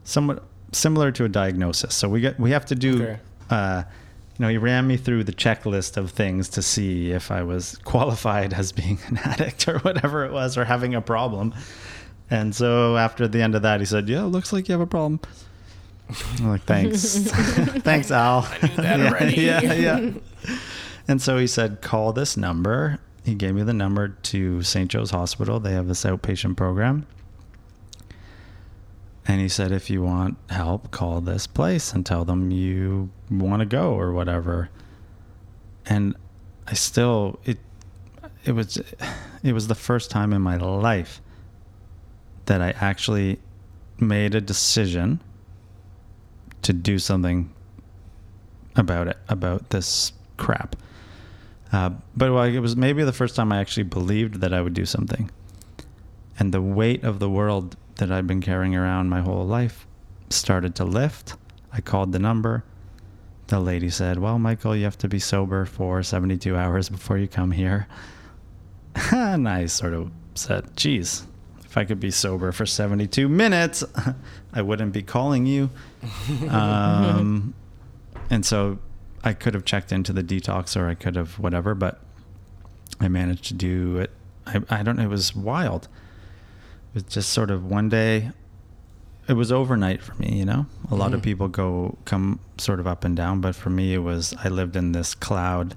somewhat 0.05 0.43
similar 0.73 1.13
to 1.13 1.25
a 1.25 1.29
diagnosis. 1.29 1.95
So 1.95 2.09
we 2.09 2.21
get 2.21 2.39
we 2.41 2.51
have 2.51 2.65
to 2.67 2.75
do 2.75 3.03
Okay. 3.03 3.21
uh 3.51 3.83
you 4.39 4.45
know, 4.47 4.49
he 4.49 4.57
ran 4.57 4.87
me 4.87 4.97
through 4.97 5.25
the 5.25 5.33
checklist 5.33 5.99
of 5.99 6.11
things 6.11 6.49
to 6.51 6.63
see 6.63 7.11
if 7.13 7.31
I 7.31 7.43
was 7.43 7.77
qualified 7.85 8.55
as 8.55 8.73
being 8.73 8.99
an 9.09 9.19
addict 9.19 9.69
or 9.69 9.79
whatever 9.81 10.25
it 10.25 10.33
was 10.33 10.57
or 10.57 10.65
having 10.65 10.95
a 10.95 11.03
problem. 11.03 11.55
And 12.31 12.55
so 12.55 12.97
after 12.97 13.29
the 13.29 13.43
end 13.43 13.55
of 13.55 13.61
that, 13.63 13.81
he 13.81 13.85
said, 13.87 14.09
"Yeah, 14.09 14.23
looks 14.23 14.55
like 14.55 14.67
you 14.69 14.73
have 14.73 14.81
a 14.81 14.87
problem." 14.87 15.21
I'm 16.39 16.49
like, 16.49 16.63
"Thanks, 16.63 17.17
thanks, 17.83 18.11
Al." 18.11 18.49
I 18.63 18.67
knew 18.67 18.77
that 18.77 19.01
already. 19.01 19.41
yeah, 19.41 19.73
yeah. 19.73 20.11
And 21.09 21.21
so 21.21 21.37
he 21.37 21.49
said, 21.49 21.81
"Call 21.83 22.13
this 22.13 22.37
number." 22.37 23.01
He 23.25 23.35
gave 23.35 23.55
me 23.55 23.63
the 23.63 23.73
number 23.73 24.09
to 24.09 24.63
St. 24.63 24.91
Joe's 24.91 25.11
Hospital. 25.11 25.61
They 25.61 25.73
have 25.73 25.87
this 25.87 26.05
outpatient 26.05 26.57
program. 26.57 27.07
And 29.27 29.41
he 29.41 29.49
said, 29.49 29.71
if 29.71 29.89
you 29.89 30.03
want 30.03 30.37
help, 30.51 30.91
call 30.91 31.21
this 31.21 31.47
place 31.47 31.93
and 31.93 32.05
tell 32.05 32.25
them 32.25 32.51
you 32.51 33.11
want 33.31 33.61
to 33.61 33.67
go 33.67 33.93
or 33.95 34.13
whatever. 34.13 34.71
And 35.87 36.17
I 36.67 36.75
still 36.75 37.39
it 37.45 37.59
it 38.45 38.53
was 38.53 38.81
it 39.43 39.53
was 39.53 39.69
the 39.69 39.75
first 39.75 40.11
time 40.11 40.33
in 40.33 40.43
my 40.43 40.57
life 40.57 41.21
that 42.47 42.61
I 42.61 42.71
actually 42.71 43.39
made 43.99 44.35
a 44.35 44.41
decision 44.41 45.21
to 46.63 46.73
do 46.73 46.99
something 46.99 47.53
about 48.77 49.09
it, 49.09 49.19
about 49.29 49.71
this 49.71 50.13
crap. 50.37 50.77
Uh, 51.73 51.91
but 52.17 52.31
like, 52.31 52.53
it 52.53 52.61
was 52.61 52.77
maybe 52.77 53.03
the 53.05 53.13
first 53.13 53.35
time 53.35 53.53
I 53.53 53.59
actually 53.59 53.85
believed 53.85 54.41
that 54.41 54.53
I 54.53 54.61
would 54.61 54.75
do 54.75 54.85
something. 54.85 55.31
And 56.39 56.53
the 56.53 56.63
weight 56.63 57.05
of 57.05 57.19
the 57.19 57.31
world 57.31 57.77
that 57.97 58.11
I'd 58.11 58.27
been 58.27 58.41
carrying 58.41 58.75
around 58.75 59.09
my 59.09 59.21
whole 59.21 59.47
life 59.47 59.87
started 60.31 60.75
to 60.77 60.85
lift. 60.85 61.37
I 61.73 61.81
called 61.81 62.13
the 62.13 62.19
number. 62.19 62.65
The 63.49 63.61
lady 63.61 63.91
said, 63.91 64.19
Well, 64.19 64.39
Michael, 64.39 64.75
you 64.77 64.85
have 64.85 64.99
to 64.99 65.09
be 65.09 65.19
sober 65.19 65.65
for 65.65 66.03
72 66.03 66.57
hours 66.57 66.89
before 66.89 67.19
you 67.19 67.29
come 67.29 67.51
here. 67.51 67.87
and 69.13 69.49
I 69.49 69.67
sort 69.67 69.95
of 69.95 70.11
said, 70.35 70.77
Geez, 70.77 71.27
if 71.73 71.79
I 71.79 71.87
could 71.87 71.99
be 72.01 72.11
sober 72.11 72.53
for 72.53 72.67
72 72.67 73.31
minutes, 73.31 73.83
I 74.53 74.61
wouldn't 74.61 74.93
be 74.93 75.03
calling 75.03 75.47
you. 75.47 75.71
Um, 76.51 77.55
and 78.29 78.45
so 78.45 78.79
I 79.25 79.33
could 79.33 79.55
have 79.55 79.65
checked 79.65 79.91
into 79.91 80.13
the 80.13 80.23
detox 80.23 80.77
or 80.79 80.87
I 80.89 80.95
could 80.95 81.17
have 81.17 81.39
whatever, 81.39 81.75
but 81.75 81.99
I 83.01 83.09
managed 83.09 83.45
to 83.47 83.55
do 83.55 83.97
it. 83.97 84.11
I, 84.47 84.61
I 84.69 84.83
don't 84.83 84.97
know. 84.97 85.05
It 85.05 85.09
was 85.09 85.35
wild. 85.35 85.85
It 86.91 86.95
was 86.95 87.03
just 87.05 87.31
sort 87.31 87.51
of 87.51 87.65
one 87.65 87.89
day. 87.89 88.33
It 89.29 89.33
was 89.35 89.51
overnight 89.51 90.03
for 90.03 90.15
me, 90.17 90.37
you 90.41 90.45
know. 90.45 90.67
A 90.91 90.95
lot 90.95 91.15
of 91.15 91.21
Mhm. 91.21 91.25
people 91.25 91.49
go 91.49 91.97
come 92.05 92.39
sort 92.59 92.81
of 92.81 92.87
up 92.87 93.03
and 93.05 93.17
down, 93.17 93.41
but 93.41 93.55
for 93.55 93.71
me, 93.71 93.95
it 93.95 93.99
was 94.03 94.35
I 94.45 94.49
lived 94.49 94.77
in 94.77 94.93
this 94.93 95.15
cloud 95.15 95.75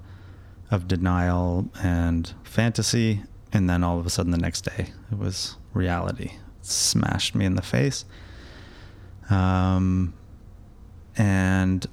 of 0.72 0.90
denial 0.90 1.70
and 1.82 2.34
fantasy, 2.44 3.24
and 3.54 3.70
then 3.70 3.82
all 3.84 3.98
of 3.98 4.06
a 4.06 4.10
sudden, 4.10 4.32
the 4.34 4.38
next 4.38 4.62
day, 4.66 4.90
it 5.12 5.18
was 5.18 5.56
reality. 5.76 6.32
It 6.34 6.66
smashed 6.66 7.36
me 7.36 7.46
in 7.46 7.56
the 7.56 7.62
face. 7.62 8.06
Um, 9.30 10.14
and 11.18 11.86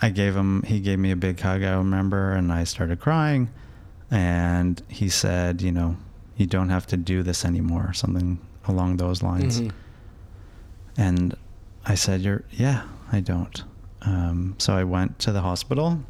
I 0.00 0.10
gave 0.10 0.34
him, 0.36 0.62
he 0.62 0.80
gave 0.80 0.98
me 0.98 1.10
a 1.10 1.16
big 1.16 1.40
hug, 1.40 1.62
I 1.62 1.74
remember, 1.74 2.32
and 2.32 2.52
I 2.52 2.64
started 2.64 3.00
crying. 3.00 3.50
And 4.10 4.82
he 4.88 5.08
said, 5.08 5.60
you 5.62 5.72
know, 5.72 5.96
you 6.36 6.46
don't 6.46 6.68
have 6.70 6.86
to 6.88 6.96
do 6.96 7.22
this 7.22 7.44
anymore, 7.44 7.92
something 7.92 8.38
along 8.66 8.96
those 8.96 9.22
lines. 9.22 9.60
Mhm. 9.60 9.70
And 10.96 11.34
I 11.84 11.94
said, 11.96 12.20
"You're 12.22 12.44
yeah, 12.50 12.82
I 13.12 13.20
don't." 13.20 13.62
Um, 14.02 14.54
so 14.58 14.74
I 14.74 14.84
went 14.84 15.18
to 15.20 15.32
the 15.32 15.40
hospital. 15.42 16.00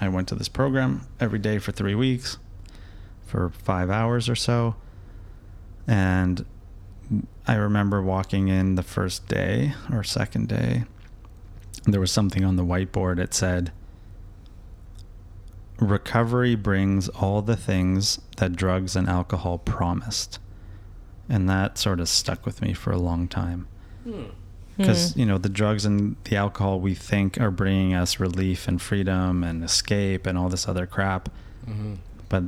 I 0.00 0.08
went 0.08 0.28
to 0.28 0.34
this 0.34 0.48
program 0.48 1.02
every 1.18 1.38
day 1.38 1.58
for 1.58 1.72
three 1.72 1.94
weeks, 1.94 2.38
for 3.26 3.50
five 3.50 3.90
hours 3.90 4.28
or 4.28 4.34
so. 4.34 4.76
And 5.86 6.44
I 7.46 7.54
remember 7.54 8.00
walking 8.02 8.48
in 8.48 8.74
the 8.76 8.82
first 8.82 9.26
day 9.28 9.74
or 9.92 10.04
second 10.04 10.48
day. 10.48 10.84
There 11.84 12.00
was 12.00 12.12
something 12.12 12.44
on 12.44 12.56
the 12.56 12.64
whiteboard. 12.64 13.18
It 13.18 13.34
said, 13.34 13.72
"Recovery 15.78 16.54
brings 16.54 17.08
all 17.08 17.42
the 17.42 17.56
things 17.56 18.20
that 18.36 18.54
drugs 18.54 18.94
and 18.96 19.08
alcohol 19.08 19.58
promised." 19.58 20.38
And 21.28 21.48
that 21.48 21.78
sort 21.78 22.00
of 22.00 22.08
stuck 22.08 22.44
with 22.44 22.60
me 22.60 22.72
for 22.74 22.90
a 22.92 22.98
long 22.98 23.28
time 23.28 23.66
Hmm. 24.04 24.22
because 24.76 25.12
Hmm. 25.12 25.20
you 25.20 25.26
know 25.26 25.38
the 25.38 25.48
drugs 25.48 25.84
and 25.84 26.16
the 26.24 26.36
alcohol 26.36 26.80
we 26.80 26.94
think 26.94 27.40
are 27.40 27.50
bringing 27.50 27.94
us 27.94 28.18
relief 28.20 28.66
and 28.68 28.80
freedom 28.82 29.42
and 29.44 29.62
escape 29.64 30.26
and 30.26 30.36
all 30.36 30.48
this 30.48 30.68
other 30.68 30.86
crap 30.86 31.28
Mhm. 31.68 31.98
but 32.28 32.44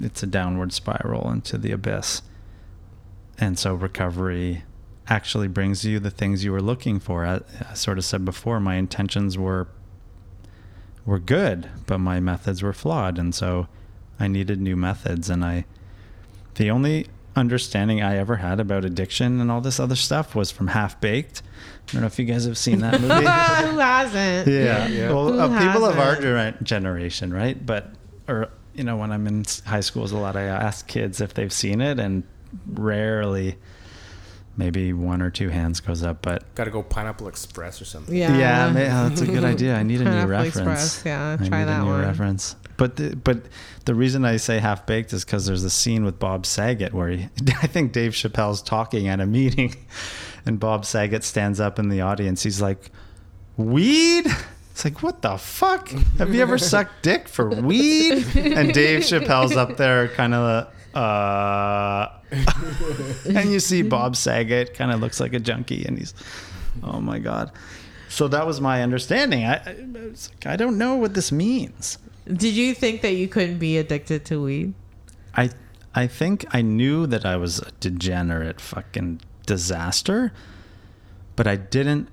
it's 0.00 0.22
a 0.22 0.26
downward 0.26 0.72
spiral 0.72 1.30
into 1.30 1.56
the 1.56 1.72
abyss 1.72 2.20
and 3.38 3.58
so 3.58 3.74
recovery 3.74 4.64
actually 5.08 5.48
brings 5.48 5.84
you 5.84 5.98
the 5.98 6.10
things 6.10 6.44
you 6.44 6.52
were 6.52 6.60
looking 6.60 6.98
for 7.00 7.24
I, 7.24 7.40
I 7.70 7.74
sort 7.74 7.96
of 7.98 8.04
said 8.04 8.24
before 8.24 8.60
my 8.60 8.74
intentions 8.76 9.38
were 9.38 9.68
were 11.06 11.18
good 11.18 11.70
but 11.86 11.98
my 11.98 12.20
methods 12.20 12.62
were 12.62 12.72
flawed 12.74 13.18
and 13.18 13.34
so 13.34 13.68
i 14.20 14.28
needed 14.28 14.60
new 14.60 14.76
methods 14.76 15.30
and 15.30 15.44
i 15.44 15.64
the 16.56 16.70
only 16.70 17.06
understanding 17.36 18.02
i 18.02 18.16
ever 18.16 18.36
had 18.36 18.60
about 18.60 18.84
addiction 18.84 19.40
and 19.40 19.50
all 19.50 19.60
this 19.60 19.80
other 19.80 19.96
stuff 19.96 20.34
was 20.34 20.50
from 20.50 20.66
half 20.66 21.00
baked 21.00 21.40
i 21.88 21.92
don't 21.92 22.00
know 22.02 22.06
if 22.06 22.18
you 22.18 22.24
guys 22.26 22.44
have 22.44 22.58
seen 22.58 22.80
that 22.80 23.00
movie 23.00 23.14
Who 23.14 23.78
hasn't? 23.78 24.48
yeah. 24.48 24.86
Yeah. 24.88 25.10
Well, 25.12 25.32
Who 25.32 25.38
uh, 25.38 25.66
people 25.72 25.86
of 25.86 25.98
our 25.98 26.50
generation, 26.62 27.32
right? 27.32 27.64
But, 27.64 27.86
or, 28.28 28.48
you 28.74 28.84
know, 28.84 28.96
when 28.98 29.10
I'm 29.10 29.26
in 29.26 29.40
s- 29.40 29.60
high 29.64 29.80
schools, 29.80 30.12
a 30.12 30.18
lot 30.18 30.36
I 30.36 30.42
ask 30.42 30.86
kids 30.86 31.20
if 31.22 31.32
they've 31.34 31.52
seen 31.52 31.80
it, 31.80 31.98
and 31.98 32.24
rarely, 32.66 33.56
maybe 34.56 34.92
one 34.92 35.22
or 35.22 35.30
two 35.30 35.48
hands 35.48 35.80
goes 35.80 36.02
up. 36.02 36.22
But 36.22 36.54
Gotta 36.54 36.70
go 36.70 36.82
Pineapple 36.82 37.28
Express 37.28 37.80
or 37.80 37.84
something. 37.84 38.14
Yeah. 38.14 38.36
yeah, 38.36 38.72
ma- 38.72 38.80
uh, 38.80 39.08
that's 39.08 39.20
a 39.20 39.26
good 39.26 39.44
idea. 39.54 39.76
I 39.76 39.82
need 39.82 40.00
a 40.00 40.04
new 40.04 40.10
Pineapple 40.10 40.28
reference. 40.30 40.56
Express, 40.94 41.02
yeah, 41.06 41.36
I 41.40 41.48
try 41.48 41.60
need 41.60 41.68
that 41.68 41.80
a 41.80 41.84
new 41.84 41.90
one. 41.90 42.00
reference. 42.02 42.56
But 42.76 42.94
the, 42.96 43.16
but 43.16 43.42
the 43.86 43.94
reason 43.94 44.24
I 44.24 44.36
say 44.36 44.60
half 44.60 44.86
baked 44.86 45.12
is 45.12 45.24
because 45.24 45.46
there's 45.46 45.64
a 45.64 45.70
scene 45.70 46.04
with 46.04 46.18
Bob 46.20 46.46
Saget 46.46 46.94
where 46.94 47.08
he, 47.08 47.24
I 47.62 47.66
think 47.66 47.92
Dave 47.92 48.12
Chappelle's 48.12 48.62
talking 48.62 49.08
at 49.08 49.20
a 49.20 49.26
meeting, 49.26 49.74
and 50.46 50.60
Bob 50.60 50.84
Saget 50.84 51.24
stands 51.24 51.58
up 51.58 51.78
in 51.80 51.88
the 51.88 52.00
audience. 52.02 52.42
He's 52.44 52.60
like, 52.60 52.90
"Weed." 53.56 54.26
It's 54.70 54.84
like, 54.84 55.02
what 55.02 55.22
the 55.22 55.36
fuck? 55.38 55.88
Have 56.18 56.32
you 56.32 56.40
ever 56.40 56.56
sucked 56.56 57.02
dick 57.02 57.26
for 57.26 57.48
weed? 57.48 58.24
And 58.36 58.72
Dave 58.72 59.00
Chappelle's 59.00 59.56
up 59.56 59.76
there, 59.76 60.06
kind 60.06 60.32
of, 60.32 60.72
uh, 60.98 62.10
and 63.24 63.52
you 63.52 63.60
see 63.60 63.82
Bob 63.82 64.16
Saget 64.16 64.74
kind 64.74 64.90
of 64.90 65.00
looks 65.00 65.20
like 65.20 65.32
a 65.32 65.38
junkie, 65.38 65.84
and 65.84 65.96
he's, 65.96 66.12
oh 66.82 67.00
my 67.00 67.20
god. 67.20 67.52
So 68.08 68.26
that 68.28 68.46
was 68.46 68.60
my 68.60 68.82
understanding. 68.82 69.44
I, 69.44 69.56
I, 69.56 69.76
like, 69.92 70.46
I 70.46 70.56
don't 70.56 70.76
know 70.76 70.96
what 70.96 71.14
this 71.14 71.30
means. 71.30 71.98
Did 72.26 72.54
you 72.54 72.74
think 72.74 73.02
that 73.02 73.12
you 73.12 73.28
couldn't 73.28 73.58
be 73.58 73.78
addicted 73.78 74.24
to 74.26 74.42
weed? 74.42 74.74
I 75.34 75.50
I 75.94 76.08
think 76.08 76.44
I 76.50 76.62
knew 76.62 77.06
that 77.06 77.24
I 77.24 77.36
was 77.36 77.60
a 77.60 77.70
degenerate 77.78 78.60
fucking 78.60 79.20
disaster, 79.46 80.32
but 81.36 81.46
I 81.46 81.56
didn't 81.56 82.08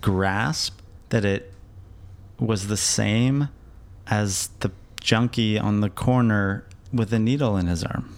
grasp 0.00 0.80
that 1.08 1.24
it 1.24 1.52
was 2.38 2.68
the 2.68 2.76
same 2.76 3.48
as 4.06 4.50
the 4.60 4.70
junkie 5.00 5.58
on 5.58 5.80
the 5.80 5.90
corner 5.90 6.64
with 6.92 7.12
a 7.12 7.18
needle 7.18 7.56
in 7.56 7.66
his 7.66 7.84
arm. 7.84 8.16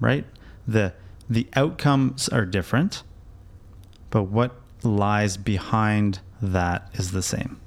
Right? 0.00 0.24
The 0.66 0.92
the 1.28 1.48
outcomes 1.54 2.28
are 2.28 2.44
different, 2.44 3.02
but 4.10 4.24
what 4.24 4.54
lies 4.82 5.36
behind 5.36 6.20
that 6.40 6.88
is 6.94 7.12
the 7.12 7.22
same. 7.22 7.60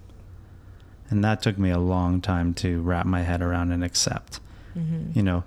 And 1.09 1.23
that 1.23 1.41
took 1.41 1.57
me 1.57 1.71
a 1.71 1.79
long 1.79 2.21
time 2.21 2.53
to 2.55 2.81
wrap 2.81 3.05
my 3.05 3.23
head 3.23 3.41
around 3.41 3.71
and 3.71 3.83
accept. 3.83 4.39
Mm-hmm. 4.77 5.17
You 5.17 5.23
know, 5.23 5.43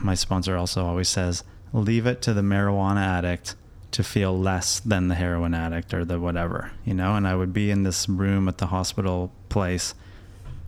my 0.00 0.14
sponsor 0.14 0.56
also 0.56 0.84
always 0.84 1.08
says, 1.08 1.42
leave 1.72 2.06
it 2.06 2.22
to 2.22 2.32
the 2.32 2.42
marijuana 2.42 3.00
addict 3.00 3.56
to 3.90 4.04
feel 4.04 4.38
less 4.38 4.80
than 4.80 5.08
the 5.08 5.14
heroin 5.14 5.54
addict 5.54 5.92
or 5.92 6.04
the 6.04 6.20
whatever, 6.20 6.70
you 6.84 6.94
know? 6.94 7.16
And 7.16 7.26
I 7.26 7.34
would 7.34 7.52
be 7.52 7.70
in 7.70 7.82
this 7.82 8.08
room 8.08 8.48
at 8.48 8.58
the 8.58 8.66
hospital 8.66 9.32
place 9.48 9.94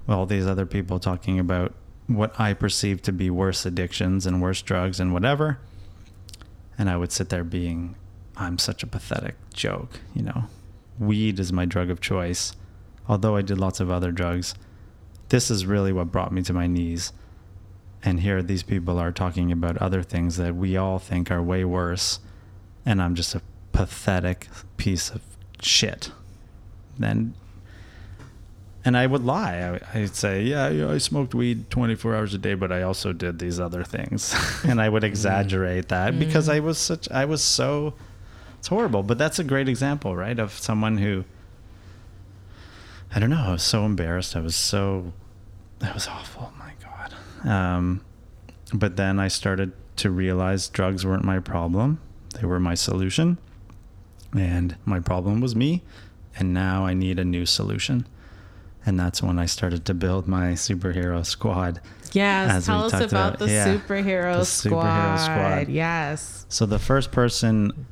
with 0.06 0.16
all 0.16 0.26
these 0.26 0.46
other 0.46 0.66
people 0.66 0.98
talking 0.98 1.38
about 1.38 1.74
what 2.08 2.38
I 2.40 2.54
perceive 2.54 3.02
to 3.02 3.12
be 3.12 3.30
worse 3.30 3.64
addictions 3.64 4.26
and 4.26 4.42
worse 4.42 4.62
drugs 4.62 4.98
and 4.98 5.12
whatever. 5.12 5.58
And 6.76 6.90
I 6.90 6.96
would 6.96 7.12
sit 7.12 7.28
there 7.28 7.44
being, 7.44 7.94
I'm 8.36 8.58
such 8.58 8.82
a 8.82 8.86
pathetic 8.86 9.36
joke, 9.52 10.00
you 10.14 10.22
know? 10.22 10.44
Weed 10.98 11.38
is 11.38 11.52
my 11.52 11.64
drug 11.64 11.90
of 11.90 12.00
choice. 12.00 12.56
Although 13.06 13.36
I 13.36 13.42
did 13.42 13.58
lots 13.58 13.78
of 13.78 13.90
other 13.90 14.10
drugs, 14.10 14.54
this 15.28 15.50
is 15.50 15.66
really 15.66 15.92
what 15.92 16.10
brought 16.10 16.32
me 16.32 16.42
to 16.42 16.52
my 16.52 16.66
knees. 16.66 17.12
And 18.02 18.20
here 18.20 18.42
these 18.42 18.62
people 18.62 18.98
are 18.98 19.12
talking 19.12 19.52
about 19.52 19.76
other 19.78 20.02
things 20.02 20.36
that 20.38 20.56
we 20.56 20.76
all 20.76 20.98
think 20.98 21.30
are 21.30 21.42
way 21.42 21.64
worse. 21.64 22.20
And 22.86 23.02
I'm 23.02 23.14
just 23.14 23.34
a 23.34 23.42
pathetic 23.72 24.48
piece 24.76 25.10
of 25.10 25.20
shit. 25.60 26.10
Then, 26.98 27.34
and 28.88 28.96
I 28.96 29.06
would 29.06 29.22
lie. 29.22 29.80
I, 29.92 29.98
I'd 29.98 30.14
say, 30.14 30.44
yeah, 30.44 30.70
you 30.70 30.86
know, 30.86 30.92
I 30.94 30.96
smoked 30.96 31.34
weed 31.34 31.68
24 31.68 32.16
hours 32.16 32.32
a 32.32 32.38
day, 32.38 32.54
but 32.54 32.72
I 32.72 32.80
also 32.80 33.12
did 33.12 33.38
these 33.38 33.60
other 33.60 33.84
things. 33.84 34.34
and 34.64 34.80
I 34.80 34.88
would 34.88 35.04
exaggerate 35.04 35.88
that 35.88 36.18
because 36.18 36.48
I 36.48 36.60
was 36.60 36.78
such, 36.78 37.06
I 37.10 37.26
was 37.26 37.44
so, 37.44 37.92
it's 38.58 38.68
horrible. 38.68 39.02
But 39.02 39.18
that's 39.18 39.38
a 39.38 39.44
great 39.44 39.68
example, 39.68 40.16
right? 40.16 40.38
Of 40.38 40.52
someone 40.52 40.96
who, 40.96 41.26
I 43.14 43.18
don't 43.18 43.28
know, 43.28 43.44
I 43.48 43.52
was 43.52 43.62
so 43.62 43.84
embarrassed. 43.84 44.34
I 44.34 44.40
was 44.40 44.56
so, 44.56 45.12
that 45.80 45.92
was 45.92 46.08
awful. 46.08 46.50
My 46.58 46.72
God. 46.82 47.46
Um, 47.46 48.00
but 48.72 48.96
then 48.96 49.20
I 49.20 49.28
started 49.28 49.72
to 49.96 50.10
realize 50.10 50.66
drugs 50.66 51.04
weren't 51.04 51.24
my 51.24 51.40
problem, 51.40 52.00
they 52.40 52.46
were 52.46 52.58
my 52.58 52.74
solution. 52.74 53.36
And 54.34 54.76
my 54.86 54.98
problem 54.98 55.42
was 55.42 55.54
me. 55.54 55.82
And 56.38 56.54
now 56.54 56.86
I 56.86 56.94
need 56.94 57.18
a 57.18 57.24
new 57.24 57.44
solution. 57.44 58.06
And 58.88 58.98
that's 58.98 59.22
when 59.22 59.38
I 59.38 59.44
started 59.44 59.84
to 59.84 59.92
build 59.92 60.26
my 60.26 60.52
superhero 60.52 61.24
squad. 61.24 61.78
Yes, 62.12 62.64
tell 62.64 62.84
us 62.84 62.94
about, 62.94 63.10
about- 63.34 63.38
the 63.38 63.50
yeah, 63.50 63.66
superhero 63.66 64.38
the 64.38 64.44
squad. 64.46 64.82
superhero 64.86 65.18
squad. 65.18 65.68
Yes. 65.68 66.46
So 66.48 66.64
the 66.64 66.78
first 66.78 67.12
person 67.12 67.84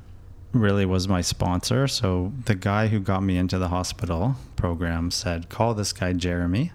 really 0.52 0.86
was 0.86 1.06
my 1.06 1.20
sponsor. 1.20 1.86
So 1.86 2.32
the 2.46 2.54
guy 2.54 2.86
who 2.86 2.98
got 2.98 3.22
me 3.22 3.36
into 3.36 3.58
the 3.58 3.68
hospital 3.68 4.36
program 4.56 5.10
said, 5.10 5.50
"Call 5.50 5.74
this 5.74 5.92
guy 5.92 6.14
Jeremy. 6.14 6.72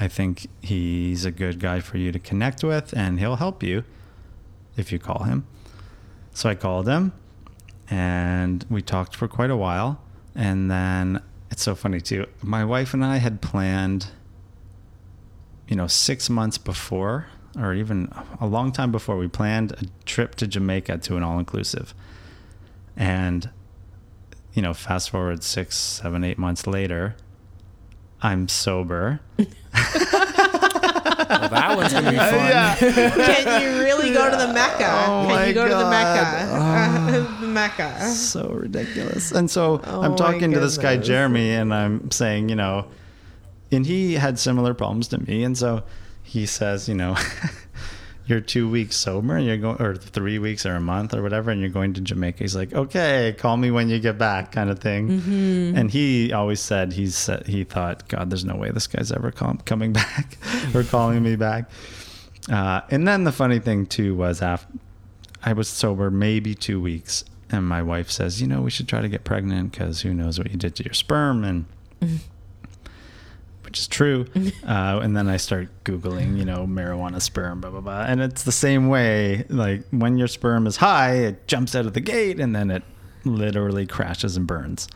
I 0.00 0.08
think 0.08 0.46
he's 0.62 1.26
a 1.26 1.30
good 1.30 1.60
guy 1.60 1.80
for 1.80 1.98
you 1.98 2.10
to 2.10 2.18
connect 2.18 2.64
with 2.64 2.94
and 2.96 3.18
he'll 3.18 3.36
help 3.36 3.62
you 3.62 3.84
if 4.78 4.90
you 4.92 4.98
call 4.98 5.24
him." 5.24 5.44
So 6.32 6.48
I 6.48 6.54
called 6.54 6.88
him 6.88 7.12
and 7.90 8.64
we 8.70 8.80
talked 8.80 9.14
for 9.14 9.28
quite 9.28 9.50
a 9.50 9.56
while 9.58 10.00
and 10.34 10.70
then 10.70 11.20
it's 11.50 11.62
so 11.62 11.74
funny 11.74 12.00
too. 12.00 12.26
My 12.42 12.64
wife 12.64 12.94
and 12.94 13.04
I 13.04 13.16
had 13.16 13.40
planned 13.40 14.08
you 15.68 15.76
know, 15.76 15.86
six 15.86 16.30
months 16.30 16.58
before, 16.58 17.26
or 17.58 17.74
even 17.74 18.10
a 18.40 18.46
long 18.46 18.72
time 18.72 18.90
before, 18.90 19.16
we 19.16 19.28
planned 19.28 19.72
a 19.72 19.84
trip 20.06 20.34
to 20.36 20.46
Jamaica 20.46 20.98
to 20.98 21.16
an 21.16 21.22
all 21.22 21.38
inclusive. 21.38 21.94
And, 22.96 23.50
you 24.54 24.62
know, 24.62 24.72
fast 24.72 25.10
forward 25.10 25.44
six, 25.44 25.76
seven, 25.76 26.24
eight 26.24 26.38
months 26.38 26.66
later, 26.66 27.14
I'm 28.22 28.48
sober. 28.48 29.20
Well, 31.28 31.50
that 31.50 31.76
one's 31.76 31.92
gonna 31.92 32.10
be 32.10 32.16
fun. 32.16 32.78
Can 33.34 33.62
you 33.62 33.84
really 33.84 34.14
go 34.14 34.30
to 34.30 34.36
the 34.36 34.50
Mecca? 34.50 34.88
Oh 35.06 35.26
Can 35.28 35.48
you 35.48 35.52
go 35.54 35.68
to 35.68 35.74
the 35.74 35.90
Mecca? 35.90 37.12
the 37.12 37.37
Mecca. 37.58 38.00
so 38.10 38.48
ridiculous. 38.48 39.32
And 39.32 39.50
so 39.50 39.80
Oh 39.84 40.02
I'm 40.02 40.16
talking 40.16 40.50
to 40.52 40.60
this 40.60 40.78
guy. 40.78 40.96
Jeremy, 40.96 41.50
and 41.50 41.72
I'm 41.74 42.10
saying, 42.10 42.48
you 42.48 42.56
know, 42.56 42.86
and 43.70 43.84
he 43.84 44.14
had 44.14 44.38
similar 44.38 44.74
problems 44.74 45.08
to 45.08 45.18
me, 45.18 45.44
and 45.44 45.56
so 45.56 45.82
he 46.22 46.46
says, 46.46 46.88
you 46.88 46.94
know, 46.94 47.16
you're 48.26 48.40
two 48.40 48.68
weeks 48.68 48.96
sober, 48.96 49.36
and 49.36 49.46
you're 49.46 49.56
going, 49.56 49.80
or 49.80 49.96
three 49.96 50.38
weeks, 50.38 50.64
or 50.66 50.74
a 50.74 50.80
month, 50.80 51.14
or 51.14 51.22
whatever, 51.22 51.50
and 51.50 51.60
you're 51.60 51.70
going 51.70 51.94
to 51.94 52.00
Jamaica. 52.00 52.38
He's 52.38 52.56
like, 52.56 52.72
okay, 52.74 53.34
call 53.38 53.56
me 53.56 53.70
when 53.70 53.88
you 53.88 53.98
get 53.98 54.18
back, 54.18 54.52
kind 54.52 54.70
of 54.70 54.78
thing. 54.78 55.08
Mm-hmm. 55.08 55.76
And 55.76 55.90
he 55.90 56.32
always 56.32 56.60
said 56.60 56.92
he's 56.92 57.14
said, 57.16 57.46
he 57.46 57.64
thought, 57.64 58.08
God, 58.08 58.30
there's 58.30 58.44
no 58.44 58.56
way 58.56 58.70
this 58.70 58.86
guy's 58.86 59.10
ever 59.12 59.30
com- 59.30 59.58
coming 59.64 59.92
back 60.02 60.36
or 60.74 60.82
calling 60.82 61.22
me 61.22 61.36
back. 61.36 61.70
Uh, 62.50 62.80
and 62.90 63.06
then 63.06 63.24
the 63.24 63.32
funny 63.32 63.58
thing 63.58 63.84
too 63.86 64.14
was 64.14 64.40
after 64.40 64.72
I 65.42 65.52
was 65.52 65.68
sober 65.68 66.10
maybe 66.10 66.54
two 66.54 66.80
weeks, 66.80 67.24
and 67.50 67.66
my 67.66 67.82
wife 67.82 68.10
says, 68.10 68.40
"You 68.40 68.46
know, 68.46 68.60
we 68.60 68.70
should 68.70 68.88
try 68.88 69.00
to 69.00 69.08
get 69.08 69.24
pregnant 69.24 69.72
because 69.72 70.02
who 70.02 70.12
knows 70.14 70.38
what 70.38 70.50
you 70.50 70.56
did 70.56 70.74
to 70.76 70.84
your 70.84 70.94
sperm," 70.94 71.44
and 71.44 71.64
which 73.62 73.78
is 73.78 73.86
true. 73.88 74.26
Uh, 74.66 75.00
and 75.02 75.16
then 75.16 75.28
I 75.28 75.38
start 75.38 75.68
googling, 75.84 76.36
you 76.36 76.44
know, 76.44 76.66
marijuana 76.66 77.22
sperm, 77.22 77.62
blah 77.62 77.70
blah 77.70 77.80
blah, 77.80 78.02
and 78.02 78.20
it's 78.20 78.42
the 78.42 78.52
same 78.52 78.88
way. 78.88 79.44
Like 79.48 79.82
when 79.90 80.18
your 80.18 80.28
sperm 80.28 80.66
is 80.66 80.76
high, 80.76 81.14
it 81.14 81.46
jumps 81.46 81.74
out 81.74 81.86
of 81.86 81.94
the 81.94 82.00
gate, 82.00 82.38
and 82.38 82.54
then 82.54 82.70
it 82.70 82.82
literally 83.24 83.86
crashes 83.86 84.36
and 84.36 84.46
burns. 84.46 84.88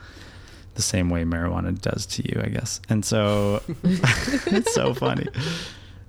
The 0.75 0.81
same 0.83 1.09
way 1.09 1.23
marijuana 1.23 1.79
does 1.79 2.05
to 2.07 2.23
you, 2.23 2.41
I 2.43 2.49
guess. 2.49 2.81
And 2.89 3.03
so 3.03 3.61
it's 3.83 4.73
so 4.73 4.93
funny. 4.93 5.27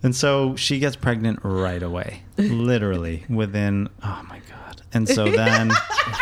And 0.03 0.15
so 0.15 0.55
she 0.57 0.79
gets 0.79 0.97
pregnant 0.97 1.41
right 1.43 1.83
away, 1.83 2.23
literally 2.37 3.25
within, 3.31 3.89
oh 4.03 4.27
my 4.29 4.41
God. 4.51 4.54
And 4.95 5.09
so 5.09 5.31
then, 5.31 5.73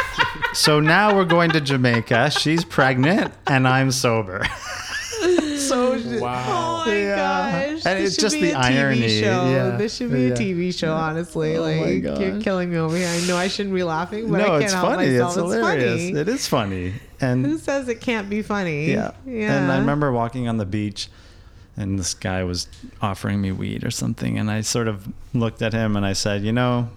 so 0.54 0.80
now 0.80 1.14
we're 1.14 1.24
going 1.26 1.50
to 1.50 1.60
Jamaica. 1.60 2.30
She's 2.30 2.64
pregnant 2.64 3.32
and 3.46 3.68
I'm 3.68 3.90
sober. 3.90 4.44
so, 5.58 5.92
Wow. 6.20 6.82
Oh 6.84 6.86
my 6.86 6.96
Yeah. 6.96 7.16
gosh. 7.16 7.86
And 7.86 7.98
This 7.98 8.06
it's 8.06 8.14
should 8.14 8.20
just 8.22 8.34
be 8.36 8.40
the 8.50 8.52
a 8.52 8.62
TV 8.62 8.78
irony. 8.78 9.20
Show. 9.20 9.50
Yeah. 9.50 9.76
This 9.76 9.96
should 9.96 10.10
be 10.12 10.22
Yeah. 10.22 10.34
a 10.34 10.36
TV 10.36 10.72
show, 10.76 10.92
honestly. 10.94 11.56
Oh 11.56 11.62
my 11.62 11.80
like 11.84 12.20
you're 12.20 12.40
killing 12.40 12.70
me 12.70 12.78
over 12.78 12.96
here. 12.96 13.08
I 13.08 13.20
know 13.26 13.36
I 13.36 13.48
shouldn't 13.48 13.74
be 13.74 13.82
laughing, 13.82 14.30
but 14.30 14.40
I 14.40 14.46
can't 14.46 14.62
it's 14.64 14.72
help 14.72 14.86
funny. 14.94 15.08
myself. 15.10 15.30
It's 15.30 15.36
hilarious. 15.36 16.00
funny. 16.08 16.18
It 16.20 16.28
is 16.28 16.46
funny. 16.48 16.94
And 17.20 17.46
Who 17.46 17.58
says 17.58 17.88
it 17.88 18.00
can't 18.00 18.28
be 18.28 18.42
funny? 18.42 18.90
Yeah. 18.90 19.12
Yeah. 19.26 19.56
And 19.62 19.70
I 19.70 19.78
remember 19.78 20.10
walking 20.12 20.48
on 20.48 20.56
the 20.56 20.66
beach 20.66 21.08
and 21.76 21.98
this 21.98 22.14
guy 22.14 22.42
was 22.44 22.68
offering 23.00 23.40
me 23.40 23.52
weed 23.52 23.84
or 23.84 23.90
something. 23.90 24.38
And 24.38 24.50
I 24.50 24.60
sort 24.62 24.88
of 24.88 25.06
looked 25.32 25.62
at 25.62 25.72
him 25.72 25.96
and 25.96 26.04
I 26.04 26.12
said, 26.14 26.42
you 26.42 26.52
know, 26.52 26.88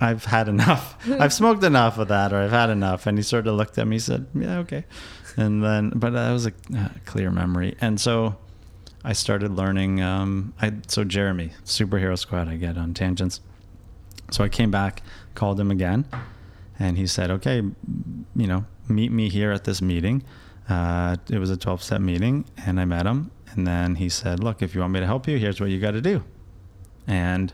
I've 0.00 0.24
had 0.24 0.48
enough. 0.48 0.96
I've 1.20 1.32
smoked 1.32 1.62
enough 1.64 1.98
of 1.98 2.08
that 2.08 2.32
or 2.32 2.38
I've 2.38 2.50
had 2.50 2.70
enough. 2.70 3.06
And 3.06 3.18
he 3.18 3.22
sort 3.22 3.46
of 3.46 3.54
looked 3.54 3.78
at 3.78 3.86
me 3.86 3.96
and 3.96 4.02
said, 4.02 4.26
yeah, 4.34 4.58
okay. 4.58 4.84
And 5.36 5.62
then, 5.62 5.92
but 5.94 6.10
that 6.10 6.30
was 6.32 6.46
a 6.46 6.52
clear 7.04 7.30
memory. 7.30 7.76
And 7.80 8.00
so 8.00 8.36
I 9.04 9.12
started 9.12 9.52
learning. 9.52 10.00
Um, 10.00 10.54
I 10.60 10.72
So 10.86 11.04
Jeremy, 11.04 11.50
Superhero 11.64 12.18
Squad, 12.18 12.48
I 12.48 12.56
get 12.56 12.78
on 12.78 12.94
tangents. 12.94 13.40
So 14.30 14.42
I 14.42 14.48
came 14.48 14.70
back, 14.70 15.02
called 15.34 15.60
him 15.60 15.70
again, 15.70 16.06
and 16.78 16.96
he 16.96 17.06
said, 17.06 17.30
"Okay, 17.30 17.56
you 17.56 18.46
know, 18.46 18.64
meet 18.88 19.12
me 19.12 19.28
here 19.28 19.52
at 19.52 19.64
this 19.64 19.82
meeting." 19.82 20.24
Uh, 20.66 21.16
it 21.30 21.38
was 21.38 21.50
a 21.50 21.58
12-step 21.58 22.00
meeting, 22.00 22.46
and 22.56 22.80
I 22.80 22.86
met 22.86 23.04
him. 23.04 23.30
And 23.50 23.66
then 23.66 23.96
he 23.96 24.08
said, 24.08 24.42
"Look, 24.42 24.62
if 24.62 24.74
you 24.74 24.80
want 24.80 24.94
me 24.94 25.00
to 25.00 25.06
help 25.06 25.28
you, 25.28 25.36
here's 25.36 25.60
what 25.60 25.68
you 25.68 25.78
got 25.78 25.90
to 25.90 26.00
do." 26.00 26.24
And 27.06 27.52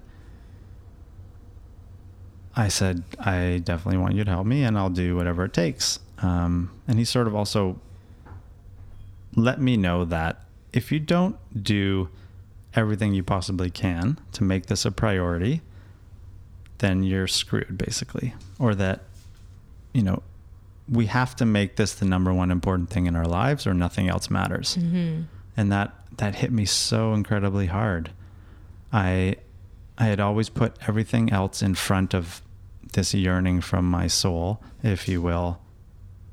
I 2.60 2.68
said, 2.68 3.02
"I 3.18 3.62
definitely 3.64 3.98
want 3.98 4.14
you 4.14 4.24
to 4.24 4.30
help 4.30 4.46
me, 4.46 4.64
and 4.64 4.76
I'll 4.76 4.90
do 4.90 5.16
whatever 5.16 5.44
it 5.44 5.52
takes." 5.52 5.98
Um, 6.18 6.70
and 6.86 6.98
he 6.98 7.04
sort 7.04 7.26
of 7.26 7.34
also 7.34 7.80
let 9.34 9.60
me 9.60 9.76
know 9.76 10.04
that 10.04 10.44
if 10.72 10.92
you 10.92 11.00
don't 11.00 11.36
do 11.62 12.08
everything 12.74 13.14
you 13.14 13.22
possibly 13.22 13.70
can 13.70 14.18
to 14.32 14.44
make 14.44 14.66
this 14.66 14.84
a 14.84 14.90
priority, 14.90 15.62
then 16.78 17.02
you're 17.02 17.26
screwed 17.26 17.76
basically. 17.78 18.34
Or 18.58 18.74
that, 18.74 19.00
you 19.92 20.02
know, 20.02 20.22
we 20.88 21.06
have 21.06 21.34
to 21.36 21.46
make 21.46 21.76
this 21.76 21.94
the 21.94 22.04
number 22.04 22.32
one 22.32 22.50
important 22.50 22.90
thing 22.90 23.06
in 23.06 23.16
our 23.16 23.26
lives 23.26 23.66
or 23.66 23.74
nothing 23.74 24.08
else 24.08 24.28
matters. 24.30 24.76
And 25.56 25.72
that 25.72 25.94
that 26.18 26.34
hit 26.36 26.52
me 26.52 26.64
so 26.66 27.14
incredibly 27.14 27.66
hard. 27.66 28.10
I 28.92 29.36
I 29.98 30.04
had 30.06 30.20
always 30.20 30.48
put 30.48 30.76
everything 30.88 31.30
else 31.32 31.62
in 31.62 31.74
front 31.74 32.14
of 32.14 32.42
this 32.92 33.14
yearning 33.14 33.60
from 33.60 33.88
my 33.88 34.06
soul, 34.06 34.62
if 34.82 35.08
you 35.08 35.22
will, 35.22 35.60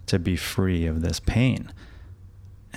to 0.08 0.20
be 0.20 0.36
free 0.36 0.86
of 0.86 1.02
this 1.02 1.20
pain 1.20 1.72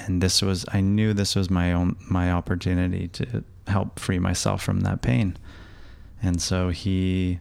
and 0.06 0.22
this 0.22 0.42
was 0.42 0.64
I 0.72 0.80
knew 0.80 1.12
this 1.12 1.36
was 1.36 1.50
my 1.50 1.72
own 1.72 1.96
my 2.08 2.30
opportunity 2.30 3.08
to 3.08 3.44
help 3.66 3.98
free 3.98 4.18
myself 4.18 4.62
from 4.62 4.80
that 4.80 5.02
pain. 5.02 5.36
And 6.22 6.40
so 6.40 6.70
he 6.70 7.40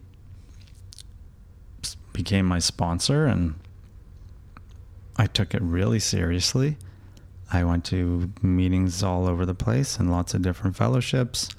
became 2.13 2.45
my 2.45 2.59
sponsor 2.59 3.25
and 3.25 3.55
I 5.17 5.25
took 5.25 5.53
it 5.53 5.61
really 5.61 5.99
seriously. 5.99 6.77
I 7.51 7.63
went 7.63 7.83
to 7.85 8.31
meetings 8.41 9.03
all 9.03 9.27
over 9.27 9.45
the 9.45 9.55
place 9.55 9.97
and 9.97 10.11
lots 10.11 10.33
of 10.33 10.41
different 10.41 10.75
fellowships. 10.75 11.49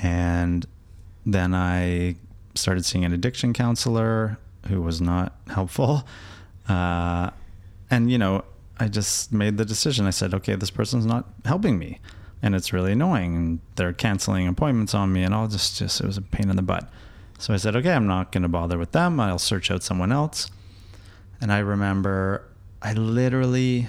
And 0.00 0.66
then 1.24 1.54
I 1.54 2.16
started 2.56 2.84
seeing 2.84 3.04
an 3.04 3.12
addiction 3.12 3.52
counselor 3.52 4.38
who 4.68 4.82
was 4.82 5.00
not 5.00 5.34
helpful. 5.48 6.06
Uh, 6.68 7.30
and, 7.90 8.10
you 8.10 8.18
know, 8.18 8.44
I 8.78 8.88
just 8.88 9.32
made 9.32 9.56
the 9.56 9.64
decision. 9.64 10.06
I 10.06 10.10
said, 10.10 10.34
okay, 10.34 10.54
this 10.54 10.70
person's 10.70 11.06
not 11.06 11.28
helping 11.44 11.78
me. 11.78 12.00
And 12.42 12.54
it's 12.54 12.72
really 12.72 12.92
annoying. 12.92 13.36
And 13.36 13.60
they're 13.76 13.92
canceling 13.92 14.46
appointments 14.46 14.94
on 14.94 15.12
me 15.12 15.22
and 15.22 15.32
all 15.32 15.48
just, 15.48 15.78
just, 15.78 16.00
it 16.00 16.06
was 16.06 16.18
a 16.18 16.22
pain 16.22 16.50
in 16.50 16.56
the 16.56 16.62
butt. 16.62 16.90
So 17.38 17.54
I 17.54 17.56
said, 17.58 17.76
okay, 17.76 17.92
I'm 17.92 18.06
not 18.06 18.32
going 18.32 18.42
to 18.42 18.48
bother 18.48 18.78
with 18.78 18.92
them. 18.92 19.20
I'll 19.20 19.38
search 19.38 19.70
out 19.70 19.82
someone 19.82 20.12
else. 20.12 20.50
And 21.40 21.52
I 21.52 21.58
remember 21.58 22.48
I 22.82 22.92
literally, 22.92 23.88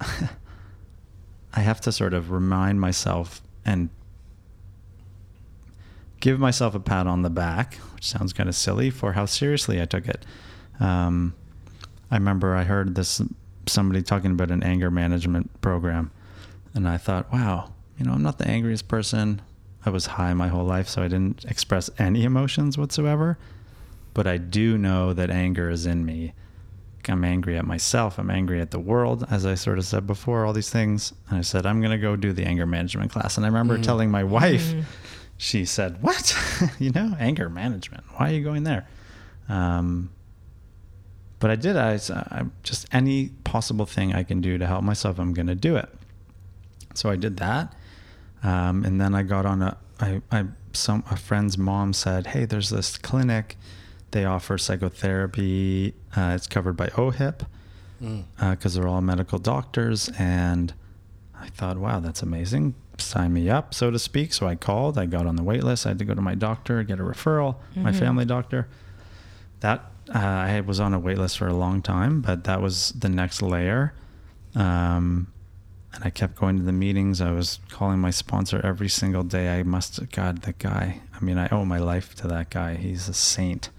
I 0.00 1.60
have 1.60 1.80
to 1.82 1.92
sort 1.92 2.14
of 2.14 2.30
remind 2.30 2.80
myself 2.80 3.42
and 3.64 3.90
give 6.26 6.40
myself 6.40 6.74
a 6.74 6.80
pat 6.80 7.06
on 7.06 7.22
the 7.22 7.30
back, 7.30 7.74
which 7.94 8.04
sounds 8.04 8.32
kind 8.32 8.48
of 8.48 8.56
silly 8.56 8.90
for 8.90 9.12
how 9.12 9.24
seriously 9.24 9.80
I 9.80 9.84
took 9.84 10.08
it. 10.08 10.26
Um, 10.80 11.36
I 12.10 12.16
remember 12.16 12.56
I 12.56 12.64
heard 12.64 12.96
this 12.96 13.22
somebody 13.66 14.02
talking 14.02 14.32
about 14.32 14.50
an 14.50 14.64
anger 14.64 14.90
management 14.90 15.60
program, 15.60 16.10
and 16.74 16.88
I 16.88 16.96
thought, 16.96 17.32
wow, 17.32 17.72
you 17.96 18.04
know, 18.04 18.12
I'm 18.12 18.24
not 18.24 18.38
the 18.38 18.48
angriest 18.48 18.88
person. 18.88 19.40
I 19.84 19.90
was 19.90 20.06
high 20.06 20.34
my 20.34 20.48
whole 20.48 20.64
life, 20.64 20.88
so 20.88 21.00
I 21.00 21.06
didn't 21.06 21.44
express 21.44 21.90
any 21.96 22.24
emotions 22.24 22.76
whatsoever. 22.76 23.38
But 24.12 24.26
I 24.26 24.38
do 24.38 24.76
know 24.76 25.12
that 25.12 25.30
anger 25.30 25.70
is 25.70 25.86
in 25.86 26.04
me. 26.04 26.32
I'm 27.08 27.24
angry 27.24 27.56
at 27.56 27.64
myself. 27.64 28.18
I'm 28.18 28.30
angry 28.30 28.60
at 28.60 28.72
the 28.72 28.80
world, 28.80 29.24
as 29.30 29.46
I 29.46 29.54
sort 29.54 29.78
of 29.78 29.84
said 29.84 30.08
before, 30.08 30.44
all 30.44 30.52
these 30.52 30.70
things. 30.70 31.12
And 31.28 31.38
I 31.38 31.42
said, 31.42 31.66
I'm 31.66 31.80
going 31.80 31.92
to 31.92 31.98
go 31.98 32.16
do 32.16 32.32
the 32.32 32.44
anger 32.44 32.66
management 32.66 33.12
class. 33.12 33.36
And 33.36 33.46
I 33.46 33.48
remember 33.48 33.78
telling 33.78 34.10
my 34.10 34.24
wife, 34.24 34.74
she 35.36 35.64
said, 35.64 36.02
What? 36.02 36.36
you 36.78 36.90
know, 36.90 37.14
anger 37.18 37.48
management. 37.48 38.04
Why 38.16 38.30
are 38.30 38.32
you 38.32 38.44
going 38.44 38.64
there? 38.64 38.86
Um, 39.48 40.10
but 41.38 41.50
I 41.50 41.56
did. 41.56 41.76
I, 41.76 41.94
I 42.10 42.44
just 42.62 42.86
any 42.92 43.28
possible 43.44 43.86
thing 43.86 44.14
I 44.14 44.22
can 44.22 44.40
do 44.40 44.58
to 44.58 44.66
help 44.66 44.82
myself, 44.82 45.18
I'm 45.18 45.34
going 45.34 45.46
to 45.48 45.54
do 45.54 45.76
it. 45.76 45.88
So 46.94 47.10
I 47.10 47.16
did 47.16 47.36
that. 47.38 47.74
Um, 48.42 48.84
and 48.84 49.00
then 49.00 49.14
I 49.14 49.22
got 49.22 49.44
on 49.44 49.62
a, 49.62 49.76
I, 50.00 50.22
I, 50.30 50.44
some, 50.72 51.04
a 51.10 51.16
friend's 51.16 51.58
mom 51.58 51.92
said, 51.92 52.28
Hey, 52.28 52.44
there's 52.44 52.70
this 52.70 52.96
clinic. 52.96 53.56
They 54.12 54.24
offer 54.24 54.56
psychotherapy. 54.56 55.94
Uh, 56.16 56.32
it's 56.34 56.46
covered 56.46 56.76
by 56.76 56.88
OHIP 56.88 57.42
because 58.38 58.74
they're 58.74 58.88
all 58.88 59.00
medical 59.00 59.38
doctors. 59.38 60.08
And 60.18 60.72
I 61.38 61.48
thought, 61.48 61.76
wow, 61.78 62.00
that's 62.00 62.22
amazing. 62.22 62.74
Sign 62.98 63.32
me 63.32 63.48
up, 63.50 63.74
so 63.74 63.90
to 63.90 63.98
speak. 63.98 64.32
So 64.32 64.46
I 64.46 64.54
called. 64.54 64.96
I 64.98 65.06
got 65.06 65.26
on 65.26 65.36
the 65.36 65.42
wait 65.42 65.62
list. 65.64 65.86
I 65.86 65.90
had 65.90 65.98
to 65.98 66.04
go 66.04 66.14
to 66.14 66.20
my 66.20 66.34
doctor, 66.34 66.82
get 66.82 66.98
a 66.98 67.02
referral, 67.02 67.56
my 67.74 67.92
family 67.92 68.24
doctor. 68.24 68.68
That 69.60 69.84
uh, 70.14 70.18
I 70.18 70.60
was 70.60 70.80
on 70.80 70.94
a 70.94 70.98
wait 70.98 71.18
list 71.18 71.38
for 71.38 71.46
a 71.48 71.54
long 71.54 71.82
time, 71.82 72.20
but 72.20 72.44
that 72.44 72.60
was 72.62 72.92
the 72.92 73.08
next 73.08 73.42
layer. 73.42 73.92
Um, 74.54 75.28
and 75.94 76.04
I 76.04 76.10
kept 76.10 76.36
going 76.36 76.56
to 76.58 76.62
the 76.62 76.72
meetings. 76.72 77.20
I 77.20 77.32
was 77.32 77.58
calling 77.70 77.98
my 77.98 78.10
sponsor 78.10 78.60
every 78.64 78.88
single 78.88 79.22
day. 79.22 79.58
I 79.58 79.62
must, 79.62 80.10
God, 80.12 80.42
the 80.42 80.52
guy. 80.52 81.00
I 81.14 81.24
mean, 81.24 81.38
I 81.38 81.48
owe 81.48 81.64
my 81.64 81.78
life 81.78 82.14
to 82.16 82.28
that 82.28 82.50
guy. 82.50 82.74
He's 82.74 83.08
a 83.08 83.14
saint. 83.14 83.70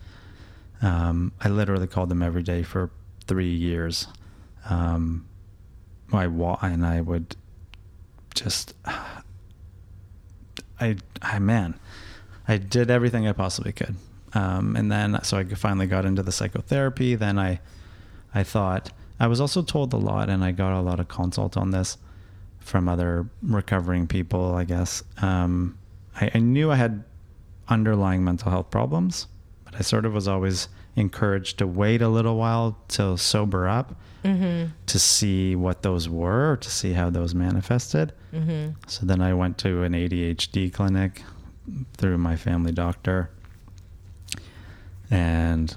Um, 0.81 1.31
I 1.41 1.49
literally 1.49 1.87
called 1.87 2.11
him 2.11 2.21
every 2.21 2.43
day 2.43 2.63
for 2.63 2.89
three 3.27 3.53
years. 3.53 4.07
Um, 4.69 5.27
I 6.11 6.27
wa- 6.27 6.57
and 6.61 6.85
I 6.85 7.01
would 7.01 7.35
just, 8.39 8.73
I, 10.79 10.97
I 11.21 11.39
man, 11.39 11.79
I 12.47 12.57
did 12.57 12.89
everything 12.89 13.27
I 13.27 13.33
possibly 13.33 13.71
could. 13.71 13.95
Um, 14.33 14.75
and 14.75 14.91
then, 14.91 15.19
so 15.23 15.37
I 15.37 15.43
finally 15.45 15.87
got 15.87 16.05
into 16.05 16.21
the 16.23 16.31
psychotherapy. 16.31 17.15
Then 17.15 17.39
I, 17.39 17.59
I 18.33 18.43
thought 18.43 18.91
I 19.19 19.27
was 19.27 19.41
also 19.41 19.61
told 19.63 19.93
a 19.93 19.97
lot, 19.97 20.29
and 20.29 20.43
I 20.43 20.51
got 20.51 20.77
a 20.77 20.81
lot 20.81 20.99
of 20.99 21.07
consult 21.07 21.57
on 21.57 21.71
this 21.71 21.97
from 22.59 22.87
other 22.87 23.27
recovering 23.41 24.07
people. 24.07 24.53
I 24.55 24.63
guess 24.63 25.03
um, 25.21 25.77
I, 26.19 26.31
I 26.35 26.39
knew 26.39 26.71
I 26.71 26.75
had 26.75 27.03
underlying 27.69 28.23
mental 28.23 28.51
health 28.51 28.69
problems, 28.69 29.27
but 29.65 29.75
I 29.75 29.81
sort 29.81 30.05
of 30.05 30.13
was 30.13 30.27
always 30.27 30.69
encouraged 30.97 31.59
to 31.59 31.67
wait 31.67 32.01
a 32.01 32.09
little 32.09 32.35
while 32.35 32.77
to 32.89 33.17
sober 33.17 33.67
up 33.67 33.95
to 34.87 34.99
see 34.99 35.55
what 35.55 35.83
those 35.83 36.09
were, 36.09 36.57
to 36.57 36.69
see 36.69 36.91
how 36.93 37.09
those 37.09 37.33
manifested. 37.33 38.11
So 38.87 39.05
then 39.05 39.21
I 39.21 39.33
went 39.33 39.57
to 39.59 39.83
an 39.83 39.93
ADHD 39.93 40.73
clinic 40.73 41.21
through 41.95 42.17
my 42.17 42.35
family 42.35 42.71
doctor. 42.73 43.29
And, 45.09 45.73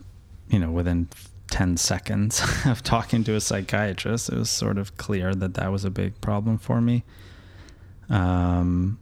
you 0.48 0.58
know, 0.58 0.70
within 0.70 1.08
10 1.50 1.76
seconds 1.76 2.42
of 2.66 2.82
talking 2.82 3.22
to 3.24 3.34
a 3.34 3.40
psychiatrist, 3.40 4.30
it 4.30 4.36
was 4.36 4.50
sort 4.50 4.78
of 4.78 4.96
clear 4.96 5.34
that 5.34 5.54
that 5.54 5.70
was 5.70 5.84
a 5.84 5.90
big 5.90 6.20
problem 6.20 6.58
for 6.58 6.80
me. 6.80 7.04
Um, 8.08 8.98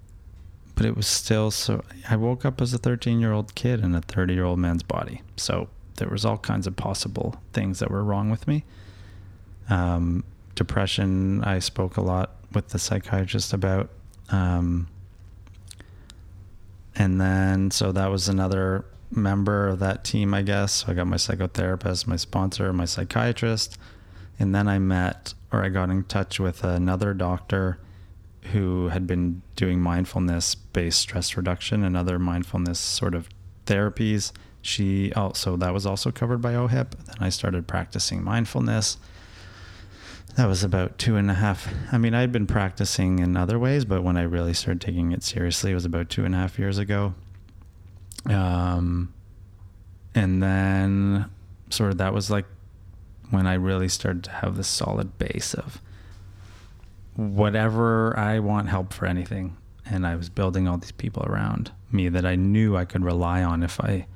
but 0.74 0.84
it 0.84 0.94
was 0.96 1.06
still 1.06 1.50
so. 1.50 1.82
I 2.08 2.16
woke 2.16 2.44
up 2.44 2.60
as 2.60 2.74
a 2.74 2.78
13 2.78 3.20
year 3.20 3.32
old 3.32 3.54
kid 3.54 3.80
in 3.80 3.94
a 3.94 4.00
30 4.00 4.34
year 4.34 4.44
old 4.44 4.58
man's 4.58 4.82
body. 4.82 5.22
So 5.36 5.68
there 5.98 6.08
was 6.08 6.24
all 6.24 6.38
kinds 6.38 6.66
of 6.66 6.74
possible 6.74 7.36
things 7.52 7.78
that 7.78 7.90
were 7.90 8.02
wrong 8.02 8.30
with 8.30 8.48
me. 8.48 8.64
Um, 9.68 10.24
depression, 10.54 11.44
I 11.44 11.58
spoke 11.58 11.96
a 11.96 12.00
lot 12.00 12.36
with 12.52 12.68
the 12.68 12.78
psychiatrist 12.78 13.52
about. 13.52 13.90
Um, 14.30 14.88
and 16.96 17.20
then, 17.20 17.70
so 17.70 17.92
that 17.92 18.10
was 18.10 18.28
another 18.28 18.84
member 19.10 19.68
of 19.68 19.78
that 19.78 20.04
team, 20.04 20.34
I 20.34 20.42
guess. 20.42 20.72
So 20.72 20.92
I 20.92 20.94
got 20.94 21.06
my 21.06 21.16
psychotherapist, 21.16 22.06
my 22.06 22.16
sponsor, 22.16 22.72
my 22.72 22.84
psychiatrist. 22.84 23.78
And 24.38 24.54
then 24.54 24.68
I 24.68 24.78
met 24.78 25.34
or 25.52 25.64
I 25.64 25.68
got 25.68 25.90
in 25.90 26.04
touch 26.04 26.38
with 26.38 26.64
another 26.64 27.14
doctor 27.14 27.78
who 28.52 28.88
had 28.88 29.06
been 29.06 29.42
doing 29.56 29.80
mindfulness 29.80 30.54
based 30.54 31.00
stress 31.00 31.36
reduction 31.36 31.84
and 31.84 31.96
other 31.96 32.18
mindfulness 32.18 32.78
sort 32.78 33.14
of 33.14 33.28
therapies. 33.66 34.32
She 34.68 35.14
also, 35.14 35.56
that 35.56 35.72
was 35.72 35.86
also 35.86 36.10
covered 36.10 36.42
by 36.42 36.52
OHIP. 36.52 36.90
Then 36.90 37.16
I 37.20 37.30
started 37.30 37.66
practicing 37.66 38.22
mindfulness. 38.22 38.98
That 40.36 40.46
was 40.46 40.62
about 40.62 40.98
two 40.98 41.16
and 41.16 41.30
a 41.30 41.34
half. 41.34 41.72
I 41.90 41.96
mean, 41.96 42.12
I'd 42.12 42.32
been 42.32 42.46
practicing 42.46 43.18
in 43.18 43.34
other 43.34 43.58
ways, 43.58 43.86
but 43.86 44.02
when 44.02 44.18
I 44.18 44.22
really 44.22 44.52
started 44.52 44.82
taking 44.82 45.12
it 45.12 45.22
seriously, 45.22 45.70
it 45.70 45.74
was 45.74 45.86
about 45.86 46.10
two 46.10 46.26
and 46.26 46.34
a 46.34 46.38
half 46.38 46.58
years 46.58 46.76
ago. 46.76 47.14
Um, 48.26 49.14
and 50.14 50.42
then 50.42 51.30
sort 51.70 51.90
of 51.92 51.96
that 51.98 52.12
was 52.12 52.30
like 52.30 52.44
when 53.30 53.46
I 53.46 53.54
really 53.54 53.88
started 53.88 54.22
to 54.24 54.30
have 54.30 54.58
this 54.58 54.68
solid 54.68 55.16
base 55.16 55.54
of 55.54 55.80
whatever 57.16 58.14
I 58.18 58.38
want 58.40 58.68
help 58.68 58.92
for 58.92 59.06
anything. 59.06 59.56
And 59.86 60.06
I 60.06 60.14
was 60.14 60.28
building 60.28 60.68
all 60.68 60.76
these 60.76 60.92
people 60.92 61.24
around 61.24 61.72
me 61.90 62.10
that 62.10 62.26
I 62.26 62.36
knew 62.36 62.76
I 62.76 62.84
could 62.84 63.02
rely 63.02 63.42
on 63.42 63.62
if 63.62 63.80
I. 63.80 64.06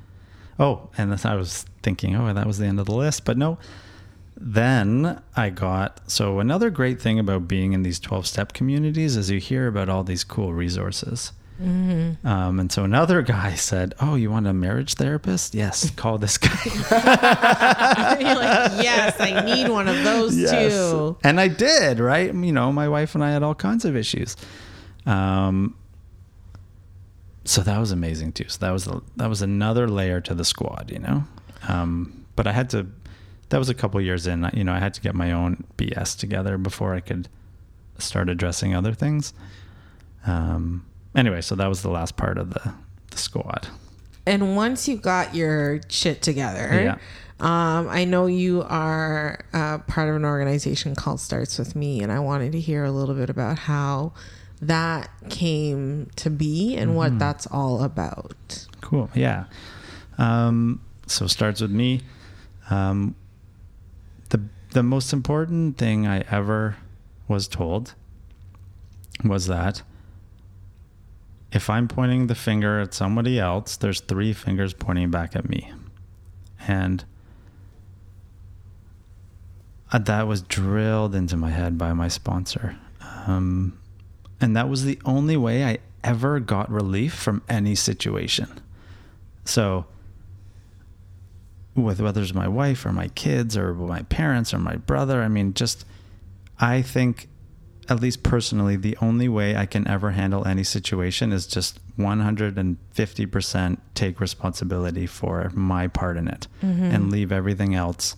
Oh, 0.59 0.91
and 0.99 1.11
then 1.13 1.19
I 1.25 1.37
was 1.37 1.65
thinking, 1.83 2.15
oh, 2.15 2.33
that 2.33 2.47
was 2.47 2.59
the 2.59 2.67
end 2.67 2.79
of 2.79 2.87
the 2.87 2.95
list. 2.95 3.25
But 3.25 3.37
no, 3.37 3.59
then 4.37 5.21
I 5.37 5.51
got. 5.51 6.11
So, 6.11 6.41
another 6.41 6.71
great 6.71 7.01
thing 7.01 7.19
about 7.19 7.49
being 7.49 7.73
in 7.73 7.83
these 7.83 7.99
12 7.99 8.27
step 8.27 8.53
communities 8.53 9.17
is 9.17 9.31
you 9.31 9.39
hear 9.41 9.67
about 9.67 9.89
all 9.89 10.05
these 10.05 10.25
cool 10.25 10.53
resources. 10.53 11.33
Um, 11.61 12.59
and 12.59 12.73
so 12.73 12.83
another 12.85 13.23
guy 13.37 13.55
said, 13.55 13.95
Oh, 14.01 14.15
you 14.17 14.31
want 14.31 14.47
a 14.47 14.53
marriage 14.53 14.95
therapist? 14.95 15.55
Yes, 15.55 15.91
call 15.97 16.19
this 16.19 16.39
guy. 16.39 16.59
You're 18.21 18.35
like, 18.35 18.83
yes, 18.83 19.17
I 19.21 19.45
need 19.45 19.69
one 19.69 19.87
of 19.87 20.03
those 20.03 20.35
too. 20.35 21.17
And 21.23 21.41
I 21.41 21.49
did, 21.49 22.01
right? 22.01 22.35
You 22.35 22.53
know, 22.53 22.73
my 22.73 22.89
wife 22.89 23.15
and 23.15 23.23
I 23.23 23.31
had 23.31 23.43
all 23.43 23.55
kinds 23.55 23.85
of 23.85 23.97
issues. 23.97 24.37
Um, 25.07 25.77
so 27.45 27.63
that 27.63 27.79
was 27.79 27.91
amazing 27.93 28.33
too. 28.33 28.49
So 28.49 28.59
that 28.61 28.71
was 28.71 28.89
that 29.17 29.29
was 29.29 29.43
another 29.43 29.89
layer 29.89 30.21
to 30.23 30.35
the 30.35 30.45
squad, 30.45 30.91
you 30.93 30.99
know. 30.99 31.25
Um, 31.69 32.25
but 32.37 32.47
I 32.47 32.53
had 32.53 32.71
to. 32.71 32.87
That 33.51 33.59
was 33.59 33.69
a 33.69 33.75
couple 33.75 34.01
years 34.01 34.27
in. 34.27 34.49
You 34.55 34.65
know, 34.65 34.73
I 34.73 34.79
had 34.79 34.95
to 34.95 35.01
get 35.01 35.15
my 35.15 35.33
own 35.33 35.65
BS 35.77 36.19
together 36.19 36.57
before 36.59 36.95
I 36.95 37.01
could 37.01 37.29
start 37.99 38.29
addressing 38.29 38.75
other 38.75 38.93
things. 38.95 39.35
Um, 40.27 40.85
anyway, 41.15 41.41
so 41.41 41.55
that 41.57 41.69
was 41.69 41.83
the 41.83 41.91
last 41.91 42.17
part 42.17 42.39
of 42.39 42.51
the 42.55 42.75
the 43.11 43.19
squad. 43.19 43.69
And 44.27 44.57
once 44.57 44.87
you 44.89 44.97
got 44.97 45.35
your 45.35 45.81
shit 45.89 46.23
together, 46.23 46.81
Yeah. 46.81 46.95
um, 47.41 47.89
I 47.91 48.05
know 48.05 48.27
you 48.27 48.63
are 48.63 49.45
uh, 49.53 49.79
part 49.79 50.09
of 50.09 50.15
an 50.17 50.25
organization 50.25 50.95
called 50.95 51.21
Starts 51.21 51.59
With 51.59 51.75
Me, 51.75 52.01
and 52.03 52.13
I 52.13 52.21
wanted 52.21 52.53
to 52.53 52.61
hear 52.61 52.85
a 52.85 52.93
little 52.93 53.15
bit 53.17 53.29
about 53.29 53.59
how 53.59 54.13
that 54.63 55.11
came 55.29 56.09
to 56.17 56.31
be 56.31 56.77
and 56.77 56.91
Mm-hmm. 56.91 56.97
what 56.97 57.19
that's 57.19 57.47
all 57.49 57.83
about. 57.83 58.67
Cool. 58.81 59.11
Yeah. 59.15 59.45
Um, 60.19 60.81
so 61.07 61.27
starts 61.27 61.61
with 61.61 61.73
me. 61.73 62.01
Um, 62.71 63.15
the 64.31 64.41
the 64.71 64.83
most 64.83 65.13
important 65.13 65.77
thing 65.79 66.07
I 66.07 66.21
ever 66.31 66.77
was 67.29 67.49
told 67.49 67.95
was 69.25 69.47
that 69.49 69.83
if 71.51 71.69
I'm 71.69 71.89
pointing 71.89 72.29
the 72.29 72.35
finger 72.35 72.81
at 72.81 72.95
somebody 72.95 73.39
else, 73.39 73.77
there's 73.77 74.01
three 74.01 74.33
fingers 74.33 74.73
pointing 74.75 75.11
back 75.11 75.35
at 75.37 75.49
me, 75.49 75.71
and 76.67 77.05
uh, 79.93 79.99
that 79.99 80.27
was 80.27 80.41
drilled 80.43 81.15
into 81.15 81.37
my 81.37 81.51
head 81.51 81.77
by 81.77 81.93
my 81.93 82.09
sponsor. 82.09 82.77
Um, 83.27 83.79
and 84.43 84.57
that 84.57 84.69
was 84.69 84.85
the 84.85 84.99
only 85.05 85.37
way 85.37 85.65
I 85.65 85.79
ever 86.05 86.41
got 86.41 86.71
relief 86.71 87.15
from 87.15 87.43
any 87.49 87.75
situation. 87.75 88.61
So, 89.45 89.87
with 91.75 92.01
whether 92.01 92.21
it's 92.21 92.35
my 92.35 92.49
wife 92.49 92.85
or 92.85 92.93
my 92.93 93.09
kids 93.09 93.57
or 93.57 93.73
my 93.73 94.03
parents 94.03 94.53
or 94.53 94.59
my 94.59 94.77
brother, 94.77 95.23
I 95.23 95.29
mean, 95.29 95.55
just 95.55 95.87
I 96.59 96.83
think 96.83 97.29
at 97.89 98.01
least 98.01 98.23
personally, 98.23 98.77
the 98.77 98.97
only 99.01 99.29
way 99.29 99.57
I 99.57 99.67
can 99.67 99.87
ever 99.89 100.13
handle 100.13 100.47
any 100.47 100.65
situation 100.65 101.33
is 101.33 101.47
just 101.47 101.81
150% 101.99 103.79
take 103.95 104.21
responsibility 104.21 105.07
for 105.07 105.51
my 105.55 105.89
part 105.89 106.17
in 106.17 106.29
it 106.29 106.47
mm-hmm. 106.63 106.85
and 106.85 107.11
leave 107.11 107.33
everything 107.33 107.75
else 107.75 108.17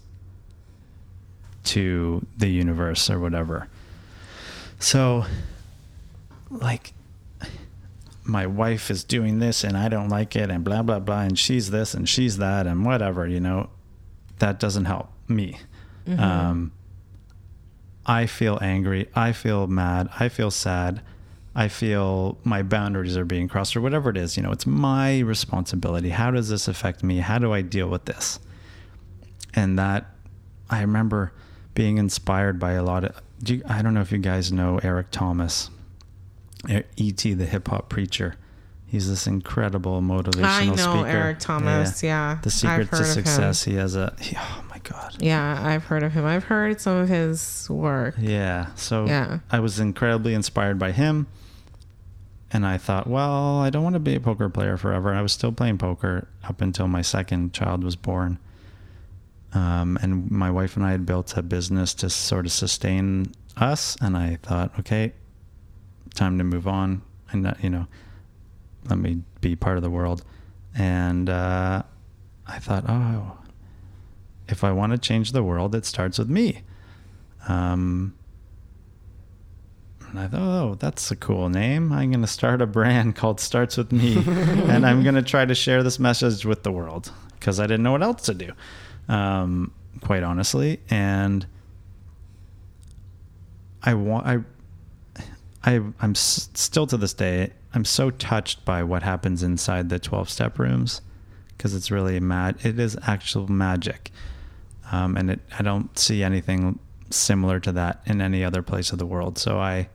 to 1.65 2.25
the 2.37 2.49
universe 2.49 3.09
or 3.09 3.19
whatever. 3.19 3.69
So, 4.79 5.25
like, 6.51 6.93
my 8.25 8.47
wife 8.47 8.91
is 8.91 9.05
doing 9.05 9.39
this 9.39 9.65
and 9.65 9.77
I 9.77 9.89
don't 9.89 10.09
like 10.09 10.35
it 10.35 10.51
and 10.51 10.65
blah, 10.65 10.83
blah, 10.83 10.99
blah, 10.99 11.21
and 11.21 11.39
she's 11.39 11.71
this 11.71 11.95
and 11.95 12.09
she's 12.09 12.39
that 12.39 12.67
and 12.67 12.85
whatever, 12.85 13.27
you 13.27 13.41
know, 13.41 13.69
that 14.39 14.59
doesn't 14.59 14.87
help 14.87 15.11
me. 15.29 15.59
Um, 16.19 16.73
I 18.07 18.27
feel 18.27 18.59
angry. 18.61 19.09
I 19.15 19.33
feel 19.33 19.67
mad. 19.67 20.09
I 20.19 20.29
feel 20.29 20.51
sad. 20.51 21.03
I 21.55 21.69
feel 21.69 22.39
my 22.45 22.63
boundaries 22.63 23.17
are 23.17 23.25
being 23.25 23.49
crossed 23.49 23.77
or 23.77 23.81
whatever 23.81 24.11
it 24.11 24.17
is. 24.17 24.37
You 24.37 24.43
know, 24.43 24.53
it's 24.53 24.67
my 24.67 25.21
responsibility. 25.21 26.11
How 26.11 26.31
does 26.31 26.49
this 26.49 26.69
affect 26.69 27.03
me? 27.03 27.19
How 27.19 27.39
do 27.39 27.53
I 27.53 27.63
deal 27.63 27.89
with 27.89 28.05
this? 28.07 28.41
And 29.55 29.79
that 29.79 30.07
I 30.69 30.81
remember 30.81 31.33
being 31.75 31.99
inspired 31.99 32.59
by 32.59 32.73
a 32.73 32.83
lot 32.83 33.05
of. 33.05 33.21
Do 33.43 33.57
you, 33.57 33.63
I 33.69 33.83
don't 33.83 33.95
know 33.95 34.01
if 34.01 34.11
you 34.13 34.19
guys 34.19 34.53
know 34.53 34.81
Eric 34.83 35.11
Thomas, 35.11 35.71
E.T. 36.97 37.35
the 37.35 37.47
hip 37.47 37.69
hop 37.69 37.89
preacher. 37.89 38.37
He's 38.87 39.09
this 39.09 39.27
incredible 39.27 40.01
motivational 40.01 40.33
speaker. 40.33 40.47
I 40.47 40.65
know 40.67 40.77
speaker. 40.77 41.07
Eric 41.09 41.39
Thomas. 41.41 42.03
Yeah, 42.03 42.39
The 42.43 42.47
I've 42.49 42.53
secret 42.53 42.91
to 42.91 43.05
success. 43.05 43.65
He 43.65 43.75
has 43.75 43.97
a. 43.97 44.15
He, 44.21 44.37
oh 44.39 44.65
my 44.71 44.79
god. 44.85 45.17
Yeah, 45.19 45.61
I've 45.61 45.85
heard 45.85 46.03
of 46.05 46.13
him. 46.13 46.25
I've 46.25 46.45
heard 46.45 46.81
some 46.81 46.99
of 46.99 47.09
his 47.09 47.69
work. 47.69 48.15
Yeah. 48.21 48.69
So 48.77 49.07
Yeah. 49.07 49.41
I 49.51 49.59
was 49.59 49.81
incredibly 49.81 50.33
inspired 50.35 50.79
by 50.79 50.93
him. 50.93 51.27
And 52.53 52.65
I 52.65 52.79
thought, 52.79 53.09
well, 53.09 53.59
I 53.59 53.71
don't 53.71 53.83
want 53.83 53.95
to 53.95 54.01
be 54.01 54.15
a 54.15 54.21
poker 54.21 54.49
player 54.49 54.77
forever. 54.77 55.13
I 55.13 55.23
was 55.23 55.33
still 55.33 55.51
playing 55.51 55.79
poker 55.79 56.29
up 56.45 56.61
until 56.61 56.87
my 56.87 57.03
second 57.03 57.53
child 57.53 57.83
was 57.83 57.97
born. 57.97 58.39
Um, 59.53 59.99
and 60.03 60.31
my 60.31 60.53
wife 60.53 60.77
and 60.77 60.87
I 60.87 60.93
had 60.93 61.05
built 61.05 61.37
a 61.37 61.43
business 61.43 61.95
to 61.95 62.11
sort 62.11 62.47
of 62.47 62.53
sustain 62.53 63.33
us. 63.57 63.97
And 64.01 64.17
I 64.17 64.39
thought, 64.41 64.79
okay, 64.79 65.15
time 66.15 66.39
to 66.39 66.45
move 66.45 66.67
on. 66.67 67.03
And, 67.31 67.47
uh, 67.47 67.55
you 67.61 67.71
know, 67.71 67.87
let 68.89 68.99
me 68.99 69.23
be 69.41 69.57
part 69.57 69.77
of 69.77 69.83
the 69.83 69.91
world. 69.91 70.25
And 70.77 71.29
uh, 71.29 71.83
I 72.47 72.59
thought, 72.59 72.85
oh, 72.89 73.39
if 74.49 74.65
I 74.65 74.73
want 74.73 74.93
to 74.93 74.99
change 74.99 75.33
the 75.33 75.43
world, 75.43 75.75
it 75.75 75.85
starts 75.85 76.19
with 76.19 76.29
me. 76.29 76.63
Um, 77.49 78.15
and 80.09 80.19
I 80.19 80.29
thought, 80.29 80.41
oh, 80.41 80.75
that's 80.79 81.11
a 81.11 81.17
cool 81.17 81.49
name. 81.49 81.93
I'm 81.93 82.11
going 82.11 82.21
to 82.21 82.27
start 82.27 82.63
a 82.63 82.67
brand 82.67 83.17
called 83.17 83.41
Starts 83.41 83.77
With 83.77 83.93
Me. 83.93 84.17
and 84.27 84.87
I'm 84.87 85.03
going 85.03 85.17
to 85.17 85.23
try 85.23 85.45
to 85.45 85.55
share 85.55 85.83
this 85.83 85.99
message 85.99 86.45
with 86.45 86.63
the 86.63 86.73
world 86.73 87.11
because 87.39 87.59
I 87.59 87.65
didn't 87.65 87.83
know 87.83 87.93
what 87.93 88.03
else 88.03 88.23
to 88.23 88.35
do, 88.35 88.53
um, 89.09 89.73
quite 90.01 90.23
honestly. 90.23 90.81
And 90.89 91.47
I 93.83 93.95
want, 93.95 94.27
I, 94.27 94.39
I, 95.65 95.77
I'm 96.01 96.11
s- 96.11 96.51
still 96.55 96.87
to 96.89 96.97
this 96.97 97.15
day, 97.15 97.51
I'm 97.73 97.85
so 97.85 98.11
touched 98.11 98.65
by 98.65 98.83
what 98.83 99.03
happens 99.03 99.43
inside 99.43 99.89
the 99.89 99.99
12 99.99 100.29
step 100.29 100.59
rooms 100.59 101.01
because 101.57 101.75
it's 101.75 101.91
really 101.91 102.21
mad. 102.21 102.57
It 102.65 102.79
is 102.79 102.97
actual 103.07 103.49
magic. 103.49 104.11
Um, 104.93 105.17
and 105.17 105.31
it, 105.31 105.41
I 105.59 105.63
don't 105.63 105.99
see 105.99 106.23
anything 106.23 106.79
similar 107.11 107.61
to 107.61 107.73
that 107.73 108.03
in 108.07 108.21
any 108.21 108.45
other 108.45 108.63
place 108.63 108.93
of 108.93 108.99
the 108.99 109.07
world. 109.07 109.39
So 109.39 109.59
I 109.59 109.89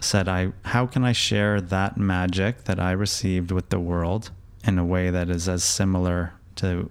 said, 0.00 0.28
I, 0.28 0.52
how 0.64 0.86
can 0.86 1.04
I 1.04 1.12
share 1.12 1.60
that 1.60 1.96
magic 1.96 2.64
that 2.64 2.78
I 2.78 2.92
received 2.92 3.50
with 3.50 3.70
the 3.70 3.80
world 3.80 4.30
in 4.64 4.78
a 4.78 4.84
way 4.84 5.10
that 5.10 5.28
is 5.28 5.48
as 5.48 5.64
similar 5.64 6.34
to 6.56 6.90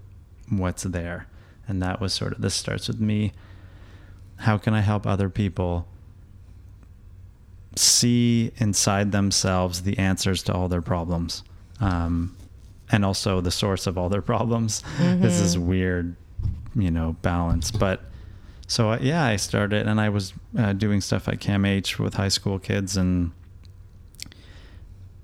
what's 0.49 0.83
there? 0.83 1.27
And 1.67 1.81
that 1.81 2.01
was 2.01 2.13
sort 2.13 2.33
of, 2.33 2.41
this 2.41 2.55
starts 2.55 2.87
with 2.87 2.99
me. 2.99 3.31
How 4.37 4.57
can 4.57 4.73
I 4.73 4.81
help 4.81 5.07
other 5.07 5.29
people 5.29 5.87
see 7.75 8.51
inside 8.57 9.11
themselves 9.11 9.83
the 9.83 9.97
answers 9.97 10.43
to 10.43 10.53
all 10.53 10.67
their 10.67 10.81
problems? 10.81 11.43
Um, 11.79 12.35
and 12.91 13.03
also 13.03 13.41
the 13.41 13.51
source 13.51 13.87
of 13.87 13.97
all 13.97 14.09
their 14.09 14.21
problems. 14.21 14.83
This 14.99 15.39
is 15.39 15.57
weird, 15.57 16.15
you 16.75 16.91
know, 16.91 17.15
balance. 17.21 17.71
But 17.71 18.01
so 18.67 18.91
uh, 18.91 18.99
yeah, 19.01 19.25
I 19.25 19.35
started 19.35 19.87
and 19.87 19.99
I 19.99 20.09
was 20.09 20.33
uh, 20.57 20.73
doing 20.73 21.01
stuff 21.01 21.27
at 21.27 21.39
CAMH 21.39 21.99
with 21.99 22.15
high 22.15 22.29
school 22.29 22.59
kids, 22.59 22.97
and 22.97 23.31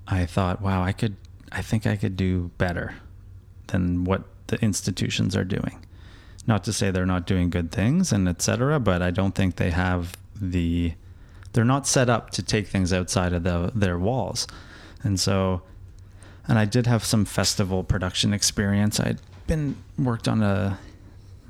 I 0.06 0.26
thought, 0.26 0.60
wow, 0.60 0.82
I 0.82 0.92
could, 0.92 1.16
I 1.50 1.62
think 1.62 1.86
I 1.86 1.96
could 1.96 2.16
do 2.16 2.50
better 2.58 2.94
than 3.68 4.04
what 4.04 4.24
the 4.48 4.62
institutions 4.62 5.36
are 5.36 5.44
doing. 5.44 5.84
Not 6.46 6.64
to 6.64 6.72
say 6.72 6.90
they're 6.90 7.06
not 7.06 7.26
doing 7.26 7.50
good 7.50 7.70
things 7.70 8.12
and 8.12 8.28
etc., 8.28 8.80
but 8.80 9.00
I 9.00 9.10
don't 9.10 9.34
think 9.34 9.56
they 9.56 9.70
have 9.70 10.16
the, 10.40 10.94
they're 11.52 11.64
not 11.64 11.86
set 11.86 12.08
up 12.08 12.30
to 12.30 12.42
take 12.42 12.66
things 12.68 12.92
outside 12.92 13.32
of 13.32 13.42
the, 13.42 13.72
their 13.74 13.98
walls, 13.98 14.46
and 15.02 15.18
so 15.18 15.62
and 16.48 16.58
I 16.58 16.64
did 16.64 16.86
have 16.86 17.04
some 17.04 17.24
festival 17.24 17.84
production 17.84 18.32
experience. 18.32 18.98
I'd 18.98 19.20
been 19.46 19.76
worked 19.98 20.28
on 20.28 20.42
a, 20.42 20.78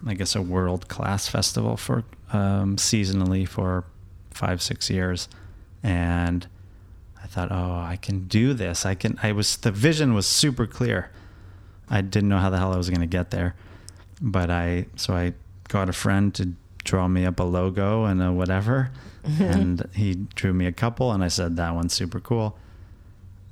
I 0.07 0.15
guess, 0.15 0.35
a 0.35 0.43
world 0.43 0.89
class 0.89 1.29
festival 1.29 1.77
for 1.77 2.05
um, 2.33 2.77
seasonally 2.77 3.47
for 3.47 3.85
five 4.31 4.63
six 4.63 4.91
years, 4.91 5.29
and 5.83 6.47
I 7.23 7.27
thought, 7.27 7.51
oh, 7.51 7.75
I 7.75 7.99
can 8.01 8.27
do 8.27 8.55
this. 8.55 8.85
I 8.85 8.95
can. 8.95 9.19
I 9.23 9.33
was 9.33 9.57
the 9.57 9.71
vision 9.71 10.15
was 10.15 10.27
super 10.27 10.67
clear. 10.67 11.11
I 11.89 12.01
didn't 12.01 12.29
know 12.29 12.39
how 12.39 12.51
the 12.51 12.59
hell 12.59 12.73
I 12.73 12.77
was 12.77 12.89
going 12.89 13.01
to 13.01 13.07
get 13.07 13.31
there, 13.31 13.55
but 14.21 14.51
I 14.51 14.87
so 14.97 15.15
I 15.15 15.35
got 15.69 15.89
a 15.89 15.93
friend 15.93 16.35
to 16.35 16.53
draw 16.85 17.07
me 17.09 17.25
up 17.25 17.39
a 17.39 17.45
logo 17.45 18.05
and 18.05 18.23
a 18.23 18.33
whatever, 18.33 18.91
and 19.39 19.89
he 19.95 20.15
drew 20.35 20.53
me 20.53 20.67
a 20.67 20.73
couple, 20.73 21.13
and 21.13 21.23
I 21.23 21.29
said 21.29 21.57
that 21.57 21.75
one's 21.75 21.93
super 21.93 22.21
cool. 22.21 22.57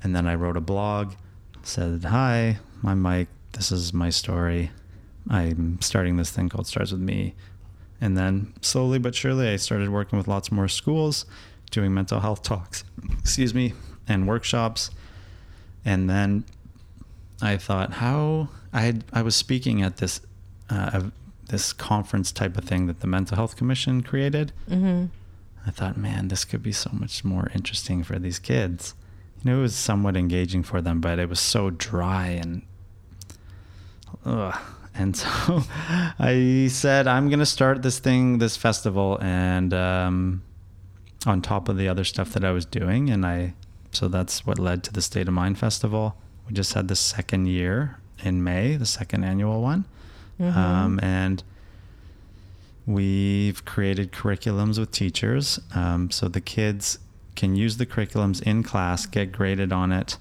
And 0.03 0.16
then 0.16 0.27
I 0.27 0.35
wrote 0.35 0.57
a 0.57 0.61
blog, 0.61 1.14
said, 1.62 2.05
Hi, 2.05 2.59
I'm 2.85 3.03
Mike. 3.03 3.29
This 3.53 3.71
is 3.71 3.93
my 3.93 4.11
story. 4.11 4.71
I'm 5.29 5.81
starting 5.81 6.16
this 6.16 6.31
thing 6.31 6.49
called 6.49 6.66
Starts 6.66 6.93
With 6.93 7.01
Me. 7.01 7.35
And 8.01 8.16
then 8.16 8.55
slowly 8.62 8.99
but 8.99 9.14
surely, 9.14 9.49
I 9.49 9.57
started 9.57 9.91
working 9.91 10.16
with 10.16 10.27
lots 10.27 10.51
more 10.51 10.68
schools, 10.68 11.27
doing 11.71 11.93
mental 11.93 12.21
health 12.21 12.43
talks, 12.43 12.85
excuse 13.18 13.55
me, 13.55 13.75
and 14.09 14.27
workshops. 14.27 14.91
And 15.85 16.09
then 16.09 16.45
I 17.43 17.59
thought, 17.59 17.95
how 17.95 18.49
I 18.73 18.81
had, 18.81 19.05
I 19.12 19.23
was 19.23 19.37
speaking 19.37 19.83
at 19.83 19.99
this 19.99 20.21
uh, 20.71 21.11
this 21.49 21.73
conference 21.73 22.33
type 22.33 22.57
of 22.57 22.64
thing 22.64 22.87
that 22.87 23.01
the 23.01 23.07
Mental 23.07 23.37
Health 23.37 23.57
Commission 23.57 24.03
created. 24.03 24.53
Mm-hmm. 24.71 25.07
I 25.66 25.70
thought, 25.70 25.96
man, 25.96 26.28
this 26.28 26.44
could 26.44 26.62
be 26.62 26.72
so 26.72 26.90
much 26.92 27.24
more 27.24 27.50
interesting 27.54 28.02
for 28.02 28.18
these 28.18 28.38
kids. 28.38 28.94
You 29.42 29.50
know, 29.50 29.58
it 29.58 29.62
was 29.62 29.74
somewhat 29.74 30.16
engaging 30.16 30.62
for 30.62 30.80
them, 30.80 31.00
but 31.00 31.18
it 31.18 31.28
was 31.28 31.40
so 31.40 31.70
dry 31.70 32.28
and, 32.28 32.62
ugh. 34.24 34.58
And 34.94 35.16
so 35.16 35.62
I 36.18 36.68
said, 36.70 37.06
I'm 37.06 37.28
going 37.28 37.38
to 37.38 37.46
start 37.46 37.82
this 37.82 37.98
thing, 37.98 38.38
this 38.38 38.56
festival, 38.56 39.18
and 39.20 39.72
um, 39.72 40.42
on 41.26 41.42
top 41.42 41.68
of 41.68 41.76
the 41.76 41.88
other 41.88 42.04
stuff 42.04 42.32
that 42.32 42.44
I 42.44 42.50
was 42.50 42.64
doing. 42.64 43.11
And 43.11 43.24
I, 43.24 43.54
so 43.92 44.08
that's 44.08 44.46
what 44.46 44.58
led 44.58 44.82
to 44.84 44.92
the 44.92 45.02
State 45.02 45.28
of 45.28 45.34
Mind 45.34 45.58
Festival. 45.58 46.16
We 46.48 46.54
just 46.54 46.74
had 46.74 46.88
the 46.88 46.96
second 46.96 47.46
year 47.46 47.98
in 48.22 48.42
May, 48.42 48.76
the 48.76 48.86
second 48.86 49.24
annual 49.24 49.62
one. 49.62 49.84
Um, 50.40 50.98
and 51.02 51.42
we've 52.87 53.64
created 53.64 54.12
curriculums 54.12 54.78
with 54.78 54.91
teachers. 54.91 55.61
Um, 55.74 56.11
so 56.11 56.28
the 56.28 56.41
kids 56.41 56.99
can 57.37 57.55
use 57.57 57.76
the 57.76 57.87
curriculums 57.87 58.43
in 58.43 58.62
class, 58.62 59.07
get 59.07 59.33
graded 59.33 59.72
on 59.72 59.93
it, 59.93 60.16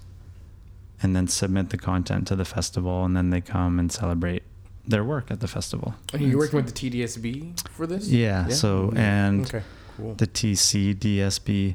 and 1.02 1.14
then 1.16 1.26
submit 1.28 1.70
the 1.70 1.78
content 1.78 2.26
to 2.28 2.36
the 2.36 2.44
festival. 2.44 3.04
And 3.04 3.16
then 3.16 3.30
they 3.30 3.40
come 3.40 3.78
and 3.78 3.90
celebrate 3.90 4.42
their 4.86 5.04
work 5.04 5.30
at 5.30 5.40
the 5.40 5.48
festival. 5.48 5.94
Are 6.12 6.18
you 6.18 6.38
working 6.38 6.56
with 6.56 6.72
the 6.74 6.90
TDSB 6.90 7.68
for 7.70 7.86
this? 7.86 8.08
Yeah. 8.08 8.48
So, 8.48 8.92
and 8.96 9.46
okay, 9.46 9.62
cool. 9.96 10.14
the 10.14 10.26
TCDSB 10.26 11.74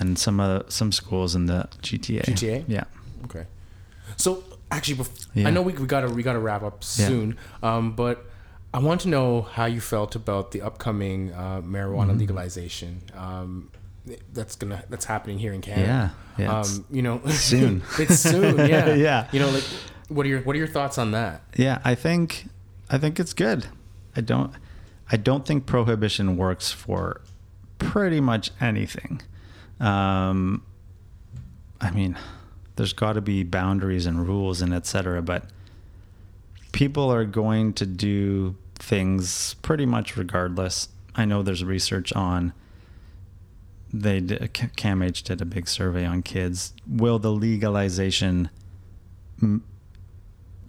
and 0.00 0.18
some 0.18 0.40
other, 0.40 0.64
some 0.68 0.92
schools 0.92 1.34
in 1.34 1.46
the 1.46 1.68
GTA. 1.82 2.22
GTA? 2.24 2.64
Yeah. 2.66 2.84
Okay. 3.24 3.46
So 4.16 4.42
actually, 4.70 4.96
bef- 4.96 5.26
Yeah. 5.34 5.48
I 5.48 5.50
know 5.50 5.62
we, 5.62 5.72
we 5.74 5.86
gotta 5.86 6.08
we 6.08 6.22
gotta 6.22 6.38
wrap 6.38 6.62
up 6.62 6.82
Yeah. 6.96 7.06
soon. 7.08 7.38
Um, 7.62 7.92
but 7.92 8.24
I 8.76 8.78
want 8.78 9.00
to 9.00 9.08
know 9.08 9.40
how 9.40 9.64
you 9.64 9.80
felt 9.80 10.14
about 10.14 10.50
the 10.50 10.60
upcoming 10.60 11.32
uh, 11.32 11.62
marijuana 11.62 12.10
Mm-hmm. 12.10 12.18
legalization. 12.18 13.00
Um, 13.16 13.70
that's 14.34 14.54
gonna 14.54 14.84
that's 14.90 15.06
happening 15.06 15.38
here 15.38 15.54
in 15.54 15.62
Canada. 15.62 16.14
Yeah. 16.38 16.44
Yeah. 16.44 16.60
Um, 16.60 16.84
you 16.90 17.00
know, 17.00 17.20
soon. 17.30 17.82
it's 17.98 18.18
soon. 18.20 18.58
Yeah. 18.68 18.92
Yeah. 18.94 19.28
You 19.32 19.40
know, 19.40 19.48
like, 19.50 19.64
what 20.08 20.26
are 20.26 20.28
your 20.28 20.40
what 20.42 20.54
are 20.54 20.58
your 20.58 20.68
thoughts 20.68 20.98
on 20.98 21.12
that? 21.12 21.40
Yeah, 21.56 21.80
I 21.84 21.94
think 21.94 22.44
I 22.90 22.98
think 22.98 23.18
it's 23.18 23.32
good. 23.32 23.66
I 24.14 24.20
don't 24.20 24.52
I 25.10 25.16
don't 25.16 25.46
think 25.46 25.64
prohibition 25.64 26.36
works 26.36 26.70
for 26.70 27.22
pretty 27.78 28.20
much 28.20 28.50
anything. 28.60 29.22
Um, 29.80 30.62
I 31.80 31.90
mean, 31.92 32.18
there's 32.76 32.92
got 32.92 33.14
to 33.14 33.22
be 33.22 33.42
boundaries 33.42 34.04
and 34.04 34.28
rules 34.28 34.60
and 34.60 34.74
etc. 34.74 35.22
But 35.22 35.44
people 36.72 37.10
are 37.10 37.24
going 37.24 37.72
to 37.72 37.86
do 37.86 38.54
things 38.78 39.54
pretty 39.62 39.86
much 39.86 40.16
regardless. 40.16 40.88
I 41.14 41.24
know 41.24 41.42
there's 41.42 41.64
research 41.64 42.12
on. 42.12 42.52
They 43.92 44.20
did, 44.20 44.40
CAMH 44.52 45.22
did 45.22 45.40
a 45.40 45.44
big 45.44 45.68
survey 45.68 46.04
on 46.04 46.22
kids. 46.22 46.74
Will 46.86 47.18
the 47.18 47.30
legalization 47.32 48.50
m- 49.42 49.64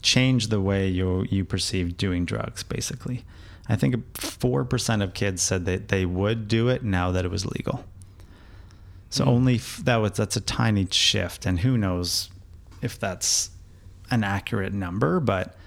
change 0.02 0.48
the 0.48 0.62
way 0.62 0.88
you 0.88 1.26
you 1.30 1.44
perceive 1.44 1.98
doing 1.98 2.26
drugs? 2.26 2.64
Basically, 2.64 3.26
I 3.68 3.76
think 3.76 4.18
four 4.18 4.64
percent 4.64 5.02
of 5.02 5.14
kids 5.14 5.42
said 5.42 5.66
that 5.66 5.90
they 5.90 6.06
would 6.06 6.48
do 6.48 6.70
it 6.70 6.84
now 6.84 7.12
that 7.12 7.26
it 7.26 7.32
was 7.32 7.46
legal. 7.46 7.84
So 9.10 9.26
Mm. 9.26 9.28
only 9.28 9.56
f- 9.56 9.82
that 9.84 9.98
was 9.98 10.12
that's 10.14 10.38
a 10.38 10.42
tiny 10.42 10.88
shift, 10.92 11.46
and 11.46 11.60
who 11.62 11.78
knows 11.78 12.30
if 12.82 12.98
that's 13.00 13.50
an 14.12 14.24
accurate 14.24 14.74
number, 14.74 15.20
but 15.20 15.58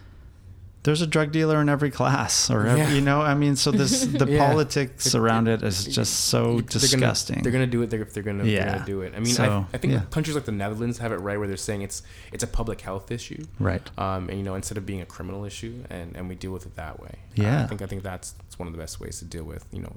there's 0.83 1.03
a 1.03 1.07
drug 1.07 1.31
dealer 1.31 1.61
in 1.61 1.69
every 1.69 1.91
class, 1.91 2.49
or 2.51 2.67
every, 2.67 2.81
Yeah. 2.81 2.93
you 2.95 3.01
know, 3.03 3.21
I 3.21 3.35
mean, 3.35 3.55
so 3.57 3.71
this 3.71 4.07
the 4.23 4.27
Yeah. 4.27 4.47
politics 4.47 5.07
It- 5.09 5.15
around 5.15 5.47
it 5.49 5.63
is 5.63 5.85
just 5.85 6.13
so 6.27 6.55
They're 6.55 6.63
disgusting. 6.63 7.35
Gonna, 7.37 7.43
they're 7.43 7.53
gonna 7.53 7.67
do 7.67 7.83
it. 7.83 7.91
They're, 7.91 8.05
they're 8.05 8.23
gonna. 8.23 8.45
They're 8.45 8.65
gonna 8.65 8.87
do 8.87 9.03
it. 9.03 9.13
I 9.15 9.19
mean, 9.21 9.35
So, 9.35 9.45
I, 9.45 9.75
I 9.75 9.79
think 9.79 9.93
yeah. 9.93 10.03
countries 10.11 10.35
like 10.35 10.47
the 10.47 10.53
Netherlands 10.53 10.99
have 10.99 11.13
it 11.13 11.17
right 11.17 11.39
where 11.39 11.49
they're 11.49 11.57
saying 11.59 11.83
it's 11.83 12.03
it's 12.33 12.43
a 12.45 12.47
public 12.47 12.81
health 12.81 13.11
issue, 13.11 13.45
right. 13.59 13.83
um, 13.99 14.29
and 14.31 14.39
you 14.39 14.45
know 14.45 14.55
instead 14.55 14.79
of 14.79 14.87
being 14.87 15.03
a 15.03 15.07
criminal 15.07 15.45
issue, 15.45 15.85
and, 15.91 16.17
and 16.17 16.29
we 16.29 16.35
deal 16.35 16.53
with 16.53 16.65
it 16.65 16.77
that 16.77 16.99
way. 17.01 17.15
Yeah. 17.35 17.63
I 17.63 17.67
think 17.67 17.83
I 17.83 17.87
think 17.87 18.03
that's, 18.03 18.33
that's 18.33 18.59
one 18.59 18.67
of 18.67 18.73
the 18.73 18.79
best 18.79 19.01
ways 19.01 19.19
to 19.19 19.25
deal 19.27 19.45
with 19.45 19.67
you 19.73 19.83
know 19.83 19.95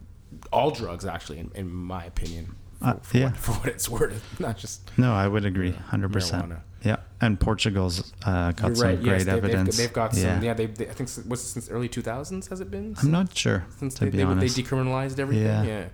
all 0.51 0.71
drugs 0.71 1.05
actually, 1.05 1.39
in, 1.39 1.51
in 1.55 1.71
my 1.73 2.03
opinion. 2.05 2.55
For, 2.79 2.87
Uh, 2.89 2.93
for 3.01 3.17
yeah. 3.17 3.25
what, 3.27 3.37
for 3.37 3.51
what 3.53 3.69
it's 3.69 3.87
worth, 3.87 4.21
not 4.39 4.57
just 4.57 4.81
No, 4.97 5.13
I 5.13 5.27
would 5.29 5.45
agree, 5.45 5.71
hundred 5.71 6.11
percent. 6.11 6.49
marijuana. 6.49 6.59
Yeah, 6.83 6.97
and 7.25 7.39
Portugal's 7.39 8.13
uh, 8.25 8.51
got 8.51 8.67
You're 8.67 8.75
some 8.75 8.87
right. 8.87 9.01
great 9.01 9.11
Yes, 9.13 9.25
they've, 9.25 9.33
evidence. 9.35 9.77
they've, 9.77 9.87
they've 9.87 9.93
got 9.93 10.13
some. 10.13 10.23
Yeah. 10.23 10.41
Yeah, 10.41 10.53
they, 10.53 10.65
they, 10.67 10.87
I 10.89 10.93
think 10.93 11.09
s- 11.09 11.23
was 11.25 11.41
it 11.41 11.47
since 11.47 11.69
early 11.69 11.89
2000s 11.89 12.49
has 12.49 12.59
it 12.61 12.69
been? 12.69 12.95
I'm 13.01 13.11
not 13.11 13.35
sure 13.37 13.65
since 13.77 13.93
to 13.95 14.05
they, 14.05 14.11
be 14.11 14.17
they, 14.17 14.23
they 14.25 14.45
decriminalized 14.47 15.19
everything. 15.19 15.45
Yeah. 15.45 15.63
Yeah. 15.63 15.85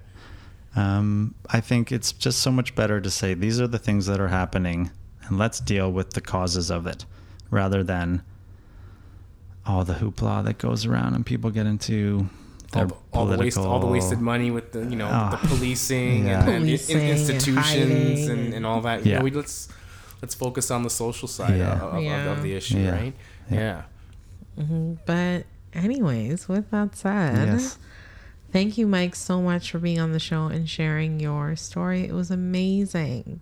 Um, 0.76 1.36
I 1.50 1.60
think 1.62 1.92
it's 1.92 2.12
just 2.12 2.40
so 2.40 2.52
much 2.52 2.76
better 2.76 3.02
to 3.02 3.10
say 3.10 3.34
these 3.34 3.60
are 3.60 3.68
the 3.68 3.80
things 3.80 4.06
that 4.06 4.20
are 4.20 4.28
happening, 4.28 4.92
and 5.28 5.38
let's 5.38 5.60
deal 5.60 5.92
with 5.92 6.12
the 6.12 6.22
causes 6.22 6.70
of 6.70 6.86
it, 6.88 7.06
rather 7.50 7.84
than 7.84 8.22
all 9.66 9.84
the 9.84 9.96
hoopla 9.96 10.44
that 10.46 10.58
goes 10.58 10.86
around 10.86 11.14
and 11.14 11.26
people 11.26 11.52
get 11.52 11.66
into 11.68 12.28
their 12.72 12.84
all, 12.84 12.88
the, 12.88 12.96
all 13.14 13.26
the 13.26 13.38
waste, 13.38 13.58
all 13.58 13.80
the 13.80 13.88
wasted 13.88 14.20
money 14.20 14.50
with 14.52 14.72
the 14.72 14.80
you 14.86 14.96
know 14.96 15.10
Oh. 15.12 15.32
the 15.32 15.48
policing 15.48 16.26
Yeah. 16.28 16.42
and, 16.42 16.50
and 16.50 16.64
Policing 16.66 16.98
and 17.00 17.10
institutions 17.10 18.28
and, 18.28 18.40
and- 18.40 18.54
and 18.56 18.66
all 18.66 18.82
that. 18.82 19.06
You 19.06 19.12
Yeah. 19.12 19.18
know, 19.20 19.24
we 19.26 19.32
let's 19.32 19.68
let's 20.22 20.36
focus 20.36 20.70
on 20.72 20.84
the 20.84 20.90
social 20.90 21.28
side 21.28 21.58
Yeah. 21.58 21.74
of, 21.82 21.94
of, 21.96 22.04
Yeah. 22.04 22.32
of 22.32 22.44
the 22.44 22.54
issue, 22.54 22.80
Yeah. 22.80 22.92
right? 22.92 23.14
Yeah. 23.50 23.82
Yeah. 24.58 24.64
Mhm. 24.64 24.98
But, 25.06 25.46
anyways, 25.74 26.48
with 26.48 26.70
that 26.72 26.96
said, 26.96 27.48
Yes. 27.48 27.78
thank 28.52 28.78
you, 28.78 28.88
Mike, 28.88 29.16
so 29.16 29.42
much 29.42 29.72
for 29.72 29.80
being 29.80 30.00
on 30.00 30.12
the 30.12 30.20
show 30.20 30.48
and 30.48 30.70
sharing 30.70 31.20
your 31.20 31.56
story. 31.56 32.04
It 32.04 32.14
was 32.14 32.30
amazing. 32.32 33.40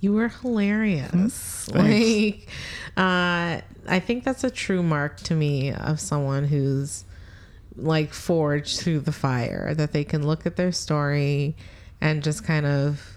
You 0.00 0.12
were 0.12 0.28
hilarious. 0.28 1.68
Like, 1.74 2.48
uh, 2.96 3.60
I 3.88 4.00
think 4.00 4.24
that's 4.24 4.44
a 4.44 4.50
true 4.50 4.82
mark 4.82 5.18
to 5.20 5.34
me 5.34 5.72
of 5.72 6.00
someone 6.00 6.44
who's 6.44 7.04
like 7.76 8.12
forged 8.12 8.80
through 8.80 9.00
the 9.00 9.12
fire, 9.12 9.74
that 9.74 9.92
they 9.92 10.04
can 10.04 10.26
look 10.26 10.44
at 10.46 10.56
their 10.56 10.72
story 10.72 11.56
and 12.00 12.22
just 12.22 12.44
kind 12.44 12.66
of 12.66 13.11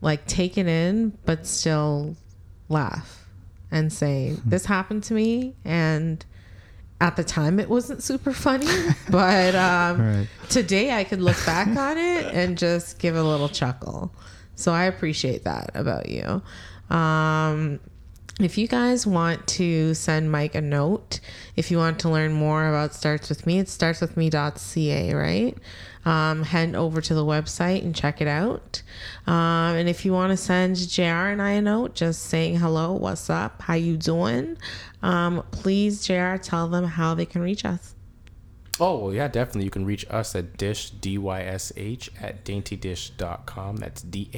like 0.00 0.26
take 0.26 0.56
it 0.58 0.66
in, 0.66 1.16
but 1.26 1.46
still 1.46 2.16
laugh 2.68 3.26
and 3.70 3.92
say, 3.92 4.36
This 4.44 4.66
happened 4.66 5.02
to 5.04 5.14
me. 5.14 5.54
And 5.64 6.24
at 7.00 7.16
the 7.16 7.24
time, 7.24 7.58
it 7.60 7.68
wasn't 7.68 8.02
super 8.02 8.32
funny, 8.32 8.66
but 9.10 9.54
um, 9.54 10.00
Right. 10.00 10.28
today 10.48 10.92
I 10.98 11.04
could 11.04 11.20
look 11.22 11.36
back 11.46 11.68
on 11.76 11.96
it 11.98 12.26
and 12.34 12.58
just 12.58 12.98
give 12.98 13.16
a 13.16 13.22
little 13.22 13.48
chuckle. 13.48 14.12
So 14.54 14.72
I 14.72 14.84
appreciate 14.84 15.44
that 15.44 15.70
about 15.74 16.08
you. 16.10 16.42
Um, 16.94 17.80
if 18.40 18.56
you 18.58 18.66
guys 18.68 19.06
want 19.06 19.46
to 19.48 19.92
send 19.94 20.30
Mike 20.32 20.54
a 20.54 20.60
note, 20.60 21.20
if 21.56 21.70
you 21.70 21.76
want 21.78 21.98
to 22.00 22.08
learn 22.10 22.32
more 22.32 22.68
about 22.68 22.94
Starts 22.94 23.28
With 23.28 23.46
Me, 23.46 23.58
it's 23.58 23.76
startswithme.ca, 23.76 25.14
right? 25.14 25.56
Um, 26.04 26.44
head 26.44 26.74
over 26.74 27.02
to 27.02 27.14
the 27.14 27.24
website 27.24 27.82
and 27.82 27.94
check 27.94 28.22
it 28.22 28.28
out. 28.28 28.82
Um, 29.26 29.76
and 29.76 29.88
if 29.88 30.04
you 30.04 30.12
want 30.12 30.30
to 30.30 30.36
send 30.36 30.76
JR 30.88 31.02
and 31.02 31.42
I 31.42 31.50
a 31.50 31.62
note, 31.62 31.94
just 31.94 32.22
saying 32.22 32.56
hello, 32.56 32.92
what's 32.92 33.28
up, 33.28 33.60
how 33.62 33.74
you 33.74 33.98
doing? 33.98 34.56
Um, 35.02 35.44
please, 35.50 36.06
JR, 36.06 36.36
tell 36.36 36.68
them 36.68 36.84
how 36.84 37.14
they 37.14 37.26
can 37.26 37.42
reach 37.42 37.64
us. 37.66 37.94
Oh 38.80 38.96
well, 38.96 39.14
yeah, 39.14 39.28
definitely. 39.28 39.64
You 39.64 39.70
can 39.70 39.84
reach 39.84 40.06
us 40.08 40.34
at 40.34 40.56
dysh 40.56 40.90
d 41.02 41.18
y 41.18 41.42
s 41.42 41.70
h 41.76 42.10
at 42.18 42.46
daintydysh.com. 42.46 43.76
That's 43.76 44.00
d 44.00 44.30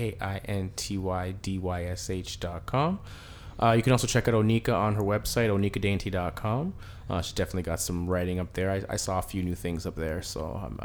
a 3.58 3.64
i 3.66 3.76
n 3.76 3.82
t 3.82 3.90
y 3.90 3.90
d 3.90 3.92
y 3.92 3.96
s 3.96 4.04
h 4.04 4.12
dot 4.12 4.12
com. 4.12 4.12
Uh, 4.12 4.12
you 4.12 4.12
can 4.12 4.12
also 4.12 4.12
check 4.14 4.28
out 4.28 4.34
Onika 4.34 4.74
on 4.74 4.94
her 4.96 5.02
website, 5.02 5.48
onikadainty.com. 5.50 6.74
Uh, 7.10 7.20
she 7.20 7.34
definitely 7.34 7.62
got 7.62 7.80
some 7.80 8.08
writing 8.08 8.38
up 8.40 8.52
there. 8.54 8.70
I, 8.70 8.82
I 8.94 8.96
saw 8.96 9.18
a 9.18 9.22
few 9.22 9.42
new 9.42 9.54
things 9.54 9.84
up 9.86 9.96
there, 9.96 10.22
so 10.22 10.40
I'm 10.64 10.78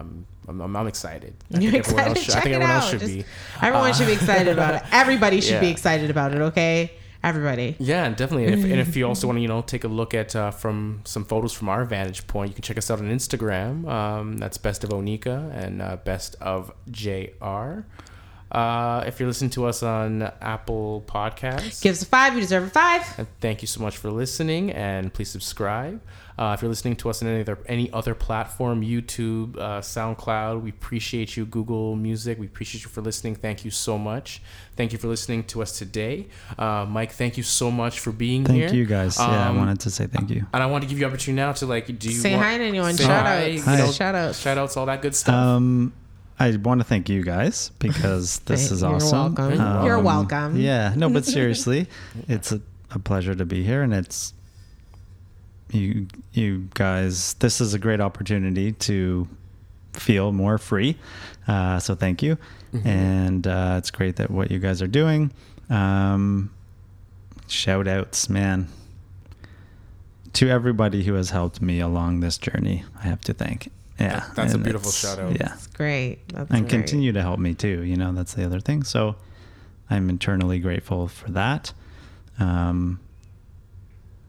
I'm 0.50 0.62
I'm, 0.62 0.76
I'm, 0.76 0.88
excited. 0.88 1.34
I 1.54 1.60
You're 1.60 1.72
think 1.72 1.88
everyone 1.88 2.12
excited? 2.12 2.18
else 2.18 2.26
should, 2.26 2.32
I 2.32 2.36
Check 2.36 2.44
think 2.44 2.54
it 2.54 2.62
everyone 2.62 2.76
else 2.82 2.90
should 2.90 3.00
Just- 3.00 3.14
be. 3.14 3.26
Everyone 3.62 3.90
Uh, 3.92 3.94
should 3.94 4.08
be 4.08 4.14
excited 4.14 4.48
about 4.58 4.74
it. 4.76 4.82
Everybody 4.92 5.42
should 5.42 5.62
be 5.62 5.70
excited 5.76 6.10
about 6.10 6.34
it, 6.34 6.42
okay? 6.50 6.92
Everybody. 7.24 7.76
Yeah, 7.80 8.10
definitely. 8.10 8.46
And 8.46 8.54
if, 8.60 8.64
and 8.72 8.80
if 8.80 8.96
you 8.96 9.08
also 9.08 9.28
want 9.30 9.38
to, 9.38 9.42
you 9.42 9.48
know, 9.48 9.62
take 9.62 9.84
a 9.84 9.88
look 9.88 10.14
at 10.14 10.36
uh, 10.36 10.52
from 10.52 11.02
some 11.04 11.26
photos 11.26 11.52
from 11.52 11.68
our 11.68 11.84
vantage 11.84 12.28
point, 12.28 12.50
you 12.50 12.56
can 12.56 12.62
check 12.62 12.78
us 12.78 12.90
out 12.92 13.00
on 13.00 13.10
Instagram. 13.10 13.88
Um, 13.90 14.38
that's 14.38 14.58
Best 14.58 14.84
of 14.84 14.92
Onika 14.92 15.52
and 15.64 15.82
uh, 15.82 15.98
Best 16.06 16.36
of 16.42 16.72
JR. 16.92 17.86
Uh, 18.52 19.04
if 19.06 19.20
you're 19.20 19.28
listening 19.28 19.50
to 19.52 19.66
us 19.66 19.84
on 19.84 20.22
Apple 20.42 21.04
Podcasts, 21.08 21.82
Give 21.82 21.92
us 21.94 22.02
a 22.02 22.06
five, 22.06 22.34
you 22.34 22.40
deserve 22.42 22.64
a 22.64 22.70
five. 22.70 23.20
uh, 23.20 23.26
thank 23.42 23.62
you 23.62 23.68
so 23.68 23.82
much 23.82 23.98
for 23.98 24.10
listening, 24.10 24.72
and 24.72 25.14
please 25.14 25.30
subscribe. 25.30 26.00
Uh, 26.40 26.54
if 26.56 26.62
you're 26.62 26.70
listening 26.70 26.96
to 26.96 27.10
us 27.10 27.22
on 27.24 27.28
any 27.28 27.42
other 27.42 27.58
any 27.66 27.92
other 27.92 28.14
platform, 28.14 28.82
YouTube, 28.84 29.58
uh, 29.58 29.82
SoundCloud, 29.82 30.62
we 30.62 30.70
appreciate 30.70 31.36
you. 31.36 31.46
Google 31.46 31.96
Music, 31.96 32.40
we 32.40 32.46
appreciate 32.46 32.84
you 32.84 32.90
for 32.90 33.02
listening. 33.02 33.36
Thank 33.36 33.66
you 33.66 33.72
so 33.72 33.98
much. 33.98 34.42
Thank 34.76 34.92
you 34.94 35.00
for 35.00 35.08
listening 35.08 35.44
to 35.46 35.64
us 35.64 35.78
today, 35.78 36.28
uh, 36.60 36.86
Mike. 36.88 37.12
Thank 37.14 37.38
you 37.38 37.44
so 37.44 37.72
much 37.72 38.00
for 38.00 38.12
being 38.12 38.46
Thank 38.46 38.58
here. 38.60 38.68
Thank 38.70 38.78
you 38.78 38.86
guys. 38.86 39.18
yeah, 39.18 39.46
I 39.46 39.50
Um, 39.50 39.58
wanted 39.58 39.80
to 39.82 39.90
say 39.90 40.06
thank 40.06 40.30
you. 40.30 40.46
and 40.54 40.62
I 40.62 40.68
want 40.68 40.84
to 40.84 40.88
give 40.90 41.00
you 41.00 41.06
opportunity 41.08 41.42
now 41.42 41.54
to 41.54 41.66
like, 41.66 41.88
do 42.00 42.08
you 42.08 42.16
Say 42.20 42.34
want, 42.34 42.44
hi 42.46 42.58
to 42.60 42.64
anyone. 42.64 42.94
say 42.96 43.06
Shout 43.06 43.26
hi, 43.26 43.52
outs. 43.56 43.68
you 43.68 43.78
know, 43.86 43.92
Shout 43.92 44.16
outs. 44.16 44.40
shout 44.40 44.58
outs, 44.60 44.78
all 44.78 44.86
that 44.86 45.02
good 45.02 45.16
stuff. 45.16 45.34
Um, 45.34 45.92
I 46.40 46.56
want 46.58 46.82
to 46.82 46.84
thank 46.86 47.10
you 47.10 47.24
guys 47.24 47.72
because 47.80 48.40
this 48.46 48.72
is 48.72 48.82
you're 48.82 48.96
awesome. 48.96 49.36
welcome. 49.36 49.60
Um, 49.62 49.86
You're 49.86 50.00
welcome. 50.00 50.58
Yeah, 50.58 50.94
no, 50.96 51.10
but 51.10 51.26
seriously, 51.38 51.88
it's 52.28 52.52
a, 52.52 52.62
a 52.92 53.00
pleasure 53.00 53.34
to 53.36 53.46
be 53.46 53.64
here, 53.64 53.82
and 53.82 53.94
it's 53.94 54.34
you 55.72 56.08
you 56.34 56.70
guys. 56.76 57.34
This 57.36 57.60
is 57.60 57.74
a 57.74 57.80
great 57.80 58.00
opportunity 58.02 58.72
to 58.74 59.28
feel 59.94 60.32
more 60.32 60.58
free. 60.58 60.98
Uh, 61.48 61.80
so 61.80 61.96
thank 61.96 62.22
you, 62.22 62.38
Mm-hmm. 62.74 62.88
and 62.88 63.48
uh, 63.48 63.76
it's 63.78 63.90
great 63.92 64.18
that 64.18 64.30
what 64.30 64.52
you 64.52 64.60
guys 64.60 64.82
are 64.82 64.88
doing. 64.88 65.32
Um, 65.70 66.52
shout 67.48 67.88
outs, 67.88 68.30
man. 68.30 68.68
To 70.34 70.50
everybody 70.50 71.04
who 71.04 71.14
has 71.16 71.30
helped 71.32 71.62
me 71.62 71.80
along 71.80 72.20
this 72.20 72.38
journey, 72.38 72.84
I 73.00 73.08
have 73.08 73.22
to 73.22 73.34
thank. 73.34 73.72
Yeah, 74.00 74.20
That- 74.20 74.36
that's 74.36 74.54
a 74.54 74.58
beautiful 74.58 74.90
it's- 74.90 75.00
shout 75.02 75.20
out. 75.20 75.32
Yeah, 75.32 75.48
That's 75.50 75.68
great. 75.68 76.28
That's 76.30 76.52
and 76.52 76.62
great. 76.62 76.70
continue 76.70 77.12
to 77.14 77.22
help 77.22 77.40
me 77.40 77.54
too. 77.56 77.84
You 77.84 77.96
know, 77.96 78.12
that's 78.14 78.34
the 78.36 78.46
other 78.46 78.60
thing. 78.60 78.84
So 78.84 79.16
I'm 79.90 80.10
internally 80.10 80.60
grateful 80.60 81.08
for 81.08 81.32
that. 81.32 81.74
Um, 82.40 83.00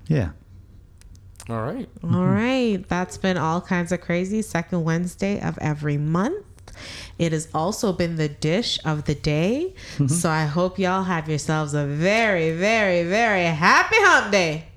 yeah. 0.07 0.31
all 1.51 1.61
right. 1.63 1.89
All 2.03 2.27
right. 2.27 2.83
That's 2.89 3.19
been 3.19 3.37
all 3.37 3.61
kinds 3.61 3.93
of 3.93 4.01
crazy. 4.01 4.41
Second 4.43 4.85
Wednesday 4.85 5.41
of 5.41 5.59
every 5.59 5.97
month. 5.99 6.45
It 7.19 7.33
has 7.33 7.49
also 7.53 7.93
been 7.93 8.17
the 8.17 8.29
dish 8.29 8.79
of 8.85 9.05
the 9.07 9.15
day. 9.15 9.75
So 10.07 10.31
I 10.31 10.45
hope 10.45 10.79
y'all 10.79 11.03
have 11.03 11.29
yourselves 11.29 11.75
a 11.75 11.85
very, 11.87 12.53
very, 12.53 13.03
very 13.03 13.45
happy 13.45 13.97
hump 13.99 14.31
day. 14.31 14.68